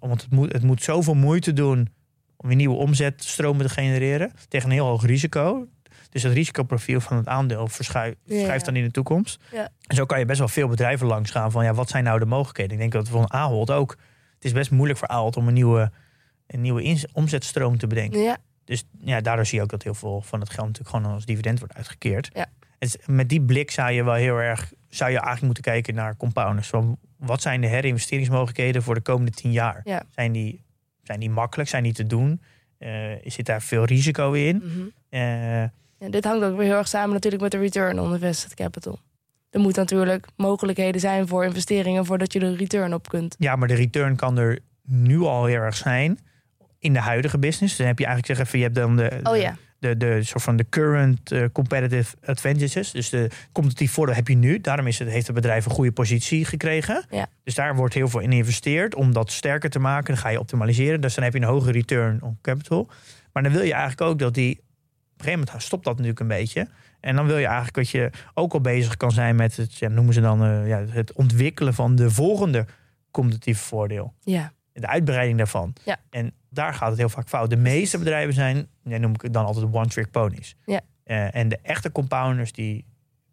Want 0.00 0.22
het 0.22 0.30
moet, 0.30 0.52
het 0.52 0.62
moet 0.62 0.82
zoveel 0.82 1.14
moeite 1.14 1.52
doen 1.52 1.88
om 2.36 2.48
weer 2.48 2.56
nieuwe 2.56 2.76
omzetstromen 2.76 3.66
te 3.66 3.72
genereren 3.72 4.32
tegen 4.48 4.68
een 4.68 4.74
heel 4.74 4.86
hoog 4.86 5.06
risico. 5.06 5.68
Dus 6.14 6.22
het 6.22 6.32
risicoprofiel 6.32 7.00
van 7.00 7.16
het 7.16 7.28
aandeel 7.28 7.68
verschuift, 7.68 8.16
Ja, 8.24 8.58
dan 8.58 8.76
in 8.76 8.84
de 8.84 8.90
toekomst. 8.90 9.40
Ja. 9.52 9.68
En 9.86 9.96
zo 9.96 10.04
kan 10.04 10.18
je 10.18 10.24
best 10.24 10.38
wel 10.38 10.48
veel 10.48 10.68
bedrijven 10.68 11.06
langs 11.06 11.30
gaan 11.30 11.50
van 11.50 11.64
ja, 11.64 11.74
wat 11.74 11.88
zijn 11.88 12.04
nou 12.04 12.18
de 12.18 12.24
mogelijkheden? 12.24 12.72
Ik 12.72 12.78
denk 12.78 12.92
dat 12.92 13.08
een 13.08 13.32
Ahold 13.32 13.70
ook. 13.70 13.90
Het 14.34 14.44
is 14.44 14.52
best 14.52 14.70
moeilijk 14.70 14.98
voor 14.98 15.08
Ahold 15.08 15.36
om 15.36 15.48
een 15.48 15.54
nieuwe, 15.54 15.90
een 16.46 16.60
nieuwe 16.60 17.08
omzetstroom 17.12 17.78
te 17.78 17.86
bedenken. 17.86 18.20
Ja, 18.20 18.36
Dus 18.64 18.84
ja, 18.98 19.20
daardoor 19.20 19.46
zie 19.46 19.56
je 19.56 19.62
ook 19.62 19.70
dat 19.70 19.82
heel 19.82 19.94
veel 19.94 20.20
van 20.20 20.40
het 20.40 20.50
geld 20.50 20.66
natuurlijk 20.66 20.96
gewoon 20.96 21.14
als 21.14 21.24
dividend 21.24 21.58
wordt 21.58 21.74
uitgekeerd. 21.74 22.30
Ja. 22.32 22.46
En 22.78 22.88
met 23.06 23.28
die 23.28 23.42
blik 23.42 23.70
zou 23.70 23.92
je 23.92 24.04
wel 24.04 24.14
heel 24.14 24.36
erg, 24.36 24.72
zou 24.88 25.10
je 25.10 25.16
eigenlijk 25.16 25.44
moeten 25.44 25.62
kijken 25.62 25.94
naar 25.94 26.16
compounders. 26.16 26.68
Van 26.68 26.98
wat 27.16 27.42
zijn 27.42 27.60
de 27.60 27.66
herinvesteringsmogelijkheden 27.66 28.82
voor 28.82 28.94
de 28.94 29.00
komende 29.00 29.30
tien 29.30 29.52
jaar? 29.52 29.80
Ja. 29.84 30.02
Zijn, 30.10 30.32
die, 30.32 30.64
zijn 31.02 31.20
die 31.20 31.30
makkelijk? 31.30 31.68
Zijn 31.68 31.82
die 31.82 31.92
te 31.92 32.06
doen? 32.06 32.42
Eh, 32.78 33.12
zit 33.24 33.46
daar 33.46 33.62
veel 33.62 33.84
risico 33.84 34.32
in? 34.32 34.62
Eh, 35.08 35.64
ja, 36.04 36.10
dit 36.10 36.24
hangt 36.24 36.44
ook 36.44 36.56
weer 36.56 36.66
heel 36.66 36.76
erg 36.76 36.88
samen 36.88 37.12
natuurlijk 37.12 37.42
met 37.42 37.50
de 37.50 37.58
return 37.58 38.00
on 38.00 38.12
invested 38.12 38.54
capital. 38.54 38.98
Er 39.50 39.60
moeten 39.60 39.82
natuurlijk 39.82 40.26
mogelijkheden 40.36 41.00
zijn 41.00 41.28
voor 41.28 41.44
investeringen 41.44 42.04
voordat 42.04 42.32
je 42.32 42.38
de 42.38 42.56
return 42.56 42.94
op 42.94 43.08
kunt. 43.08 43.36
ja, 43.38 43.56
maar 43.56 43.68
de 43.68 43.74
return 43.74 44.16
kan 44.16 44.38
er 44.38 44.58
nu 44.82 45.20
al 45.20 45.44
heel 45.44 45.60
erg 45.60 45.76
zijn 45.76 46.18
in 46.78 46.92
de 46.92 46.98
huidige 46.98 47.38
business. 47.38 47.76
Dan 47.76 47.86
heb 47.86 47.98
je 47.98 48.06
eigenlijk 48.06 48.36
zeg 48.36 48.46
even, 48.46 48.58
je 48.58 48.64
hebt 48.64 48.76
dan 48.76 48.96
de, 48.96 49.20
Oh 49.22 49.36
ja, 49.36 49.56
de, 49.78 49.96
de 49.96 50.22
soort 50.22 50.42
van 50.42 50.56
de 50.56 50.66
current 50.68 51.32
eh, 51.32 51.44
competitive 51.52 52.16
advantages. 52.24 52.90
Dus 52.90 53.08
de 53.08 53.30
competitief 53.52 53.92
voordeel 53.92 54.14
heb 54.14 54.28
je 54.28 54.36
nu. 54.36 54.60
Daarom 54.60 54.86
is 54.86 54.98
het, 54.98 55.08
heeft 55.08 55.26
het 55.26 55.34
bedrijf 55.34 55.64
een 55.64 55.70
goede 55.70 55.92
positie 55.92 56.44
gekregen. 56.44 57.04
Ja. 57.10 57.26
Dus 57.44 57.54
daar 57.54 57.76
wordt 57.76 57.94
heel 57.94 58.08
veel 58.08 58.20
in 58.20 58.30
geïnvesteerd 58.30 58.94
om 58.94 59.12
dat 59.12 59.32
sterker 59.32 59.70
te 59.70 59.78
maken. 59.78 60.14
Dan 60.14 60.22
ga 60.22 60.28
je 60.28 60.40
optimaliseren. 60.40 61.00
Dus 61.00 61.14
dan 61.14 61.24
heb 61.24 61.32
je 61.32 61.38
een 61.38 61.46
hoge 61.46 61.70
return 61.70 62.22
on 62.22 62.38
capital. 62.42 62.88
Maar 63.32 63.42
dan 63.42 63.52
wil 63.52 63.62
je 63.62 63.72
eigenlijk 63.72 64.00
ook 64.00 64.18
dat 64.18 64.34
die... 64.34 64.62
Gegeven 65.24 65.44
moment 65.46 65.62
stopt 65.62 65.84
dat 65.84 65.92
natuurlijk 65.92 66.20
een 66.20 66.26
beetje. 66.26 66.68
En 67.00 67.16
dan 67.16 67.26
wil 67.26 67.38
je 67.38 67.46
eigenlijk 67.46 67.74
dat 67.74 67.88
je 67.88 68.10
ook 68.34 68.52
al 68.52 68.60
bezig 68.60 68.96
kan 68.96 69.10
zijn 69.10 69.36
met 69.36 69.56
het, 69.56 69.74
ja, 69.74 69.88
noemen 69.88 70.14
ze 70.14 70.20
dan 70.20 70.44
eh, 70.44 70.68
ja, 70.68 70.84
het 70.86 71.12
ontwikkelen 71.12 71.74
van 71.74 71.94
de 71.94 72.10
volgende 72.10 72.66
competitieve 73.10 73.62
voordeel 73.62 74.14
ja. 74.20 74.52
de 74.72 74.86
uitbreiding 74.86 75.38
daarvan. 75.38 75.72
Ja. 75.84 75.96
En 76.10 76.32
daar 76.50 76.74
gaat 76.74 76.88
het 76.88 76.98
heel 76.98 77.08
vaak 77.08 77.28
fout. 77.28 77.50
De 77.50 77.56
meeste 77.56 77.98
bedrijven 77.98 78.34
zijn, 78.34 78.66
ja, 78.84 78.98
noem 78.98 79.14
ik 79.14 79.22
het 79.22 79.32
dan 79.32 79.44
altijd 79.44 79.66
one-trick 79.72 80.10
ponies. 80.10 80.56
Ja. 80.64 80.80
Eh, 81.04 81.34
en 81.34 81.48
de 81.48 81.58
echte 81.62 81.92
compounders, 81.92 82.52
die, 82.52 82.84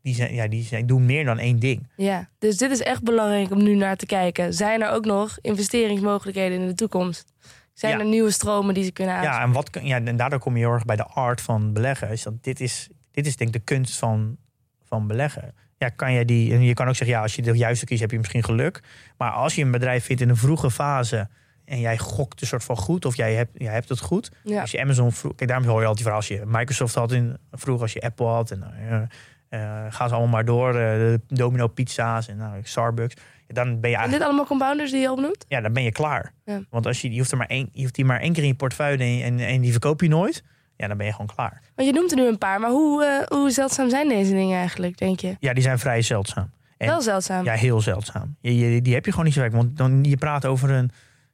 die, 0.01 0.15
zijn, 0.15 0.33
ja, 0.33 0.47
die 0.47 0.63
zijn, 0.63 0.85
doen 0.85 1.05
meer 1.05 1.25
dan 1.25 1.39
één 1.39 1.59
ding. 1.59 1.87
Ja, 1.95 2.29
dus 2.39 2.57
dit 2.57 2.71
is 2.71 2.81
echt 2.81 3.03
belangrijk 3.03 3.51
om 3.51 3.63
nu 3.63 3.75
naar 3.75 3.95
te 3.95 4.05
kijken. 4.05 4.53
Zijn 4.53 4.81
er 4.81 4.89
ook 4.89 5.05
nog 5.05 5.37
investeringsmogelijkheden 5.41 6.59
in 6.59 6.67
de 6.67 6.75
toekomst? 6.75 7.33
Zijn 7.73 7.93
Ja. 7.93 7.99
er 7.99 8.05
nieuwe 8.05 8.31
stromen 8.31 8.73
die 8.73 8.83
ze 8.83 8.91
kunnen 8.91 9.13
Ja, 9.13 9.19
aanspreken? 9.21 9.47
en, 9.47 9.53
wat, 9.53 9.87
ja, 10.05 10.11
en 10.11 10.17
daardoor 10.17 10.39
kom 10.39 10.53
je 10.57 10.63
heel 10.63 10.73
erg 10.73 10.85
bij 10.85 10.95
de 10.95 11.05
art 11.05 11.41
van 11.41 11.73
beleggen. 11.73 12.09
Is 12.09 12.23
dat 12.23 12.43
dit, 12.43 12.59
is, 12.59 12.89
dit 13.11 13.25
is 13.25 13.35
denk 13.35 13.55
ik 13.55 13.65
de 13.65 13.73
kunst 13.75 13.97
van, 13.97 14.37
van 14.83 15.07
beleggen. 15.07 15.53
Ja, 15.77 15.89
kan 15.89 16.13
je 16.13 16.25
die, 16.25 16.53
en 16.53 16.61
je 16.61 16.73
kan 16.73 16.87
ook 16.87 16.95
zeggen, 16.95 17.15
ja, 17.15 17.21
als 17.21 17.35
je 17.35 17.41
de 17.41 17.51
juiste 17.57 17.85
kiest, 17.85 18.01
heb 18.01 18.11
je 18.11 18.17
misschien 18.17 18.43
geluk. 18.43 18.83
Maar 19.17 19.31
als 19.31 19.55
je 19.55 19.61
een 19.61 19.71
bedrijf 19.71 20.05
vindt 20.05 20.21
in 20.21 20.29
een 20.29 20.37
vroege 20.37 20.71
fase 20.71 21.29
en 21.65 21.79
jij 21.79 21.97
gokt 21.97 22.41
een 22.41 22.47
soort 22.47 22.63
van 22.63 22.77
goed, 22.77 23.05
of 23.05 23.15
jij 23.15 23.33
hebt, 23.33 23.51
jij 23.53 23.73
hebt 23.73 23.89
het 23.89 23.99
goed, 23.99 24.31
Ja. 24.43 24.61
Als 24.61 24.71
je 24.71 24.81
Amazon 24.81 25.11
vroeg, 25.11 25.35
kijk, 25.35 25.49
daarom 25.49 25.67
hoor 25.67 25.79
je 25.81 25.85
altijd 25.87 26.01
verhaal 26.01 26.19
als 26.21 26.27
je 26.29 26.43
Microsoft 26.45 26.95
had 26.95 27.11
in 27.11 27.37
vroeger, 27.51 27.81
als 27.83 27.93
je 27.93 28.01
Apple 28.01 28.25
had 28.25 28.51
en 28.51 28.59
nou, 28.59 28.73
eh, 28.73 29.01
eh, 29.49 29.93
gaan 29.93 30.07
ze 30.09 30.13
allemaal 30.15 30.33
maar 30.33 30.45
door, 30.45 30.67
eh, 30.69 30.73
de 30.75 31.21
Domino 31.27 31.67
pizza's 31.67 32.27
en 32.27 32.37
nou, 32.37 32.59
Starbucks. 32.63 33.15
Dan 33.53 33.79
ben 33.79 33.89
je 33.89 33.95
eigenlijk, 33.95 34.11
dit 34.11 34.21
allemaal 34.23 34.45
compounders 34.45 34.91
die 34.91 34.99
je 35.01 35.11
opnoemt? 35.11 35.45
ja, 35.47 35.61
dan 35.61 35.73
ben 35.73 35.83
je 35.83 35.91
klaar. 35.91 36.33
Ja. 36.45 36.61
Want 36.69 36.85
als 36.85 37.01
je, 37.01 37.11
je 37.11 37.17
hoeft 37.17 37.31
er 37.31 37.37
maar 37.37 37.47
één, 37.47 37.69
je 37.73 37.81
hoeft 37.81 37.95
die 37.95 38.05
maar 38.05 38.19
één 38.19 38.33
keer 38.33 38.41
in 38.43 38.49
je 38.49 38.55
portefeuille 38.55 39.23
en, 39.23 39.39
en, 39.39 39.61
die 39.61 39.71
verkoop 39.71 40.01
je 40.01 40.07
nooit, 40.07 40.43
ja, 40.75 40.87
dan 40.87 40.97
ben 40.97 41.05
je 41.05 41.11
gewoon 41.11 41.27
klaar. 41.35 41.61
Want 41.75 41.87
je 41.87 41.93
noemt 41.93 42.11
er 42.11 42.17
nu 42.17 42.27
een 42.27 42.37
paar, 42.37 42.59
maar 42.59 42.69
hoe, 42.69 43.05
eh, 43.05 43.37
hoe 43.37 43.49
zeldzaam 43.51 43.89
zijn 43.89 44.07
deze 44.09 44.31
dingen 44.31 44.57
eigenlijk, 44.59 44.97
denk 44.97 45.19
je? 45.19 45.35
Ja, 45.39 45.53
die 45.53 45.63
zijn 45.63 45.79
vrij 45.79 46.01
zeldzaam. 46.01 46.51
En- 46.77 46.87
Wel 46.87 47.01
zeldzaam. 47.01 47.45
Ja, 47.45 47.53
heel 47.53 47.81
zeldzaam. 47.81 48.35
Je, 48.41 48.57
je- 48.57 48.81
die 48.81 48.93
heb 48.93 49.05
je 49.05 49.11
gewoon 49.11 49.25
niet 49.25 49.33
zo 49.35 49.41
vaak, 49.41 49.51
want 49.51 49.77
dan 49.77 50.03
je 50.03 50.17
praat 50.17 50.45
over 50.45 50.69
een, 50.69 50.91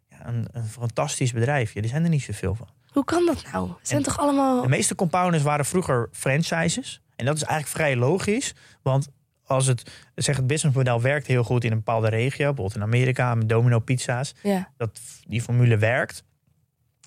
ja, 0.10 0.28
een, 0.28 0.48
een 0.52 0.66
fantastisch 0.66 1.32
bedrijf. 1.34 1.74
Ja, 1.74 1.82
die 1.82 1.90
zijn 1.90 2.04
er 2.04 2.10
niet 2.10 2.24
zoveel 2.24 2.56
van. 2.56 2.68
Hoe 2.92 3.04
kan 3.06 3.26
dat 3.26 3.44
nou? 3.52 3.70
Het 3.70 3.88
zijn 3.88 4.00
En- 4.00 4.06
toch 4.06 4.20
allemaal... 4.20 4.62
De 4.62 4.68
meeste 4.68 4.96
compounders 4.96 5.44
waren 5.44 5.66
vroeger 5.66 6.10
franchises. 6.12 7.02
En 7.16 7.26
dat 7.26 7.36
is 7.36 7.44
eigenlijk 7.44 7.78
vrij 7.78 7.96
logisch. 7.96 8.54
Want 8.82 9.08
als 9.48 9.66
het, 9.66 9.92
zeg 10.16 10.36
het 10.36 10.48
businessmodel 10.48 11.02
werkt 11.02 11.28
heel 11.28 11.44
goed 11.44 11.64
in 11.64 11.72
een 11.72 11.78
bepaalde 11.78 12.10
regio, 12.10 12.46
bijvoorbeeld 12.46 12.76
in 12.76 12.82
Amerika 12.82 13.36
met 13.36 13.50
domino 13.50 13.80
pizza's, 13.80 14.34
Ja, 14.44 14.70
dat 14.78 15.00
die 15.28 15.42
formule 15.42 15.78
werkt, 15.78 16.24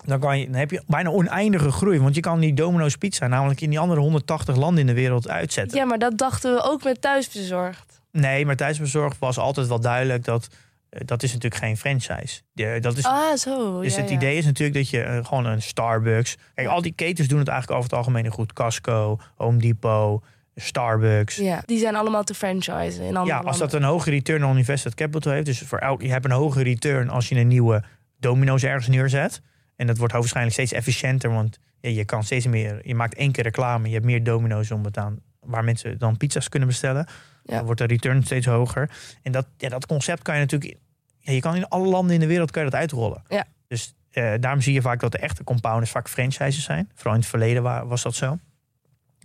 dan, 0.05 0.19
kan 0.19 0.39
je, 0.39 0.45
dan 0.45 0.55
heb 0.55 0.71
je 0.71 0.83
bijna 0.87 1.09
oneindige 1.09 1.71
groei. 1.71 1.99
Want 1.99 2.15
je 2.15 2.21
kan 2.21 2.39
die 2.39 2.53
domino's 2.53 2.95
pizza 2.95 3.27
namelijk 3.27 3.61
in 3.61 3.69
die 3.69 3.79
andere 3.79 3.99
180 3.99 4.55
landen 4.55 4.79
in 4.79 4.87
de 4.87 4.93
wereld 4.93 5.29
uitzetten. 5.29 5.77
ja 5.77 5.85
maar 5.85 5.99
dat 5.99 6.17
dachten 6.17 6.53
we 6.53 6.61
ook 6.63 6.83
met 6.83 7.01
thuisbezorgd. 7.01 8.01
Nee, 8.11 8.45
maar 8.45 8.55
thuisbezorgd 8.55 9.19
was 9.19 9.37
altijd 9.37 9.67
wel 9.67 9.79
duidelijk 9.79 10.23
dat 10.23 10.47
eh, 10.89 11.01
dat 11.05 11.23
is 11.23 11.33
natuurlijk 11.33 11.63
geen 11.63 11.77
franchise. 11.77 12.41
Dat 12.81 12.97
is, 12.97 13.05
Ah, 13.05 13.35
zo. 13.37 13.81
dus 13.81 13.95
ja, 13.95 14.01
het 14.01 14.09
ja. 14.09 14.15
idee 14.15 14.37
is 14.37 14.45
natuurlijk 14.45 14.77
dat 14.77 14.89
je 14.89 15.01
eh, 15.01 15.25
gewoon 15.25 15.45
een 15.45 15.61
Starbucks. 15.61 16.37
Kijk, 16.55 16.67
al 16.67 16.81
die 16.81 16.93
ketens 16.93 17.27
doen 17.27 17.39
het 17.39 17.47
eigenlijk 17.47 17.79
over 17.79 17.89
het 17.91 17.99
algemeen 17.99 18.31
goed. 18.31 18.53
Costco, 18.53 19.19
Home 19.35 19.57
Depot, 19.57 20.23
Starbucks. 20.61 21.35
Ja, 21.35 21.43
Ja, 21.43 21.63
die 21.65 21.79
zijn 21.79 21.95
allemaal 21.95 22.23
te 22.23 22.33
franchisen 22.33 23.03
in 23.05 23.17
andere 23.17 23.39
als 23.47 23.57
dat 23.57 23.73
een 23.73 23.83
hoge 23.83 24.09
return 24.09 24.45
on 24.45 24.57
invested 24.57 24.95
capital 24.95 25.31
heeft. 25.31 25.45
Dus 25.45 25.59
voor 25.59 25.77
elk, 25.77 26.01
je 26.01 26.09
hebt 26.11 26.25
een 26.25 26.31
hoge 26.31 26.63
return 26.63 27.09
als 27.09 27.29
je 27.29 27.35
een 27.35 27.47
nieuwe 27.47 27.83
domino's 28.19 28.63
ergens 28.63 28.87
neerzet. 28.87 29.41
En 29.75 29.87
dat 29.87 29.97
wordt 29.97 30.13
waarschijnlijk 30.13 30.53
steeds 30.55 30.71
efficiënter. 30.71 31.31
Want 31.33 31.59
ja, 31.79 31.89
je 31.89 32.05
kan 32.05 32.23
steeds 32.23 32.45
meer. 32.47 32.79
Je 32.83 32.95
maakt 32.95 33.13
één 33.15 33.31
keer 33.31 33.43
reclame. 33.43 33.87
Je 33.87 33.93
hebt 33.93 34.05
meer 34.05 34.23
domino's 34.23 34.71
om 34.71 34.83
het 34.85 34.97
aan. 34.97 35.19
Waar 35.39 35.63
mensen 35.63 35.97
dan 35.97 36.17
pizza's 36.17 36.49
kunnen 36.49 36.67
bestellen. 36.69 37.05
Ja. 37.43 37.55
Dan 37.55 37.65
wordt 37.65 37.79
de 37.79 37.85
return 37.87 38.23
steeds 38.23 38.45
hoger. 38.45 38.89
En 39.21 39.31
dat, 39.31 39.47
ja, 39.57 39.69
dat 39.69 39.85
concept 39.85 40.21
kan 40.21 40.33
je 40.35 40.41
natuurlijk. 40.41 40.75
Ja, 41.19 41.33
je 41.33 41.39
kan 41.39 41.55
in 41.55 41.67
alle 41.67 41.87
landen 41.87 42.13
in 42.13 42.19
de 42.19 42.27
wereld 42.27 42.51
kan 42.51 42.63
je 42.63 42.69
dat 42.69 42.79
uitrollen. 42.79 43.23
Ja. 43.27 43.45
Dus 43.67 43.93
eh, 44.11 44.33
daarom 44.39 44.61
zie 44.61 44.73
je 44.73 44.81
vaak 44.81 44.99
dat 44.99 45.11
de 45.11 45.17
echte 45.17 45.43
compounders 45.43 45.91
vaak 45.91 46.09
franchises 46.09 46.63
zijn. 46.63 46.89
Vooral 46.95 47.13
in 47.13 47.19
het 47.19 47.29
verleden 47.29 47.63
wa- 47.63 47.85
was 47.85 48.01
dat 48.01 48.15
zo. 48.15 48.37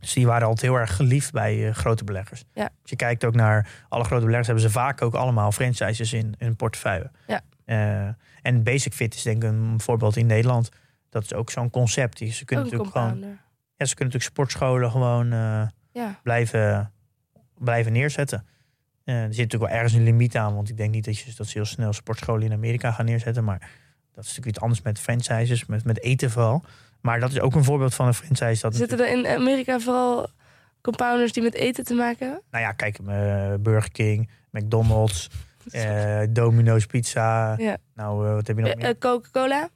Dus 0.07 0.14
die 0.14 0.26
waren 0.26 0.46
altijd 0.46 0.70
heel 0.70 0.80
erg 0.80 0.96
geliefd 0.96 1.32
bij 1.32 1.68
eh, 1.68 1.74
grote 1.74 2.04
beleggers. 2.04 2.44
Ja. 2.52 2.62
Als 2.62 2.90
je 2.90 2.96
kijkt 2.96 3.24
ook 3.24 3.34
naar 3.34 3.84
alle 3.88 4.04
grote 4.04 4.20
beleggers, 4.24 4.46
hebben 4.46 4.64
ze 4.64 4.70
vaak 4.70 5.02
ook 5.02 5.14
allemaal 5.14 5.52
franchises 5.52 6.12
in 6.12 6.34
hun 6.38 6.57
portefeuille. 6.57 7.11
Ja. 7.26 7.40
Eh, 7.64 8.09
en 8.42 8.62
Basic 8.62 8.92
Fit 8.92 9.14
is 9.14 9.22
denk 9.22 9.42
ik 9.42 9.48
een 9.48 9.80
voorbeeld 9.80 10.16
in 10.16 10.26
Nederland. 10.26 10.68
Dat 11.11 11.22
is 11.22 11.34
ook 11.34 11.50
zo'n 11.50 11.70
concept. 11.70 12.18
Ze 12.18 12.44
kunnen 12.44 12.64
Ook 12.66 12.72
natuurlijk 12.72 12.98
gewoon, 12.98 13.38
ja, 13.76 13.84
ze 13.84 13.94
kunnen 13.94 14.14
natuurlijk 14.14 14.22
sportscholen 14.22 14.90
gewoon 14.90 15.32
eh, 15.32 15.66
Ja. 15.92 16.20
blijven, 16.22 16.92
blijven 17.59 17.92
neerzetten. 17.92 18.46
Er 19.04 19.14
zit 19.14 19.36
natuurlijk 19.36 19.62
wel 19.72 19.80
ergens 19.80 19.92
een 19.92 20.02
limiet 20.02 20.36
aan, 20.36 20.54
want 20.54 20.68
ik 20.68 20.76
denk 20.76 20.90
niet 20.90 21.04
dat, 21.04 21.18
je, 21.18 21.32
dat 21.36 21.46
ze 21.46 21.59
heel 21.59 21.66
snel 21.66 21.92
sportscholen 21.92 22.42
in 22.42 22.52
Amerika 22.52 22.92
gaan 22.92 23.04
neerzetten. 23.04 23.44
Maar 23.44 23.70
dat 24.16 24.24
is 24.24 24.30
natuurlijk 24.30 24.56
iets 24.56 24.60
anders 24.60 24.82
met 24.82 24.98
franchises, 24.98 25.66
met, 25.66 25.84
met 25.84 26.02
eten 26.02 26.30
vooral. 26.30 26.62
Maar 27.00 27.20
dat 27.20 27.30
is 27.30 27.40
ook 27.40 27.54
een 27.54 27.64
voorbeeld 27.64 27.94
van 27.94 28.06
een 28.06 28.14
franchise. 28.14 28.62
Dat 28.62 28.74
Zitten 28.74 29.00
er 29.00 29.08
in 29.08 29.26
Amerika 29.26 29.78
vooral 29.78 30.28
compounders 30.80 31.32
die 31.32 31.42
met 31.42 31.54
eten 31.54 31.84
te 31.84 31.94
maken 31.94 32.26
hebben? 32.26 32.42
nou 32.50 32.64
ja, 32.64 32.72
kijk, 32.72 32.98
eh, 33.06 33.54
Burger 33.60 33.92
King, 33.92 34.30
McDonald's, 34.50 35.30
eh, 35.70 36.20
Domino's 36.28 36.86
Pizza. 36.86 37.54
Ja. 37.58 37.76
Nou, 37.94 38.26
eh, 38.26 38.34
wat 38.34 38.46
heb 38.46 38.56
je 38.56 38.62
nog 38.62 38.74
meer? 38.74 38.98
Coca-Cola? 38.98 39.68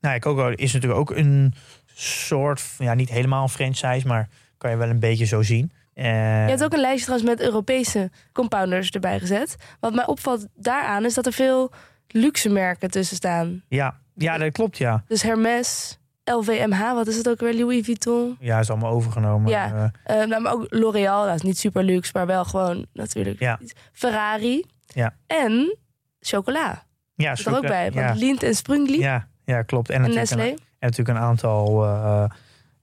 nou, 0.00 0.14
ja, 0.14 0.18
Coco 0.18 0.48
is 0.48 0.72
natuurlijk 0.72 1.00
ook 1.00 1.10
een 1.10 1.54
soort, 1.94 2.62
ja, 2.78 2.94
niet 2.94 3.08
helemaal 3.08 3.42
een 3.42 3.48
franchise, 3.48 4.06
maar 4.06 4.28
kan 4.58 4.70
je 4.70 4.76
wel 4.76 4.88
een 4.88 5.00
beetje 5.00 5.24
zo 5.24 5.42
zien. 5.42 5.72
Je 5.94 6.04
hebt 6.04 6.64
ook 6.64 6.72
een 6.72 6.80
lijstje 6.80 7.04
trouwens 7.04 7.30
met 7.30 7.40
Europese 7.40 8.10
compounders 8.32 8.90
erbij 8.90 9.18
gezet. 9.18 9.56
Wat 9.80 9.94
mij 9.94 10.06
opvalt 10.06 10.46
daaraan 10.54 11.04
is 11.04 11.14
dat 11.14 11.26
er 11.26 11.32
veel 11.32 11.72
luxe 12.08 12.48
merken 12.48 12.90
tussen 12.90 13.16
staan. 13.16 13.62
ja, 13.68 13.96
ja, 14.14 14.38
dat 14.38 14.52
klopt, 14.52 14.78
ja. 14.78 15.02
Dus 15.06 15.22
Hermes, 15.22 15.98
LVMH, 16.24 16.92
wat 16.92 17.06
is 17.06 17.16
het 17.16 17.28
ook 17.28 17.40
weer? 17.40 17.54
Louis 17.54 17.84
Vuitton. 17.84 18.36
Ja, 18.40 18.58
is 18.58 18.70
allemaal 18.70 18.90
overgenomen. 18.92 19.50
Ja. 19.50 19.92
Eh, 20.04 20.20
Eh, 20.22 20.28
nou, 20.28 20.42
maar 20.42 20.52
ook 20.52 20.66
L'Oréal, 20.68 21.26
dat 21.26 21.34
is 21.34 21.42
niet 21.42 21.58
super 21.58 21.84
luxe, 21.84 22.10
maar 22.14 22.26
wel 22.26 22.44
gewoon 22.44 22.86
natuurlijk. 22.92 23.38
Ja. 23.38 23.58
Ferrari. 23.92 24.64
Ja. 24.86 25.14
En 25.26 25.76
chocola. 26.20 26.84
ja, 27.14 27.34
Dat 27.34 27.46
er 27.46 27.56
ook 27.56 27.66
bij. 27.66 27.92
Want 27.92 28.06
Ja, 28.08 28.14
Lindt 28.26 28.42
en 28.42 28.54
Sprungli 28.54 28.98
ja, 28.98 29.28
ja, 29.44 29.62
klopt. 29.62 29.88
En, 29.90 29.94
en 29.94 30.00
natuurlijk 30.00 30.30
Nestlé. 30.30 30.50
een, 30.50 30.58
en 30.78 30.88
natuurlijk 30.88 31.18
een 31.18 31.24
aantal 31.24 31.84
eh, 31.84 32.24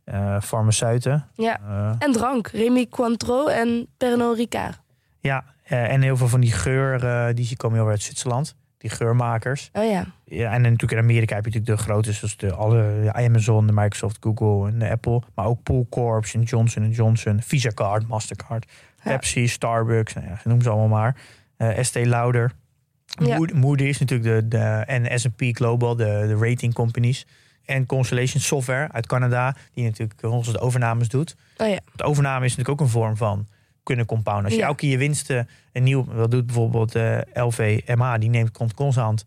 eh, 0.04 0.42
farmaceuten. 0.42 1.28
Ja. 1.34 1.60
En 2.00 2.12
drank. 2.12 2.48
Remy 2.48 2.88
Cointreau 2.88 3.52
en 3.52 3.88
Pernod 3.98 4.38
Ricard. 4.38 4.80
ja, 5.20 5.44
en 5.64 6.02
heel 6.02 6.18
veel 6.18 6.28
van 6.28 6.40
die 6.40 6.52
geur, 6.52 7.00
die 7.36 7.56
komen 7.58 7.78
heel 7.78 7.86
erg 7.86 7.96
uit 7.96 8.04
Zwitserland. 8.04 8.56
Die 8.78 8.90
geurmakers. 8.90 9.70
Oh 9.74 9.90
ja. 9.90 10.06
Ja, 10.26 10.52
en 10.52 10.62
natuurlijk 10.62 10.92
in 10.92 10.98
Amerika 10.98 11.36
heb 11.36 11.46
je 11.46 11.52
natuurlijk 11.52 11.80
de 11.80 11.84
grote, 11.86 12.14
zoals 12.14 12.38
de, 12.38 12.54
alle 12.54 13.10
Amazon, 13.14 13.68
de 13.68 13.74
Microsoft, 13.74 14.18
Google 14.20 14.72
en 14.72 14.80
de 14.80 14.90
Apple. 14.90 15.22
Maar 15.36 15.46
ook 15.46 15.64
Pool 15.64 15.88
Corps 15.90 16.34
en 16.34 16.42
Johnson 16.42 16.90
Johnson, 16.90 17.42
Visa 17.42 17.70
Card, 17.74 18.08
Mastercard, 18.08 18.72
Ja. 19.04 19.12
Pepsi, 19.12 19.48
Starbucks, 19.48 20.14
nou 20.14 20.28
ja, 20.28 20.40
noem 20.44 20.62
ze 20.62 20.70
allemaal 20.70 20.88
maar. 20.88 21.16
Eh 21.58 21.78
Estee 21.78 22.06
Lauder. 22.06 22.52
Ja. 23.06 23.40
Moody 23.54 23.84
is 23.84 24.00
natuurlijk 24.00 24.30
de, 24.30 24.58
de 24.58 24.84
en 24.86 25.20
S&P 25.20 25.42
Global, 25.52 25.96
de, 25.96 26.04
de 26.04 26.36
rating 26.50 26.74
companies. 26.74 27.26
En 27.66 27.86
Constellation 27.86 28.42
Software 28.42 28.92
uit 28.92 29.08
Canada, 29.08 29.56
die 29.74 29.84
natuurlijk 29.84 30.24
onze 30.24 30.52
de 30.52 30.60
overnames 30.60 31.08
doet. 31.08 31.36
Oh 31.58 31.68
ja. 31.68 31.80
De 31.96 32.04
overname 32.04 32.46
is 32.46 32.56
natuurlijk 32.56 32.82
ook 32.82 32.88
een 32.88 32.94
vorm 32.94 33.18
van 33.18 33.48
kunnen 33.86 34.06
compounden. 34.06 34.44
Als 34.46 34.54
je 34.54 34.60
Ja. 34.60 34.66
elke 34.66 34.80
keer 34.80 34.90
je 34.92 34.98
winsten 34.98 35.50
een 35.72 35.84
nieuw, 35.84 36.06
dat 36.14 36.32
doet 36.32 36.46
bijvoorbeeld 36.46 36.96
eh 36.96 37.18
LVMH, 37.34 38.14
die 38.20 38.30
neemt 38.30 38.52
komt 38.52 38.74
constant, 38.74 39.26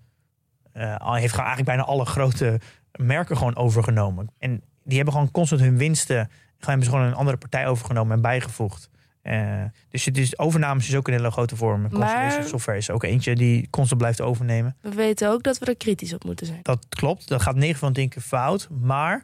al 0.99 1.15
heeft 1.15 1.35
eigenlijk 1.37 1.65
bijna 1.69 1.83
alle 1.83 2.05
grote 2.05 2.61
merken 2.99 3.37
gewoon 3.37 3.57
overgenomen. 3.57 4.31
En 4.39 4.63
die 4.85 4.97
hebben 4.97 5.15
gewoon 5.15 5.31
constant 5.31 5.61
hun 5.61 5.77
winsten, 5.79 6.17
gewoon 6.17 6.31
hebben 6.61 6.85
ze 6.85 6.91
gewoon 6.91 7.07
een 7.07 7.15
andere 7.15 7.37
partij 7.37 7.67
overgenomen 7.67 8.17
en 8.17 8.23
bijgevoegd. 8.23 8.91
Eh, 9.23 9.63
dus 9.89 10.05
het 10.05 10.19
is, 10.19 10.39
overnames 10.39 10.89
is 10.89 10.95
ook 10.97 11.07
een 11.09 11.15
hele 11.15 11.31
grote 11.31 11.57
vorm. 11.57 11.87
Maar- 11.91 12.43
Software 12.45 12.79
is 12.79 12.91
ook 12.91 13.03
eentje 13.03 13.35
die 13.35 13.71
constant 13.71 14.01
blijft 14.01 14.21
overnemen. 14.21 14.77
We 14.81 14.95
weten 14.95 15.31
ook 15.31 15.43
dat 15.43 15.59
we 15.59 15.67
er 15.67 15.77
kritisch 15.77 16.13
op 16.15 16.25
moeten 16.25 16.47
zijn. 16.47 16.61
Dat 16.63 16.87
klopt. 16.89 17.29
Dat 17.29 17.43
gaat 17.43 17.55
9 17.57 17.79
van 17.79 17.93
de 17.93 17.99
10 18.01 18.09
keer 18.09 18.23
fout. 18.23 18.69
Maar 18.81 19.23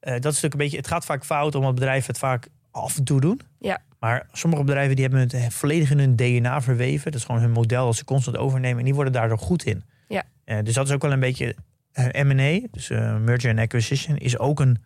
dat 0.00 0.14
is 0.14 0.22
natuurlijk 0.22 0.52
een 0.52 0.58
beetje. 0.58 0.76
Het 0.76 0.86
gaat 0.88 1.04
vaak 1.04 1.24
fout 1.24 1.54
omdat 1.54 1.74
bedrijven 1.74 2.06
het 2.06 2.18
vaak 2.18 2.48
af 2.70 2.96
en 2.96 3.04
toe 3.04 3.20
doen. 3.20 3.40
Ja. 3.58 3.78
Maar 4.06 4.26
sommige 4.32 4.64
bedrijven 4.64 4.94
die 4.94 5.04
hebben 5.04 5.22
het 5.22 5.34
eh, 5.34 5.48
volledig 5.48 5.90
in 5.90 5.98
hun 5.98 6.16
DNA 6.16 6.60
verweven. 6.60 7.10
Dat 7.10 7.20
is 7.20 7.26
gewoon 7.26 7.40
hun 7.40 7.50
model 7.50 7.84
dat 7.84 7.96
ze 7.96 8.04
constant 8.04 8.36
overnemen. 8.36 8.78
En 8.78 8.84
die 8.84 8.94
worden 8.94 9.12
daardoor 9.12 9.38
goed 9.38 9.64
in. 9.64 9.84
Ja. 10.08 10.22
Eh, 10.44 10.58
dus 10.62 10.74
dat 10.74 10.88
is 10.88 10.94
ook 10.94 11.02
wel 11.02 11.12
een 11.12 11.20
beetje. 11.20 11.56
eh, 11.92 12.24
M&A, 12.24 12.66
dus 12.70 12.88
merger 13.20 13.50
and 13.50 13.58
acquisition, 13.58 14.16
is 14.16 14.38
ook 14.38 14.60
een, 14.60 14.78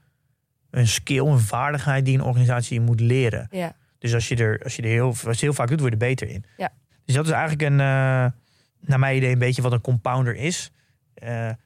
een 0.71 0.89
skill, 0.89 1.27
een 1.27 1.39
vaardigheid 1.39 2.05
die 2.05 2.19
een 2.19 2.25
organisatie 2.25 2.81
moet 2.81 3.01
leren. 3.01 3.49
Ja. 3.51 3.73
Dus 3.99 4.15
als 4.15 4.29
je 4.29 4.37
er, 4.37 4.61
als 4.65 4.77
je 4.77 4.83
er 4.83 4.89
heel, 4.89 5.07
als 5.07 5.21
je 5.21 5.29
het 5.29 5.41
heel 5.41 5.53
vaak 5.53 5.69
doet, 5.69 5.81
word 5.81 5.93
je 5.93 5.99
er 5.99 6.07
beter 6.07 6.29
in. 6.29 6.45
Ja. 6.57 6.73
Dus 7.05 7.15
dat 7.15 7.27
is 7.27 7.33
eigenlijk 7.33 7.63
een, 7.63 7.77
naar 7.77 8.99
mijn 8.99 9.17
idee, 9.17 9.33
een 9.33 9.39
beetje 9.39 9.63
wat 9.63 9.73
een 9.73 9.81
compounder 9.81 10.37
is. 10.37 10.73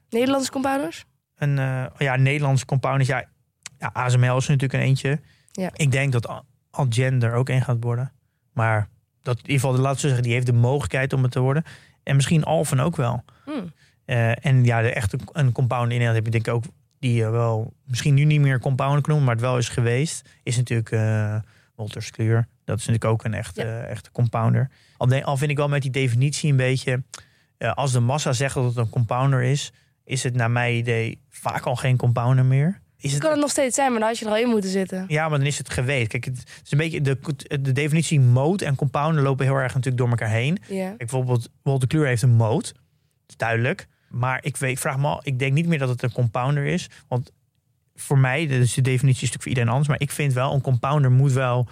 Nederlandse 0.09 0.51
compounders? 0.51 1.05
een 1.37 1.57
ja, 1.99 2.17
Nederlandse 2.17 2.65
compound 2.67 3.01
is. 3.01 3.07
Ja, 3.07 3.25
ja, 3.79 3.91
ASML 3.93 4.37
is 4.37 4.47
natuurlijk 4.47 4.73
een 4.73 4.81
eentje. 4.81 5.21
Ja. 5.53 5.71
Ik 5.75 5.93
denk 5.93 6.13
dat 6.13 6.45
Al- 6.75 6.87
Algen 6.89 7.23
er 7.23 7.33
ook 7.35 7.49
een 7.49 7.63
gaat 7.63 7.77
worden. 7.81 8.13
Maar 8.53 8.89
dat 9.23 9.37
in 9.37 9.43
ieder 9.43 9.61
geval, 9.61 9.77
laten 9.77 10.01
we 10.01 10.07
zeggen, 10.07 10.23
die 10.23 10.33
heeft 10.33 10.47
de 10.47 10.53
mogelijkheid 10.53 11.13
om 11.13 11.23
het 11.23 11.33
te 11.33 11.41
worden. 11.41 11.65
En 12.03 12.15
misschien 12.17 12.45
Alphen 12.45 12.81
ook 12.81 12.97
wel. 12.97 13.25
Hmm. 13.45 13.73
Eh, 14.05 14.47
en 14.47 14.65
ja, 14.65 14.83
de 14.83 14.93
echte 14.93 15.19
een 15.33 15.53
compound 15.53 15.83
in 15.83 15.89
Nederland 15.89 16.15
heb 16.17 16.25
je 16.25 16.31
denk 16.31 16.47
ik 16.47 16.53
ook 16.55 16.65
die 16.99 17.25
eh, 17.25 17.31
wel 17.31 17.73
misschien 17.87 18.15
nu 18.15 18.25
niet 18.25 18.41
meer 18.41 18.59
compounder 18.61 19.05
genoemd, 19.05 19.23
maar 19.25 19.35
het 19.35 19.41
wel 19.45 19.59
is 19.59 19.69
geweest, 19.69 20.29
is 20.43 20.57
natuurlijk 20.57 20.91
eh 20.91 21.37
Wolters 21.75 22.11
Kluwer. 22.11 22.47
Dat 22.65 22.79
is 22.79 22.87
natuurlijk 22.87 23.13
ook 23.13 23.25
een 23.25 23.35
echte, 23.35 23.65
Ja. 23.65 23.81
echte 23.83 24.11
compounder. 24.13 24.71
Al, 24.97 25.07
de- 25.07 25.25
al 25.25 25.37
vind 25.37 25.51
ik 25.51 25.57
wel 25.57 25.69
met 25.69 25.83
die 25.83 25.91
definitie 25.91 26.51
een 26.51 26.57
beetje, 26.57 27.03
als 27.59 27.93
de 27.93 28.01
massa 28.01 28.33
zegt 28.33 28.55
dat 28.55 28.65
het 28.65 28.77
een 28.77 28.89
compounder 28.91 29.43
is, 29.43 29.73
is 30.05 30.23
het 30.23 30.35
naar 30.35 30.51
mijn 30.51 30.75
idee 30.75 31.21
vaak 31.31 31.65
al 31.67 31.77
geen 31.77 31.97
compounder 31.97 32.45
meer. 32.45 32.81
Is 33.05 33.13
het, 33.13 33.21
Kan 33.21 33.31
het 33.31 33.41
nog 33.41 33.51
steeds 33.51 33.75
zijn, 33.75 33.91
maar 33.91 34.01
dan 34.01 34.09
had 34.09 34.19
je 34.19 34.25
er 34.25 34.31
al 34.31 34.37
in 34.37 34.49
moeten 34.49 34.71
zitten. 34.71 35.05
ja, 35.09 35.29
maar 35.29 35.39
dan 35.39 35.47
is 35.47 35.59
het 35.59 35.71
geweest. 35.71 36.09
Kijk, 36.09 36.25
het 36.25 36.43
is 36.65 36.71
een 36.71 36.79
beetje 36.79 37.01
de, 37.01 37.19
de 37.61 37.73
definitie 37.73 38.21
mode 38.21 38.65
en 38.65 38.75
compounder 38.75 39.23
lopen 39.23 39.47
heel 39.47 39.55
erg 39.55 39.75
natuurlijk 39.75 39.97
door 39.97 40.09
elkaar 40.09 40.29
heen. 40.29 40.59
Kijk, 40.69 40.97
bijvoorbeeld 40.97 41.49
Walter 41.63 41.89
Kluwer 41.89 42.09
heeft 42.09 42.23
een 42.23 42.35
mode. 42.35 42.63
Dat 42.63 42.73
is 43.29 43.37
duidelijk. 43.37 43.87
Maar 44.09 44.39
ik 44.45 44.57
weet, 44.57 44.81
vraag 44.81 44.99
me 44.99 45.07
al, 45.07 45.21
ik 45.23 45.39
denk 45.39 45.53
niet 45.53 45.67
meer 45.67 45.79
dat 45.79 45.89
het 45.89 46.03
een 46.03 46.13
compounder 46.13 46.65
is. 46.65 46.91
Want 47.09 47.33
voor 47.95 48.19
mij, 48.19 48.47
dus 48.47 48.75
de 48.75 48.81
definitie 48.81 49.23
is 49.23 49.33
natuurlijk 49.33 49.43
voor 49.43 49.49
iedereen 49.49 49.71
anders. 49.71 49.89
Maar 49.89 50.01
ik 50.01 50.11
vind 50.11 50.33
wel, 50.33 50.53
een 50.53 50.61
compounder 50.61 51.11
moet 51.11 51.33
wel 51.33 51.69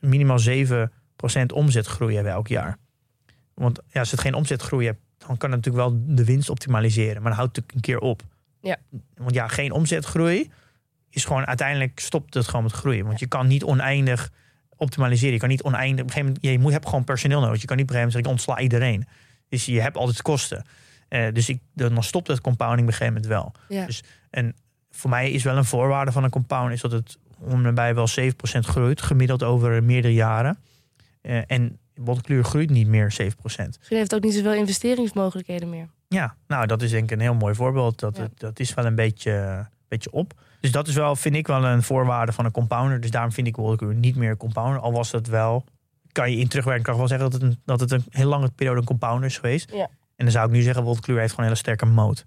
minimaal 0.00 0.38
7% 0.40 1.46
omzetgroei 1.54 2.14
hebben 2.14 2.32
elk 2.32 2.48
jaar. 2.48 2.78
Want 3.54 3.80
ja, 3.88 4.00
als 4.00 4.10
het 4.10 4.20
geen 4.20 4.34
omzetgroei 4.34 4.86
hebt, 4.86 5.00
dan 5.18 5.36
kan 5.36 5.50
het 5.52 5.64
natuurlijk 5.64 5.90
wel 5.90 6.02
de 6.06 6.24
winst 6.24 6.50
optimaliseren. 6.50 7.22
Maar 7.22 7.30
dan 7.30 7.40
houdt 7.40 7.56
het 7.56 7.64
een 7.74 7.80
keer 7.80 7.98
op. 7.98 8.22
Ja. 8.60 8.76
Want 9.14 9.34
ja, 9.34 9.48
geen 9.48 9.72
omzetgroei 9.72 10.50
is 11.14 11.24
gewoon 11.24 11.46
uiteindelijk 11.46 12.00
stopt 12.00 12.34
het 12.34 12.46
gewoon 12.48 12.62
met 12.62 12.72
groeien. 12.72 13.06
Want 13.06 13.20
je 13.20 13.26
kan 13.26 13.46
niet 13.46 13.64
oneindig 13.64 14.30
optimaliseren. 14.76 15.32
Je 15.32 15.40
kan 15.40 15.48
niet 15.48 15.62
oneindig. 15.62 16.00
Op 16.04 16.06
een 16.06 16.12
gegeven 16.12 16.32
moment, 16.34 16.52
je 16.52 16.58
moet 16.58 16.72
hebt 16.72 16.88
gewoon 16.88 17.04
personeel 17.04 17.40
nodig. 17.40 17.60
Je 17.60 17.66
kan 17.66 17.76
niet 17.76 17.86
op 17.88 17.94
een 17.94 18.00
gegeven 18.00 18.20
moment 18.20 18.36
zeggen, 18.36 18.56
ik 18.56 18.56
ontsla 18.58 18.88
iedereen. 18.98 19.06
Dus 19.48 19.64
je 19.66 19.80
hebt 19.80 19.96
altijd 19.96 20.22
kosten. 20.22 20.64
Eh, 21.08 21.32
dus 21.32 21.48
ik, 21.48 21.58
dan 21.74 22.02
stopt 22.02 22.26
het 22.26 22.40
compounding 22.40 22.82
op 22.82 22.86
een 22.92 22.98
gegeven 22.98 23.22
moment 23.22 23.32
wel. 23.32 23.52
Ja. 23.78 23.86
Dus 23.86 24.02
en 24.30 24.54
voor 24.90 25.10
mij 25.10 25.30
is 25.30 25.42
wel 25.42 25.56
een 25.56 25.64
voorwaarde 25.64 26.12
van 26.12 26.24
een 26.24 26.30
compound 26.30 26.72
is 26.72 26.80
dat 26.80 26.92
het 26.92 27.18
om 27.38 27.66
en 27.66 27.74
bij 27.74 27.94
wel 27.94 28.08
7% 28.20 28.58
groeit, 28.58 29.02
gemiddeld 29.02 29.42
over 29.42 29.82
meerdere 29.82 30.14
jaren. 30.14 30.58
Eh, 31.20 31.40
en 31.46 31.78
Bottenkleur 31.94 32.44
groeit 32.44 32.70
niet 32.70 32.86
meer 32.86 33.10
7%. 33.12 33.16
Misschien 33.42 33.96
heeft 33.96 34.10
het 34.10 34.14
ook 34.14 34.22
niet 34.22 34.34
zoveel 34.34 34.54
investeringsmogelijkheden 34.54 35.70
meer. 35.70 35.88
Ja, 36.08 36.34
nou 36.46 36.66
dat 36.66 36.82
is 36.82 36.90
denk 36.90 37.04
ik 37.04 37.10
een 37.10 37.20
heel 37.20 37.34
mooi 37.34 37.54
voorbeeld. 37.54 37.98
Dat, 38.00 38.16
Ja. 38.16 38.22
het, 38.22 38.40
dat 38.40 38.60
is 38.60 38.74
wel 38.74 38.84
een 38.86 38.94
beetje, 38.94 39.66
beetje 39.88 40.12
op. 40.12 40.32
Dus 40.60 40.72
dat 40.72 40.88
is 40.88 40.94
wel, 40.94 41.16
vind 41.16 41.34
ik 41.34 41.46
wel 41.46 41.64
een 41.64 41.82
voorwaarde 41.82 42.32
van 42.32 42.44
een 42.44 42.50
compounder. 42.50 43.00
Dus 43.00 43.10
daarom 43.10 43.32
vind 43.32 43.46
ik 43.46 43.56
Bottenkleur 43.56 43.94
niet 43.94 44.16
meer 44.16 44.30
een 44.30 44.36
compounder. 44.36 44.80
Al 44.80 44.92
was 44.92 45.10
dat 45.10 45.26
wel, 45.26 45.64
kan 46.12 46.30
je 46.30 46.36
in 46.36 46.48
terugwerking 46.48 46.86
kan 46.86 46.96
wel 46.96 47.08
zeggen 47.08 47.30
dat 47.30 47.40
het, 47.40 47.50
een, 47.50 47.60
dat 47.64 47.80
het 47.80 47.90
een 47.90 48.04
heel 48.08 48.28
lange 48.28 48.50
periode 48.50 48.80
een 48.80 48.86
compounder 48.86 49.28
is 49.28 49.38
geweest. 49.38 49.70
Ja. 49.72 49.88
En 50.16 50.24
dan 50.24 50.30
zou 50.30 50.46
ik 50.46 50.52
nu 50.52 50.62
zeggen, 50.62 50.84
Bottenkleur 50.84 51.18
heeft 51.18 51.30
gewoon 51.34 51.50
een 51.50 51.56
hele 51.56 51.62
sterke 51.62 51.86
moot. 51.86 52.26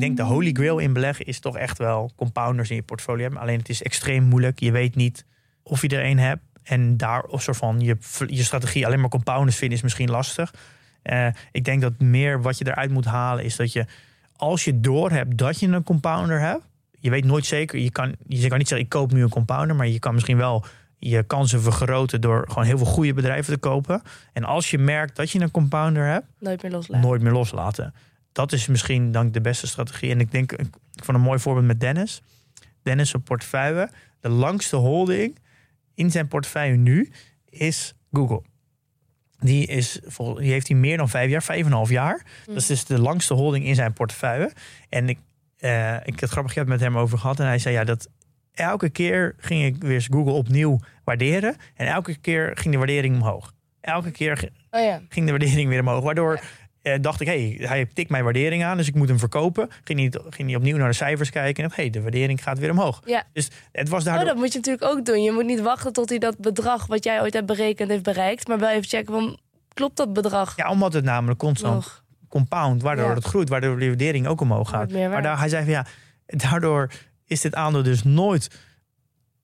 Ik 0.00 0.06
denk 0.06 0.16
de 0.16 0.22
holy 0.22 0.52
grail 0.52 0.78
in 0.78 0.92
beleggen 0.92 1.26
is 1.26 1.40
toch 1.40 1.56
echt 1.56 1.78
wel 1.78 2.10
compounders 2.16 2.70
in 2.70 2.76
je 2.76 2.82
portfolio 2.82 3.22
hebben. 3.22 3.40
Alleen 3.40 3.58
het 3.58 3.68
is 3.68 3.82
extreem 3.82 4.24
moeilijk. 4.24 4.60
Je 4.60 4.72
weet 4.72 4.94
niet 4.94 5.24
of 5.62 5.82
je 5.82 5.88
er 5.88 6.04
een 6.04 6.18
hebt. 6.18 6.42
En 6.62 6.96
daar 6.96 7.22
of 7.22 7.42
soort 7.42 7.56
van 7.56 7.80
je, 7.80 7.96
je 8.26 8.42
strategie 8.42 8.86
alleen 8.86 9.00
maar 9.00 9.08
compounders 9.08 9.56
vinden 9.56 9.76
is 9.76 9.82
misschien 9.82 10.10
lastig. 10.10 10.54
Eh, 11.02 11.26
ik 11.52 11.64
denk 11.64 11.80
dat 11.80 12.00
meer 12.00 12.42
wat 12.42 12.58
je 12.58 12.66
eruit 12.66 12.90
moet 12.90 13.04
halen 13.04 13.44
is 13.44 13.56
dat 13.56 13.72
je 13.72 13.86
als 14.36 14.64
je 14.64 14.80
door 14.80 15.10
hebt 15.10 15.38
dat 15.38 15.60
je 15.60 15.66
een 15.66 15.82
compounder 15.82 16.40
hebt. 16.40 16.62
Je 16.98 17.10
weet 17.10 17.24
nooit 17.24 17.46
zeker. 17.46 17.78
Je 17.78 17.90
kan, 17.90 18.14
je 18.26 18.48
kan 18.48 18.58
niet 18.58 18.68
zeggen 18.68 18.86
ik 18.86 18.92
koop 18.92 19.12
nu 19.12 19.22
een 19.22 19.28
compounder. 19.28 19.76
Maar 19.76 19.86
je 19.86 19.98
kan 19.98 20.14
misschien 20.14 20.36
wel 20.36 20.64
je 20.98 21.22
kansen 21.22 21.62
vergroten 21.62 22.20
door 22.20 22.44
gewoon 22.48 22.64
heel 22.64 22.76
veel 22.76 22.86
goede 22.86 23.14
bedrijven 23.14 23.52
te 23.54 23.58
kopen. 23.60 24.02
En 24.32 24.44
als 24.44 24.70
je 24.70 24.78
merkt 24.78 25.16
dat 25.16 25.30
je 25.30 25.40
een 25.40 25.50
compounder 25.50 26.06
hebt, 26.06 26.26
Nooit 26.38 26.62
meer 26.62 26.70
loslaten. 26.72 27.06
nooit 27.06 27.22
meer 27.22 27.32
loslaten. 27.32 27.94
Dat 28.32 28.52
is 28.52 28.66
misschien 28.66 29.12
dan 29.12 29.30
de 29.32 29.40
beste 29.40 29.66
strategie. 29.66 30.10
En 30.10 30.20
ik 30.20 30.32
denk, 30.32 30.52
ik 30.52 31.04
vond 31.04 31.18
een 31.18 31.24
mooi 31.24 31.38
voorbeeld 31.38 31.66
met 31.66 31.80
Dennis. 31.80 32.22
Dennis 32.82 33.14
portefeuille. 33.24 33.90
De 34.20 34.28
langste 34.28 34.76
holding 34.76 35.38
in 36.00 36.10
zijn 36.10 36.28
portefeuille 36.28 36.76
nu 36.76 37.10
is 37.48 37.94
Google. 38.12 38.42
Die, 39.38 39.66
is, 39.66 40.00
vol- 40.04 40.34
die 40.34 40.50
heeft 40.50 40.68
hij 40.68 40.76
meer 40.76 40.96
dan 40.96 41.08
vijf 41.08 41.30
jaar, 41.30 41.42
vijf 41.42 41.60
en 41.60 41.66
een 41.66 41.72
half 41.72 41.90
jaar. 41.90 42.26
Dat 42.46 42.56
is 42.56 42.66
dus 42.66 42.84
de 42.84 42.98
langste 42.98 43.34
holding 43.34 43.64
in 43.64 43.74
zijn 43.74 43.92
portefeuille. 43.92 44.52
En 44.88 45.08
ik, 45.08 45.18
eh, 45.58 45.94
ik 45.94 46.04
heb 46.04 46.20
het 46.20 46.30
grappig, 46.30 46.54
heb 46.54 46.66
met 46.66 46.80
hem 46.80 46.98
over 46.98 47.18
gehad. 47.18 47.40
En 47.40 47.46
hij 47.46 47.58
zei 47.58 47.74
ja, 47.74 47.84
dat 47.84 48.08
elke 48.52 48.90
keer 48.90 49.34
ging 49.38 49.64
ik 49.64 49.82
weer 49.82 50.06
Google 50.10 50.32
opnieuw 50.32 50.78
waarderen. 51.04 51.56
En 51.74 51.86
elke 51.86 52.16
keer 52.16 52.50
ging 52.54 52.72
de 52.72 52.78
waardering 52.78 53.14
omhoog. 53.14 53.52
Elke 53.80 54.10
keer 54.10 54.50
Oh 54.70 54.80
ja. 54.80 55.00
ging 55.08 55.24
de 55.26 55.30
waardering 55.32 55.68
weer 55.68 55.80
omhoog. 55.80 56.04
Waardoor 56.04 56.40
eh, 56.82 56.94
dacht 57.00 57.20
ik, 57.20 57.26
hey, 57.26 57.56
hij 57.60 57.86
tikt 57.94 58.10
mijn 58.10 58.24
waardering 58.24 58.64
aan, 58.64 58.76
dus 58.76 58.88
ik 58.88 58.94
moet 58.94 59.08
hem 59.08 59.18
verkopen. 59.18 59.68
Ging 59.84 59.98
hij, 59.98 60.20
ging 60.30 60.48
hij 60.48 60.56
opnieuw 60.56 60.76
naar 60.76 60.88
de 60.88 60.94
cijfers 60.94 61.30
kijken 61.30 61.64
en 61.64 61.70
hey, 61.74 61.90
de 61.90 62.02
waardering 62.02 62.42
gaat 62.42 62.58
weer 62.58 62.70
omhoog. 62.70 63.00
Ja. 63.04 63.22
Dus 63.32 63.48
het 63.72 63.88
was 63.88 64.00
Oh, 64.00 64.06
daardoor... 64.06 64.26
dat 64.26 64.36
moet 64.36 64.52
je 64.52 64.58
natuurlijk 64.58 64.84
ook 64.84 65.04
doen. 65.04 65.22
Je 65.22 65.32
moet 65.32 65.44
niet 65.46 65.60
wachten 65.60 65.92
tot 65.92 66.08
hij 66.08 66.18
dat 66.18 66.38
bedrag 66.38 66.86
wat 66.86 67.04
jij 67.04 67.20
ooit 67.20 67.32
hebt 67.34 67.46
berekend 67.46 67.90
heeft 67.90 68.02
bereikt. 68.02 68.48
Maar 68.48 68.58
wel 68.58 68.70
even 68.70 68.88
checken, 68.88 69.12
van, 69.14 69.38
klopt 69.74 69.96
dat 69.96 70.12
bedrag 70.12 70.56
Ja, 70.56 70.70
omdat 70.70 70.92
het 70.92 71.04
namelijk 71.04 71.38
constant 71.38 71.74
nog? 71.74 72.04
compound, 72.28 72.82
waardoor 72.82 73.08
Ja. 73.08 73.14
het 73.14 73.24
groeit, 73.24 73.48
waardoor 73.48 73.78
de 73.78 73.86
waardering 73.86 74.26
ook 74.26 74.40
omhoog 74.40 74.68
gaat. 74.68 74.92
Maar 74.92 75.22
daar, 75.22 75.38
hij 75.38 75.48
zei 75.48 75.62
van 75.64 75.72
ja, 75.72 75.86
daardoor 76.26 76.90
is 77.26 77.40
dit 77.40 77.54
aandeel 77.54 77.82
dus 77.82 78.02
nooit 78.02 78.48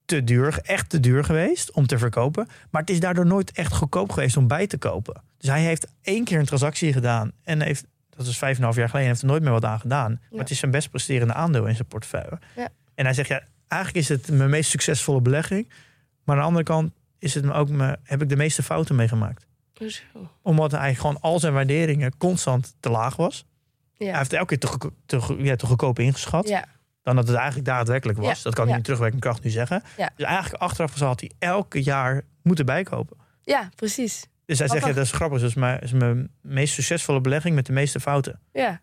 te 0.07 0.25
duur, 0.25 0.59
echt 0.63 0.89
te 0.91 1.01
duur 1.01 1.25
geweest 1.25 1.71
om 1.73 1.87
te 1.87 1.99
verkopen. 1.99 2.49
Maar 2.71 2.81
het 2.81 2.91
is 2.91 3.01
daardoor 3.01 3.27
nooit 3.27 3.53
echt 3.53 3.73
goedkoop 3.73 4.13
geweest 4.13 4.37
om 4.37 4.47
bij 4.47 4.67
te 4.67 4.79
kopen. 4.79 5.23
Dus 5.39 5.49
hij 5.51 5.63
heeft 5.63 5.87
één 6.03 6.25
keer 6.25 6.39
een 6.39 6.45
transactie 6.47 6.93
gedaan 6.93 7.33
en 7.43 7.63
heeft, 7.63 7.85
dat 8.11 8.27
is 8.27 8.39
vijf 8.39 8.53
en 8.53 8.59
een 8.59 8.65
half 8.65 8.77
jaar 8.77 8.89
geleden, 8.89 9.09
heeft 9.09 9.21
er 9.23 9.27
nooit 9.29 9.43
meer 9.43 9.51
wat 9.53 9.65
aan 9.65 9.81
gedaan. 9.81 10.21
Maar 10.31 10.41
het 10.41 10.51
is 10.51 10.59
zijn 10.59 10.71
best 10.71 10.91
presterende 10.91 11.35
aandeel 11.35 11.67
in 11.67 11.75
zijn 11.75 11.89
portefeuille. 11.89 12.39
Ja. 12.57 12.69
En 12.95 13.05
hij 13.05 13.15
zegt 13.15 13.29
ja, 13.29 13.41
eigenlijk 13.69 14.03
is 14.05 14.09
het 14.17 14.31
mijn 14.31 14.51
meest 14.51 14.71
succesvolle 14.71 15.21
belegging. 15.21 15.69
Maar 16.25 16.35
aan 16.37 16.41
de 16.43 16.47
andere 16.49 16.65
kant 16.65 16.93
is 17.19 17.35
het 17.35 17.45
me 17.45 17.53
ook 17.53 17.69
me, 17.69 17.99
heb 18.03 18.23
ik 18.23 18.29
de 18.29 18.37
meeste 18.37 18.63
fouten 18.63 18.95
meegemaakt. 18.97 19.47
Omdat 20.43 20.71
hij 20.73 20.95
gewoon 20.95 21.21
al 21.21 21.41
zijn 21.41 21.53
waarderingen 21.53 22.17
constant 22.17 22.75
te 22.81 22.91
laag 22.91 23.17
was. 23.17 23.45
Hij 23.99 24.07
Ja. 24.07 24.19
heeft 24.19 24.33
elke 24.33 24.57
keer 24.57 24.71
te, 24.71 24.91
te, 25.07 25.37
ja, 25.39 25.57
te 25.57 25.67
goedkoop 25.67 25.99
ingeschat. 25.99 26.49
ja. 26.49 26.65
Dan 27.07 27.17
dat 27.17 27.27
het 27.27 27.37
eigenlijk 27.37 27.67
daadwerkelijk 27.67 28.19
was. 28.19 28.37
Ja, 28.37 28.43
Dat 28.43 28.55
kan 28.55 28.63
hij 28.63 28.71
ja. 28.71 28.75
niet 28.77 28.85
terugwerkende 28.85 29.25
kracht 29.27 29.43
nu 29.45 29.51
zeggen. 29.51 29.83
Ja. 29.97 30.11
Dus 30.17 30.27
eigenlijk 30.27 30.63
achteraf 30.63 30.93
gezien 30.93 31.07
had 31.07 31.21
hij 31.21 31.31
elke 31.39 31.83
jaar 31.83 32.23
moeten 32.43 32.67
bijkopen. 32.67 33.17
ja, 33.43 33.69
precies. 33.75 34.27
Dus 34.47 34.59
hij 34.59 34.69
zegt, 34.69 34.87
ja, 34.87 34.93
dat 34.93 35.05
is 35.05 35.11
grappig. 35.13 35.41
Dat 35.41 35.49
is 35.49 35.55
mijn, 35.55 35.81
is 35.81 35.93
mijn 35.93 36.31
meest 36.41 36.75
succesvolle 36.75 37.21
belegging 37.21 37.55
met 37.55 37.67
de 37.67 37.73
meeste 37.73 38.01
fouten. 38.01 38.41
Ja. 38.53 38.81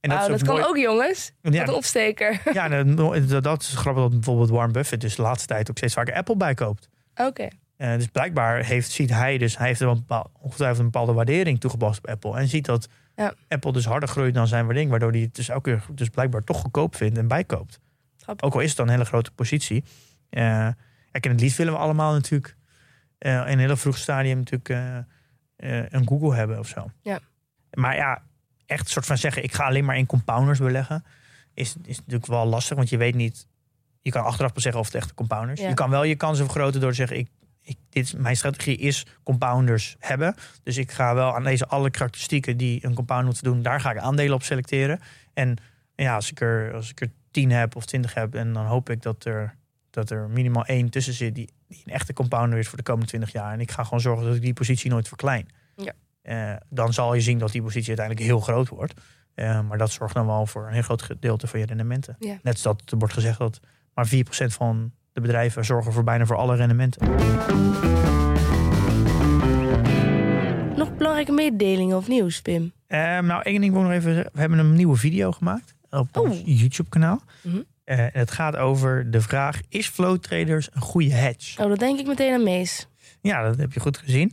En 0.00 0.10
dat 0.10 0.42
kan 0.42 0.54
mooi- 0.54 0.64
ook, 0.68 0.76
jongens. 0.76 1.32
Ja, 1.42 1.50
Wat 1.50 1.68
een 1.68 1.74
opsteker. 1.74 2.40
ja, 2.52 2.68
dat, 2.68 2.96
dat- 3.28 3.42
dat 3.44 3.62
is 3.62 3.74
grappig 3.74 4.02
dat 4.02 4.10
bijvoorbeeld 4.12 4.50
Warren 4.50 4.72
Buffett 4.72 5.00
dus 5.00 5.14
de 5.16 5.22
laatste 5.22 5.46
tijd 5.46 5.70
ook 5.70 5.76
steeds 5.76 5.94
vaker 5.94 6.14
Apple 6.14 6.36
bijkoopt. 6.36 6.88
Oké. 7.14 7.48
Eh, 7.76 7.94
dus 7.94 8.06
blijkbaar 8.06 8.64
heeft, 8.64 8.90
ziet 8.90 9.10
hij 9.10 9.38
dus, 9.38 9.58
hij 9.58 9.66
heeft 9.66 9.80
er 9.80 9.86
wel 9.86 10.30
ongetwijfeld 10.40 10.78
een 10.78 10.84
bepaalde 10.90 11.12
waardering 11.12 11.60
toegepast 11.60 11.98
op 11.98 12.06
Apple. 12.08 12.36
En 12.36 12.48
ziet 12.48 12.64
dat 12.66 12.88
Ja. 13.20 13.34
Apple 13.48 13.72
dus 13.72 13.84
harder 13.84 14.08
groeit 14.08 14.34
dan 14.34 14.46
zijn 14.46 14.64
waardering. 14.64 14.90
Waardoor 14.90 15.10
hij 15.10 15.20
het 15.20 15.34
dus 15.34 15.48
elke 15.48 15.70
keer 15.70 15.84
dus 15.94 16.08
blijkbaar 16.08 16.44
toch 16.44 16.60
goedkoop 16.60 16.96
vindt 16.96 17.18
en 17.18 17.28
bijkoopt. 17.28 17.80
Grappig. 18.16 18.46
Ook 18.46 18.54
al 18.54 18.60
is 18.60 18.68
het 18.68 18.76
dan 18.76 18.86
een 18.86 18.92
hele 18.92 19.04
grote 19.04 19.30
positie. 19.30 19.84
Eh 20.30 20.68
kijk, 21.10 21.24
en 21.24 21.30
het 21.30 21.40
liefst 21.40 21.56
willen 21.56 21.72
we 21.72 21.78
allemaal 21.78 22.12
natuurlijk 22.12 22.56
eh, 23.18 23.32
in 23.32 23.40
een 23.46 23.58
hele 23.58 23.76
vroeg 23.76 23.98
stadium 23.98 24.38
natuurlijk 24.38 24.68
eh, 24.68 25.84
een 25.88 26.08
Google 26.08 26.34
hebben 26.34 26.58
of 26.58 26.68
zo. 26.68 26.90
Ja. 27.02 27.20
Maar 27.70 27.96
ja, 27.96 28.22
echt 28.66 28.88
soort 28.88 29.06
van 29.06 29.18
zeggen, 29.18 29.42
ik 29.42 29.52
ga 29.52 29.64
alleen 29.64 29.84
maar 29.84 29.96
in 29.96 30.06
compounders 30.06 30.58
beleggen. 30.58 31.04
Is, 31.54 31.76
is 31.84 31.96
natuurlijk 31.96 32.26
wel 32.26 32.46
lastig, 32.46 32.76
want 32.76 32.88
je 32.88 32.96
weet 32.96 33.14
niet. 33.14 33.46
Je 34.00 34.10
kan 34.10 34.24
achteraf 34.24 34.52
pas 34.52 34.62
zeggen 34.62 34.80
of 34.80 34.86
het 34.86 34.96
echt 34.96 35.14
compounders. 35.14 35.60
Ja. 35.60 35.68
Je 35.68 35.74
kan 35.74 35.90
wel 35.90 36.02
je 36.02 36.14
kansen 36.14 36.44
vergroten 36.44 36.80
door 36.80 36.90
te 36.90 36.96
zeggen, 36.96 37.18
ik, 37.18 37.28
ik, 37.62 37.76
dit, 37.88 38.18
mijn 38.18 38.36
strategie 38.36 38.76
is 38.76 39.06
compounders 39.22 39.96
hebben. 39.98 40.34
Dus 40.62 40.76
ik 40.76 40.90
ga 40.90 41.14
wel 41.14 41.34
aan 41.34 41.44
deze 41.44 41.66
alle 41.66 41.90
karakteristieken 41.90 42.56
die 42.56 42.84
een 42.84 42.94
compounder 42.94 43.26
moet 43.26 43.42
doen, 43.42 43.62
daar 43.62 43.80
ga 43.80 43.90
ik 43.90 43.98
aandelen 43.98 44.34
op 44.34 44.42
selecteren. 44.42 45.00
En 45.32 45.56
ja, 45.94 46.14
als 46.14 46.30
ik 46.30 46.40
er, 46.40 46.74
als 46.74 46.90
ik 46.90 47.00
er 47.00 47.10
10 47.30 47.50
heb 47.50 47.76
of 47.76 47.86
20 47.86 48.14
heb, 48.14 48.34
en 48.34 48.52
dan 48.52 48.66
hoop 48.66 48.90
ik 48.90 49.02
dat 49.02 49.24
er, 49.24 49.56
dat 49.90 50.10
er 50.10 50.28
minimaal 50.28 50.64
één 50.64 50.90
tussen 50.90 51.12
zit 51.12 51.34
die, 51.34 51.52
die 51.68 51.82
een 51.84 51.92
echte 51.92 52.12
compounder 52.12 52.58
is 52.58 52.68
voor 52.68 52.76
de 52.76 52.84
komende 52.84 53.06
20 53.06 53.32
jaar. 53.32 53.52
En 53.52 53.60
ik 53.60 53.70
ga 53.70 53.84
gewoon 53.84 54.00
zorgen 54.00 54.26
dat 54.26 54.34
ik 54.34 54.42
die 54.42 54.52
positie 54.52 54.90
nooit 54.90 55.08
verklein. 55.08 55.48
Ja. 55.76 55.92
Eh, 56.22 56.56
dan 56.68 56.92
zal 56.92 57.14
je 57.14 57.20
zien 57.20 57.38
dat 57.38 57.52
die 57.52 57.62
positie 57.62 57.88
uiteindelijk 57.88 58.26
heel 58.26 58.40
groot 58.40 58.68
wordt. 58.68 59.00
Eh, 59.34 59.60
maar 59.60 59.78
dat 59.78 59.90
zorgt 59.90 60.14
dan 60.14 60.26
wel 60.26 60.46
voor 60.46 60.66
een 60.66 60.72
heel 60.72 60.82
groot 60.82 61.02
gedeelte 61.02 61.46
van 61.46 61.60
je 61.60 61.66
rendementen. 61.66 62.16
Ja. 62.18 62.38
Net 62.42 62.52
als 62.52 62.62
dat 62.62 62.82
er 62.90 62.98
wordt 62.98 63.14
gezegd 63.14 63.38
dat 63.38 63.60
maar 63.94 64.06
4% 64.06 64.54
van 64.54 64.92
de 65.12 65.20
bedrijven 65.20 65.64
zorgen 65.64 65.92
voor 65.92 66.04
bijna 66.04 66.26
voor 66.26 66.36
alle 66.36 66.56
rendementen. 66.56 67.08
Nog 70.76 70.94
belangrijke 70.96 71.32
mededelingen 71.32 71.96
of 71.96 72.08
nieuws, 72.08 72.42
Pim? 72.42 72.72
Eh, 72.86 72.98
nou, 73.18 73.42
één 73.42 73.60
ding 73.60 73.72
wil 73.72 73.82
ik 73.82 73.88
nog 73.88 73.96
even 73.96 74.14
zeggen. 74.14 74.30
We 74.34 74.40
hebben 74.40 74.58
een 74.58 74.74
nieuwe 74.74 74.96
video 74.96 75.32
gemaakt 75.32 75.74
op 75.90 76.16
Oh. 76.16 76.22
ons 76.28 76.42
YouTube-kanaal. 76.44 77.20
Mhm. 77.42 77.56
Eh, 77.84 78.06
het 78.12 78.30
gaat 78.30 78.56
over 78.56 79.10
de 79.10 79.20
vraag: 79.20 79.60
is 79.68 79.88
flow 79.88 80.18
traders 80.18 80.68
een 80.72 80.80
goede 80.80 81.12
hedge? 81.12 81.62
Oh, 81.62 81.68
dat 81.68 81.78
denk 81.78 81.98
ik 81.98 82.06
meteen 82.06 82.32
aan 82.34 82.42
Mees. 82.42 82.88
Ja, 83.20 83.42
dat 83.42 83.56
heb 83.56 83.72
je 83.72 83.80
goed 83.80 83.98
gezien. 83.98 84.32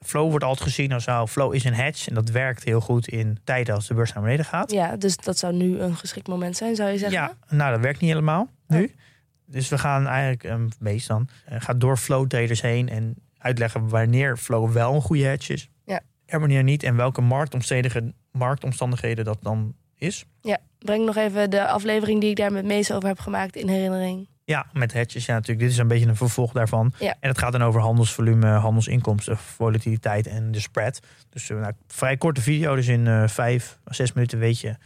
Flow 0.00 0.30
wordt 0.30 0.44
altijd 0.44 0.68
gezien 0.68 0.92
als 0.92 1.04
nou, 1.04 1.28
flow 1.28 1.54
is 1.54 1.64
een 1.64 1.74
hedge. 1.74 2.08
En 2.08 2.14
dat 2.14 2.28
werkt 2.30 2.64
heel 2.64 2.80
goed 2.80 3.08
in 3.08 3.38
tijden 3.44 3.74
als 3.74 3.86
de 3.86 3.94
beurs 3.94 4.12
naar 4.12 4.22
beneden 4.22 4.44
gaat. 4.44 4.70
Ja, 4.72 4.96
dus 4.96 5.16
dat 5.16 5.38
zou 5.38 5.54
nu 5.54 5.78
een 5.78 5.96
geschikt 5.96 6.26
moment 6.28 6.56
zijn, 6.56 6.74
zou 6.76 6.90
je 6.90 6.98
zeggen? 6.98 7.18
Ja, 7.18 7.36
nou, 7.56 7.72
dat 7.72 7.80
werkt 7.80 8.00
niet 8.00 8.10
helemaal 8.10 8.48
nu. 8.66 8.94
Dus 9.46 9.68
we 9.68 9.78
gaan 9.78 10.06
eigenlijk, 10.06 10.44
um, 10.44 10.68
meest 10.78 11.08
dan, 11.08 11.28
eh, 11.44 11.60
gaat 11.60 11.80
door 11.80 11.96
flow 11.96 12.26
traders 12.26 12.60
heen 12.60 12.88
en 12.88 13.14
uitleggen 13.38 13.88
wanneer 13.88 14.36
flow 14.36 14.72
wel 14.72 14.94
een 14.94 15.00
goede 15.00 15.24
hedge 15.24 15.52
is. 15.52 15.70
Ja. 15.84 16.00
En 16.26 16.40
wanneer 16.40 16.62
niet. 16.62 16.82
En 16.82 16.96
welke 16.96 17.20
marktomstandigheden, 17.20 18.14
marktomstandigheden 18.32 19.24
dat 19.24 19.38
dan 19.40 19.74
is. 19.96 20.24
Ja, 20.40 20.58
breng 20.78 21.04
nog 21.04 21.16
even 21.16 21.50
de 21.50 21.66
aflevering 21.66 22.20
die 22.20 22.30
ik 22.30 22.36
daar 22.36 22.52
met 22.52 22.64
Mees 22.64 22.92
over 22.92 23.08
heb 23.08 23.18
gemaakt 23.18 23.56
in 23.56 23.68
herinnering. 23.68 24.28
Ja, 24.44 24.66
met 24.72 24.92
hedges. 24.92 25.26
Ja, 25.26 25.34
natuurlijk. 25.34 25.60
Dit 25.60 25.70
is 25.70 25.78
een 25.78 25.88
beetje 25.88 26.06
een 26.06 26.16
vervolg 26.16 26.52
daarvan. 26.52 26.92
Ja. 26.98 27.14
En 27.20 27.28
het 27.28 27.38
gaat 27.38 27.52
dan 27.52 27.62
over 27.62 27.80
handelsvolume, 27.80 28.46
handelsinkomsten, 28.46 29.36
volatiliteit 29.38 30.26
en 30.26 30.52
de 30.52 30.60
spread. 30.60 31.00
Dus 31.30 31.48
uh, 31.48 31.60
nou, 31.60 31.72
vrij 31.86 32.16
korte 32.16 32.40
video. 32.40 32.74
Dus 32.74 32.88
in 32.88 33.06
uh, 33.06 33.28
vijf, 33.28 33.78
zes 33.84 34.12
minuten 34.12 34.38
weet 34.38 34.60
je 34.60 34.76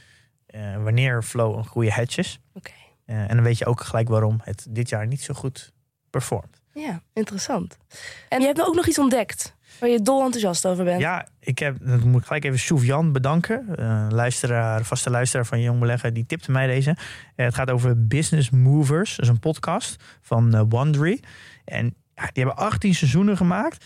uh, 0.54 0.82
wanneer 0.82 1.22
flow 1.22 1.56
een 1.56 1.66
goede 1.66 1.92
hedge 1.92 2.20
is. 2.20 2.40
Oké. 2.54 2.70
Uh, 2.70 2.77
en 3.16 3.34
dan 3.34 3.42
weet 3.42 3.58
je 3.58 3.66
ook 3.66 3.80
gelijk 3.80 4.08
waarom 4.08 4.40
het 4.42 4.66
dit 4.70 4.88
jaar 4.88 5.06
niet 5.06 5.22
zo 5.22 5.34
goed 5.34 5.72
performt. 6.10 6.60
Ja, 6.72 7.02
interessant. 7.12 7.76
En 8.28 8.40
je 8.40 8.46
hebt 8.46 8.66
ook 8.66 8.74
nog 8.74 8.86
iets 8.86 8.98
ontdekt 8.98 9.56
waar 9.80 9.88
je 9.88 10.02
dol 10.02 10.24
enthousiast 10.24 10.66
over 10.66 10.84
bent. 10.84 11.00
Ja, 11.00 11.28
ik 11.40 11.58
heb, 11.58 11.76
dan 11.80 12.08
moet 12.08 12.20
ik 12.20 12.26
gelijk 12.26 12.44
even 12.44 12.58
Soufjan 12.58 13.12
bedanken. 13.12 13.66
Uh, 13.78 14.06
luisteraar, 14.10 14.84
vaste 14.84 15.10
luisteraar 15.10 15.46
van 15.46 15.60
Jong 15.60 15.80
Beleggen, 15.80 16.14
die 16.14 16.26
tipte 16.26 16.50
mij 16.50 16.66
deze. 16.66 16.90
Uh, 16.90 16.96
het 17.34 17.54
gaat 17.54 17.70
over 17.70 18.06
Business 18.06 18.50
Movers. 18.50 19.16
Dat 19.16 19.24
is 19.24 19.30
een 19.30 19.38
podcast 19.38 20.04
van 20.20 20.54
uh, 20.54 20.62
Wondery. 20.68 21.22
En 21.64 21.94
ja, 22.14 22.30
die 22.32 22.44
hebben 22.44 22.56
18 22.56 22.94
seizoenen 22.94 23.36
gemaakt. 23.36 23.84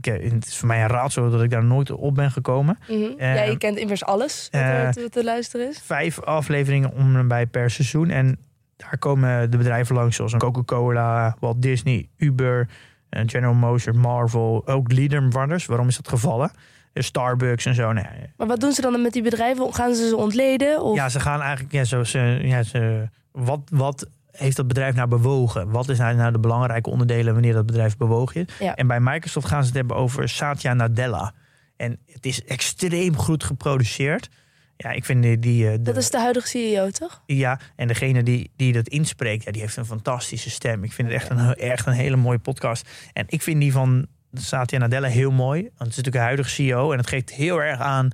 Ik, 0.00 0.04
het 0.04 0.46
is 0.46 0.56
voor 0.56 0.68
mij 0.68 0.82
een 0.82 0.88
raadsel 0.88 1.30
dat 1.30 1.42
ik 1.42 1.50
daar 1.50 1.64
nooit 1.64 1.90
op 1.90 2.14
ben 2.14 2.30
gekomen. 2.30 2.78
Mm 2.88 3.02
-hmm. 3.02 3.14
ja, 3.18 3.42
je 3.42 3.58
kent 3.58 3.78
immers 3.78 4.04
alles 4.04 4.48
wat 4.50 4.60
er 4.60 4.92
te, 4.92 5.08
te 5.08 5.24
luisteren 5.24 5.68
is. 5.68 5.80
Vijf 5.84 6.20
afleveringen 6.20 6.92
om 6.92 7.16
en 7.16 7.28
bij 7.28 7.46
per 7.46 7.70
seizoen. 7.70 8.10
En 8.10 8.38
daar 8.76 8.98
komen 8.98 9.50
de 9.50 9.56
bedrijven 9.56 9.94
langs 9.94 10.16
zoals 10.16 10.32
een 10.32 10.38
Coca-Cola, 10.38 11.36
Walt 11.40 11.62
Disney, 11.62 12.08
Uber, 12.16 12.68
General 13.10 13.54
Motors, 13.54 13.96
Marvel, 13.96 14.66
ook 14.66 14.92
Leader 14.92 15.28
Brothers. 15.28 15.66
Waarom 15.66 15.88
is 15.88 15.96
dat 15.96 16.08
gevallen? 16.08 16.50
Starbucks 16.94 17.66
en 17.66 17.74
zo. 17.74 17.92
Nee. 17.92 18.04
Maar 18.36 18.46
wat 18.46 18.60
doen 18.60 18.72
ze 18.72 18.80
dan 18.80 19.02
met 19.02 19.12
die 19.12 19.22
bedrijven? 19.22 19.74
Gaan 19.74 19.94
ze 19.94 20.08
ze 20.08 20.16
ontleden? 20.16 20.82
Of? 20.82 20.96
Ja, 20.96 21.08
ze 21.08 21.20
gaan 21.20 21.40
eigenlijk, 21.40 21.72
ja, 21.72 21.84
zo, 21.84 22.04
ze, 22.04 22.38
ja, 22.42 22.62
ze, 22.62 23.08
wat, 23.32 23.60
wat 23.70 24.06
heeft 24.30 24.56
dat 24.56 24.68
bedrijf 24.68 24.94
nou 24.94 25.08
bewogen? 25.08 25.70
Wat 25.70 25.88
is 25.88 25.98
nou, 25.98 26.14
nou 26.14 26.32
de 26.32 26.38
belangrijke 26.38 26.90
onderdelen 26.90 27.32
wanneer 27.32 27.52
dat 27.52 27.66
bedrijf 27.66 27.96
bewogen 27.96 28.46
is? 28.46 28.54
Ja. 28.58 28.74
En 28.74 28.86
bij 28.86 29.00
Microsoft 29.00 29.46
gaan 29.46 29.60
ze 29.60 29.66
het 29.66 29.76
hebben 29.76 29.96
over 29.96 30.28
Satya 30.28 30.74
Nadella. 30.74 31.32
En 31.76 31.98
het 32.06 32.26
is 32.26 32.44
extreem 32.44 33.16
goed 33.16 33.44
geproduceerd. 33.44 34.28
Ja, 34.76 34.90
ik 34.90 35.04
vind 35.04 35.22
die... 35.22 35.38
die 35.38 35.70
de, 35.70 35.82
dat 35.82 35.96
is 35.96 36.10
de 36.10 36.18
huidige 36.18 36.48
CEO, 36.48 36.90
toch? 36.90 37.22
Ja, 37.26 37.60
en 37.76 37.88
degene 37.88 38.22
die, 38.22 38.50
die 38.56 38.72
dat 38.72 38.88
inspreekt, 38.88 39.44
ja, 39.44 39.52
die 39.52 39.60
heeft 39.60 39.76
een 39.76 39.86
fantastische 39.86 40.50
stem. 40.50 40.84
Ik 40.84 40.92
vind 40.92 41.08
het 41.08 41.16
echt 41.16 41.30
een, 41.30 41.54
echt 41.54 41.86
een 41.86 41.92
hele 41.92 42.16
mooie 42.16 42.38
podcast. 42.38 42.88
En 43.12 43.24
ik 43.28 43.42
vind 43.42 43.60
die 43.60 43.72
van 43.72 44.06
Satya 44.32 44.78
Nadella 44.78 45.08
heel 45.08 45.30
mooi. 45.30 45.60
Want 45.60 45.72
het 45.78 45.88
is 45.88 45.96
natuurlijk 45.96 46.16
een 46.16 46.22
huidige 46.22 46.50
CEO. 46.50 46.92
En 46.92 46.98
het 46.98 47.06
geeft 47.06 47.30
heel 47.30 47.62
erg 47.62 47.80
aan 47.80 48.10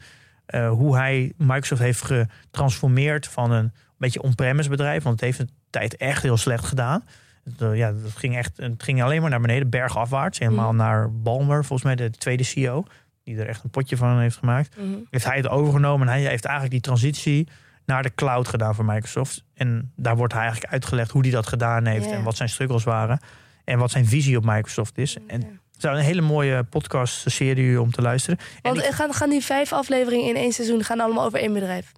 uh, 0.49 0.71
hoe 0.71 0.97
hij 0.97 1.33
Microsoft 1.37 1.81
heeft 1.81 2.03
getransformeerd 2.03 3.27
van 3.27 3.51
een 3.51 3.73
beetje 3.99 4.23
on-premise 4.23 4.69
bedrijf. 4.69 5.03
Want 5.03 5.21
het 5.21 5.25
heeft 5.25 5.39
een 5.39 5.51
tijd 5.79 5.97
echt 5.97 6.23
heel 6.23 6.37
slecht 6.37 6.65
gedaan. 6.65 7.05
Het, 7.45 7.61
eh, 7.63 7.77
ja, 7.77 7.93
dat 7.93 8.13
ging 8.17 8.37
echt, 8.37 8.57
het 8.57 8.83
ging 8.83 9.03
alleen 9.03 9.21
maar 9.21 9.31
naar 9.31 9.41
beneden, 9.41 9.71
bergafwaarts. 9.71 10.39
Helemaal 10.39 10.69
Mhm. 10.73 10.77
naar 10.77 11.13
Balmer, 11.13 11.65
volgens 11.65 11.83
mij 11.83 11.95
de 11.95 12.11
tweede 12.11 12.43
CEO. 12.45 12.85
Die 13.25 13.37
er 13.39 13.49
echt 13.49 13.65
een 13.65 13.71
potje 13.71 13.97
van 13.97 14.19
heeft 14.21 14.37
gemaakt. 14.37 14.77
Mhm. 14.77 14.87
Heeft 15.11 15.25
hij 15.25 15.37
het 15.37 15.49
overgenomen 15.49 16.07
en 16.09 16.13
hij 16.13 16.23
heeft 16.23 16.45
eigenlijk 16.45 16.73
die 16.75 16.81
transitie 16.83 17.49
naar 17.87 18.03
de 18.03 18.15
cloud 18.15 18.49
gedaan 18.49 18.75
voor 18.75 18.85
Microsoft. 18.85 19.45
En 19.55 19.93
daar 19.97 20.17
wordt 20.17 20.33
hij 20.33 20.43
eigenlijk 20.43 20.73
uitgelegd 20.73 21.11
hoe 21.11 21.23
hij 21.23 21.31
dat 21.31 21.47
gedaan 21.47 21.87
heeft. 21.87 22.11
En 22.11 22.23
wat 22.23 22.37
zijn 22.37 22.49
struggles 22.49 22.85
waren. 22.85 23.19
En 23.65 23.79
wat 23.79 23.91
zijn 23.91 24.07
visie 24.07 24.37
op 24.37 24.45
Microsoft 24.45 24.99
is. 24.99 25.17
En 25.27 25.41
het 25.41 25.51
is 25.77 25.83
een 25.83 25.97
hele 25.97 26.21
mooie 26.21 26.63
podcast-serie 26.63 27.81
om 27.81 27.91
te 27.91 28.03
luisteren. 28.03 28.39
En 28.39 28.47
Want 28.63 28.77
ik- 28.79 28.85
eh, 28.85 28.93
gaan, 28.97 29.13
gaan 29.15 29.31
die 29.31 29.45
vijf 29.45 29.73
afleveringen 29.73 30.29
in 30.29 30.37
één 30.37 30.53
seizoen 30.53 30.85
gaan 30.85 31.01
allemaal 31.01 31.25
over 31.25 31.39
één 31.39 31.53
bedrijf? 31.53 31.93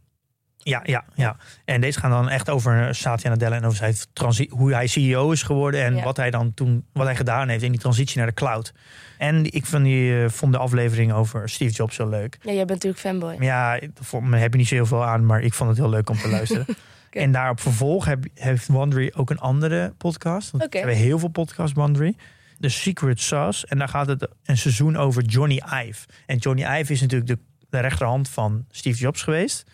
Ja, 0.68 0.80
ja, 0.84 1.04
ja. 1.14 1.36
En 1.64 1.80
deze 1.80 1.98
gaan 2.00 2.10
dan 2.10 2.28
echt 2.28 2.50
over 2.50 2.94
Satya 2.94 3.30
Nadella 3.30 3.56
en 3.56 3.64
over 3.64 3.76
zijn 3.76 3.94
transi- 4.12 4.48
hoe 4.50 4.72
hij 4.74 4.86
CEO 4.86 5.30
is 5.30 5.42
geworden 5.42 5.84
en 5.84 5.96
Ja. 5.96 6.04
wat 6.04 6.16
hij 6.16 6.30
dan 6.30 6.54
toen 6.54 6.84
wat 6.92 7.06
hij 7.06 7.16
gedaan 7.16 7.48
heeft 7.48 7.62
in 7.62 7.70
die 7.70 7.80
transitie 7.80 8.18
naar 8.18 8.26
de 8.26 8.32
cloud. 8.34 8.72
En 9.18 9.52
ik 9.52 9.66
vond, 9.66 9.84
die, 9.84 10.22
eh, 10.22 10.28
vond 10.30 10.52
de 10.52 10.58
aflevering 10.58 11.12
over 11.12 11.48
Steve 11.48 11.72
Jobs 11.74 11.96
heel 11.96 12.08
leuk. 12.08 12.38
Ja, 12.42 12.52
jij 12.52 12.64
bent 12.64 12.68
natuurlijk 12.84 13.00
fanboy. 13.02 13.36
Ja, 13.40 13.80
voor 13.94 14.24
me 14.24 14.36
heb 14.36 14.52
je 14.52 14.58
niet 14.58 14.68
zo 14.68 14.74
heel 14.74 14.86
veel 14.86 15.04
aan, 15.04 15.26
maar 15.26 15.40
ik 15.42 15.54
vond 15.54 15.68
het 15.70 15.78
heel 15.78 15.88
leuk 15.88 16.10
om 16.10 16.16
te 16.18 16.28
luisteren. 16.28 16.66
Oké. 17.06 17.18
En 17.18 17.32
daarop 17.32 17.60
vervolg 17.60 18.04
heb, 18.04 18.24
heeft 18.34 18.66
Wondery 18.68 19.12
ook 19.16 19.30
een 19.30 19.38
andere 19.40 19.92
podcast. 19.98 20.50
Want. 20.50 20.66
We 20.72 20.78
hebben 20.78 20.96
heel 20.96 21.18
veel 21.18 21.28
podcasts, 21.28 21.72
Wondery. 21.76 22.16
The 22.60 22.68
Secret 22.68 23.20
Sauce. 23.20 23.66
En 23.66 23.78
daar 23.78 23.88
gaat 23.88 24.06
het 24.06 24.28
een 24.44 24.56
seizoen 24.58 24.96
over 24.96 25.22
Johnny 25.22 25.62
Ive. 25.86 26.06
En 26.26 26.36
Johnny 26.36 26.62
Ive 26.80 26.92
is 26.92 27.00
natuurlijk 27.00 27.30
de, 27.30 27.38
de 27.76 27.82
rechterhand 27.82 28.28
van 28.28 28.64
Steve 28.70 28.98
Jobs 28.98 29.22
geweest. 29.22 29.64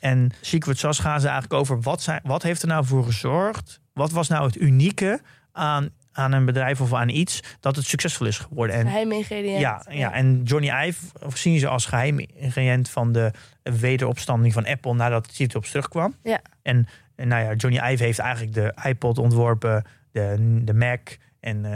En 0.00 0.30
Secret 0.40 0.78
Sauce 0.78 1.02
gaan 1.02 1.20
ze 1.20 1.28
eigenlijk 1.28 1.60
over 1.60 1.80
wat, 1.80 2.02
zijn, 2.02 2.20
wat 2.22 2.42
heeft 2.42 2.62
er 2.62 2.68
nou 2.68 2.84
voor 2.84 3.04
gezorgd? 3.04 3.80
Wat 3.92 4.10
was 4.10 4.28
nou 4.28 4.46
het 4.46 4.56
unieke 4.56 5.20
aan, 5.52 5.90
aan 6.12 6.32
een 6.32 6.44
bedrijf 6.44 6.80
of 6.80 6.94
aan 6.94 7.08
iets 7.08 7.40
dat 7.60 7.76
het 7.76 7.84
succesvol 7.84 8.26
is 8.26 8.38
geworden? 8.38 8.76
En 8.76 8.86
Geheim 8.86 9.12
ingrediënt. 9.12 9.60
ja, 9.60 9.84
ja, 9.90 10.12
en 10.12 10.42
Johnny 10.42 10.70
Ive 10.86 11.06
zien 11.34 11.58
ze 11.58 11.68
als 11.68 11.86
geheim 11.86 12.18
ingrediënt 12.18 12.90
van 12.90 13.12
de 13.12 13.32
wederopstanding 13.62 14.52
van 14.52 14.66
Apple 14.66 14.94
nadat 14.94 15.28
Steve 15.30 15.50
Jobs 15.50 15.70
terugkwam. 15.70 16.14
Ja. 16.22 16.40
En, 16.62 16.88
en 17.14 17.28
nou 17.28 17.44
ja, 17.44 17.54
Johnny 17.54 17.92
Ive 17.92 18.04
heeft 18.04 18.18
eigenlijk 18.18 18.54
de 18.54 18.74
iPod 18.88 19.18
ontworpen, 19.18 19.84
de, 20.12 20.60
de 20.64 20.74
Mac 20.74 21.00
en 21.40 21.64
eh, 21.64 21.70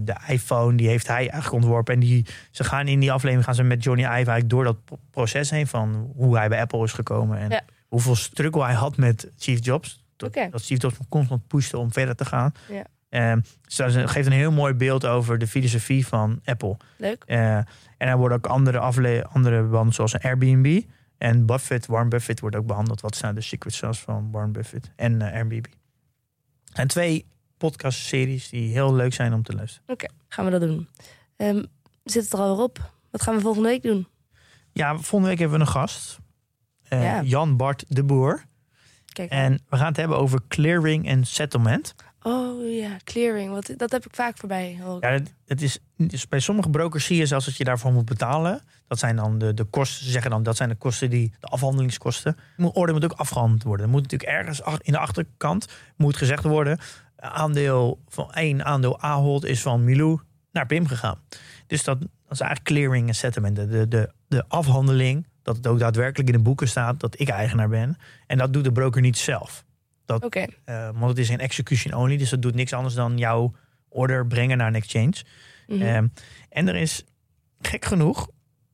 de 0.00 0.16
iPhone, 0.28 0.76
die 0.76 0.88
heeft 0.88 1.06
hij 1.06 1.16
eigenlijk 1.16 1.52
ontworpen. 1.52 1.94
En 1.94 2.00
die, 2.00 2.26
ze 2.50 2.64
gaan 2.64 2.88
in 2.88 3.00
die 3.00 3.12
aflevering 3.12 3.44
gaan 3.44 3.54
ze 3.54 3.62
met 3.62 3.84
Johnny 3.84 4.02
Ive 4.02 4.10
eigenlijk 4.12 4.48
door 4.48 4.64
dat 4.64 4.84
pro- 4.84 4.98
proces 5.10 5.50
heen 5.50 5.66
van 5.66 6.12
hoe 6.16 6.36
hij 6.36 6.48
bij 6.48 6.60
Apple 6.60 6.84
is 6.84 6.92
gekomen 6.92 7.38
en 7.38 7.50
Ja. 7.50 7.60
hoeveel 7.88 8.14
struggle 8.16 8.64
hij 8.64 8.74
had 8.74 8.96
met 8.96 9.30
Steve 9.36 9.60
Jobs. 9.60 10.04
Dat, 10.16 10.28
Oké. 10.28 10.48
dat 10.50 10.62
Steve 10.62 10.80
Jobs 10.80 10.96
constant 11.08 11.46
pushte 11.46 11.78
om 11.78 11.92
verder 11.92 12.14
te 12.16 12.24
gaan. 12.24 12.52
Ja. 12.68 12.84
Dus 13.64 13.76
dat 13.76 14.10
geeft 14.10 14.26
een 14.26 14.32
heel 14.32 14.52
mooi 14.52 14.74
beeld 14.74 15.06
over 15.06 15.38
de 15.38 15.46
filosofie 15.46 16.06
van 16.06 16.40
Apple. 16.44 16.76
Leuk. 16.98 17.22
Eh, 17.26 17.56
en 17.56 17.66
er 17.96 18.16
worden 18.16 18.36
ook 18.38 18.46
andere, 18.46 18.78
afle 18.78 19.26
andere 19.32 19.62
behandeld, 19.62 19.94
zoals 19.94 20.12
een 20.12 20.20
Airbnb. 20.20 20.80
En 21.18 21.46
Buffett, 21.46 21.86
Warren 21.86 22.08
Buffett 22.08 22.40
wordt 22.40 22.56
ook 22.56 22.66
behandeld. 22.66 23.00
Wat 23.00 23.16
zijn 23.16 23.34
de 23.34 23.40
secret 23.40 23.74
sauce 23.74 24.02
van 24.02 24.28
Warren 24.30 24.52
Buffett 24.52 24.90
en 24.96 25.22
eh, 25.22 25.32
Airbnb. 25.34 25.64
En 26.72 26.88
twee 26.88 27.26
podcastseries 27.60 28.48
die 28.48 28.72
heel 28.72 28.94
leuk 28.94 29.12
zijn 29.14 29.32
om 29.32 29.42
te 29.42 29.52
luisteren. 29.54 29.88
Oké, 29.88 30.06
gaan 30.28 30.44
we 30.44 30.50
dat 30.50 30.60
doen. 30.60 30.88
Ehm, 31.36 31.64
zit 32.04 32.22
het 32.24 32.32
er 32.32 32.38
alweer 32.38 32.64
op? 32.64 32.90
Wat 33.10 33.22
gaan 33.22 33.34
we 33.34 33.40
volgende 33.40 33.68
week 33.68 33.82
doen? 33.82 34.06
Ja, 34.72 34.92
volgende 34.98 35.28
week 35.28 35.38
hebben 35.38 35.58
we 35.58 35.64
een 35.64 35.70
gast. 35.70 36.18
Eh, 36.88 37.02
Ja. 37.02 37.22
Jan 37.22 37.56
Bart 37.56 37.84
de 37.88 38.04
Boer. 38.04 38.44
Kijk. 39.12 39.30
En 39.30 39.60
we 39.68 39.76
gaan 39.76 39.86
het 39.86 39.96
hebben 39.96 40.18
over 40.18 40.40
clearing 40.48 41.06
en 41.08 41.24
settlement. 41.26 41.94
Oh 42.22 42.72
ja, 42.72 42.96
clearing. 43.04 43.50
Wat, 43.50 43.72
dat 43.76 43.92
heb 43.92 44.06
ik 44.06 44.14
vaak 44.14 44.38
voorbij. 44.38 44.78
Ja, 45.00 45.08
het, 45.10 45.34
het 45.46 45.62
is, 45.62 45.78
dus 45.96 46.28
bij 46.28 46.40
sommige 46.40 46.70
brokers 46.70 47.04
zie 47.04 47.16
je 47.16 47.26
zelfs 47.26 47.44
dat 47.46 47.56
je 47.56 47.64
daarvoor 47.64 47.92
moet 47.92 48.04
betalen. 48.04 48.60
Dat 48.88 48.98
zijn 48.98 49.16
dan 49.16 49.38
de, 49.38 49.54
de 49.54 49.64
kosten. 49.64 50.04
Ze 50.04 50.10
zeggen 50.10 50.30
dan 50.30 50.42
dat 50.42 50.56
zijn 50.56 50.68
de 50.68 50.74
kosten 50.74 51.10
die 51.10 51.32
de 51.40 51.46
afhandelingskosten. 51.46 52.36
Moet- 52.56 52.76
Orde 52.76 52.92
moet 52.92 53.04
ook 53.04 53.12
afgehandeld 53.12 53.62
worden. 53.62 53.86
Er 53.86 53.92
moet 53.92 54.02
natuurlijk 54.02 54.30
ergens 54.30 54.60
in 54.80 54.92
de 54.92 54.98
achterkant 54.98 55.66
moet 55.96 56.16
gezegd 56.16 56.44
worden. 56.44 56.78
Aandeel 57.20 58.00
van 58.08 58.32
één 58.32 58.64
aandeel 58.64 59.00
Ahold 59.00 59.44
is 59.44 59.62
van 59.62 59.84
Milou 59.84 60.20
naar 60.52 60.66
Pim 60.66 60.86
gegaan. 60.86 61.18
Dus 61.66 61.84
dat, 61.84 62.00
dat 62.00 62.08
is 62.30 62.40
eigenlijk 62.40 62.70
clearing 62.70 63.08
en 63.08 63.14
settlement. 63.14 63.56
De, 63.56 63.66
de, 63.66 63.88
de, 63.88 64.10
de 64.28 64.44
afhandeling. 64.48 65.26
Dat 65.42 65.56
het 65.56 65.66
ook 65.66 65.78
daadwerkelijk 65.78 66.28
in 66.28 66.36
de 66.36 66.42
boeken 66.42 66.68
staat 66.68 67.00
dat 67.00 67.20
ik 67.20 67.28
eigenaar 67.28 67.68
ben. 67.68 67.96
En 68.26 68.38
dat 68.38 68.52
doet 68.52 68.64
de 68.64 68.72
broker 68.72 69.00
niet 69.00 69.18
zelf. 69.18 69.64
Oké, 70.06 70.44
Eh, 70.64 70.88
want 70.94 71.08
het 71.08 71.18
is 71.18 71.28
een 71.28 71.38
execution 71.38 71.94
only. 71.94 72.16
Dus 72.16 72.30
dat 72.30 72.42
doet 72.42 72.54
niks 72.54 72.72
anders 72.72 72.94
dan 72.94 73.18
jouw 73.18 73.54
order 73.88 74.26
brengen 74.26 74.56
naar 74.58 74.66
een 74.66 74.74
exchange. 74.74 75.12
mhm. 75.66 75.82
Ehm, 75.82 76.06
en 76.48 76.68
er 76.68 76.74
is, 76.76 77.04
gek 77.60 77.84
genoeg, 77.84 78.28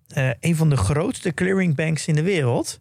eh, 0.09 0.31
een 0.41 0.57
van 0.57 0.71
de 0.71 0.77
grootste 0.77 1.35
clearingbanks 1.35 2.07
in 2.07 2.15
de 2.15 2.23
wereld 2.23 2.81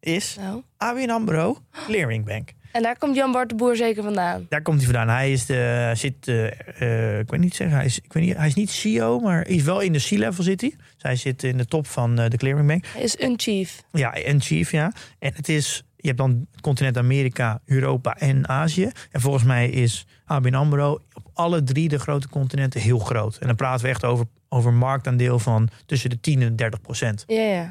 is 0.00 0.36
nou. 0.38 0.62
ABN 0.76 1.10
AMRO 1.10 1.58
Clearing 1.86 2.24
Bank. 2.24 2.52
En 2.72 2.82
daar 2.82 2.98
komt 2.98 3.16
Jan 3.16 3.32
Bart 3.32 3.48
de 3.48 3.54
Boer 3.54 3.76
zeker 3.76 4.02
vandaan. 4.02 4.46
Daar 4.48 4.62
komt 4.62 4.76
hij 4.76 4.84
vandaan. 4.84 5.08
Hij 5.08 5.32
is 5.32 5.46
de, 5.46 5.92
zit, 5.94 6.28
eh, 6.28 6.46
eh, 6.80 7.18
ik 7.18 7.30
weet 7.30 7.40
niet 7.40 7.54
zeggen, 7.54 7.76
hij 7.76 7.86
is, 7.86 7.98
ik 7.98 8.12
weet 8.12 8.22
niet, 8.24 8.36
hij 8.36 8.46
is 8.46 8.54
niet 8.54 8.70
CEO, 8.70 9.20
maar 9.20 9.46
is 9.46 9.62
wel 9.62 9.80
in 9.80 9.92
de 9.92 9.98
C-level 10.08 10.44
zit 10.44 10.60
hij. 10.60 10.70
Dus 10.70 11.02
hij 11.02 11.16
zit 11.16 11.42
in 11.42 11.56
de 11.56 11.66
top 11.66 11.86
van 11.86 12.18
eh, 12.18 12.30
de 12.30 12.36
Clearing 12.36 12.68
Bank. 12.68 12.84
Hij 12.86 13.02
is 13.02 13.20
een 13.20 13.34
chief. 13.36 13.82
Ja, 13.92 14.14
en 14.14 14.40
chief, 14.40 14.70
ja. 14.70 14.92
En 15.18 15.32
het 15.34 15.48
is, 15.48 15.82
je 15.96 16.06
hebt 16.06 16.18
dan 16.18 16.46
continent 16.60 16.96
Amerika, 16.96 17.60
Europa 17.64 18.16
en 18.16 18.48
Azië. 18.48 18.90
En 19.10 19.20
volgens 19.20 19.44
mij 19.44 19.70
is 19.70 20.06
ABN 20.24 20.54
AMRO 20.54 20.98
op 21.12 21.30
alle 21.34 21.62
drie 21.62 21.88
de 21.88 21.98
grote 21.98 22.28
continenten 22.28 22.80
heel 22.80 22.98
groot. 22.98 23.36
En 23.36 23.46
dan 23.46 23.56
praten 23.56 23.84
we 23.84 23.90
echt 23.90 24.04
over, 24.04 24.26
over 24.48 24.70
een 24.70 24.78
marktaandeel 24.78 25.38
van 25.38 25.68
tussen 25.86 26.10
de 26.10 26.20
10 26.20 26.42
en 26.42 26.56
30 26.56 26.80
procent. 26.80 27.24
Ja, 27.26 27.42
ja. 27.42 27.70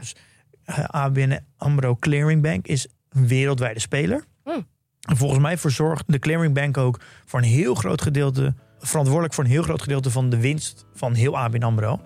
Eh, 0.66 0.84
ABN 0.84 1.40
AMRO 1.58 1.96
Clearing 1.96 2.42
Bank 2.42 2.68
is 2.68 2.88
een 3.10 3.28
wereldwijde 3.28 3.80
speler. 3.80 4.24
Hmm. 4.44 4.68
En 5.10 5.18
volgens 5.18 5.40
mij 5.40 5.58
verzorgt 5.58 6.04
de 6.08 6.20
Clearing 6.20 6.54
Bank 6.54 6.78
ook 6.78 7.00
voor 7.26 7.40
een 7.40 7.46
heel 7.46 7.76
groot 7.76 8.02
gedeelte... 8.02 8.54
verantwoordelijk 8.80 9.34
voor 9.34 9.44
een 9.44 9.50
heel 9.50 9.64
groot 9.64 9.82
gedeelte 9.82 10.12
van 10.12 10.30
de 10.30 10.40
winst 10.40 10.86
van 10.94 11.14
heel 11.14 11.38
ABN 11.38 11.64
AMRO. 11.64 12.00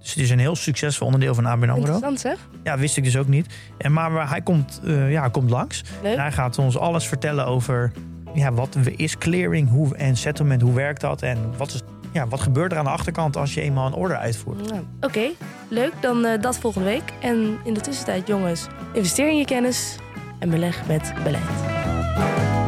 Dus 0.00 0.10
het 0.10 0.18
is 0.18 0.30
een 0.30 0.38
heel 0.38 0.56
succesvol 0.56 1.06
onderdeel 1.06 1.34
van 1.34 1.46
ABN 1.46 1.62
AMRO. 1.62 1.76
Interessant 1.76 2.20
zeg. 2.20 2.38
Ja, 2.62 2.78
wist 2.78 2.96
ik 2.96 3.04
dus 3.04 3.16
ook 3.16 3.28
niet. 3.28 3.46
En 3.78 3.92
maar 3.92 4.28
hij 4.28 4.40
komt, 4.40 4.80
eh, 4.84 5.10
ja, 5.10 5.20
hij 5.20 5.30
komt 5.30 5.50
langs. 5.50 5.82
Leuk. 6.02 6.12
En 6.12 6.20
hij 6.20 6.32
gaat 6.32 6.58
ons 6.58 6.78
alles 6.78 7.06
vertellen 7.06 7.46
over 7.46 7.92
ja, 8.34 8.52
wat 8.52 8.76
is 8.96 9.18
clearing 9.18 9.68
hoe, 9.68 9.96
en 9.96 10.16
settlement, 10.16 10.62
hoe 10.62 10.74
werkt 10.74 11.00
dat 11.00 11.22
en 11.22 11.38
wat, 11.56 11.72
is, 11.72 11.80
ja, 12.12 12.28
wat 12.28 12.40
gebeurt 12.40 12.72
er 12.72 12.78
aan 12.78 12.84
de 12.84 12.90
achterkant 12.90 13.36
als 13.36 13.54
je 13.54 13.60
eenmaal 13.60 13.86
een 13.86 13.94
order 13.94 14.16
uitvoert. 14.16 14.72
Oké, 15.00 15.28
leuk. 15.68 15.92
Dan 16.00 16.24
eh, 16.24 16.40
dat 16.40 16.58
volgende 16.58 16.88
week. 16.88 17.12
En 17.20 17.58
in 17.64 17.74
de 17.74 17.80
tussentijd, 17.80 18.26
jongens, 18.26 18.66
investeer 18.92 19.28
in 19.28 19.38
je 19.38 19.44
kennis 19.44 19.96
en 20.38 20.50
beleg 20.50 20.86
met 20.86 21.12
beleid. 21.22 21.81
Bye. 22.14 22.61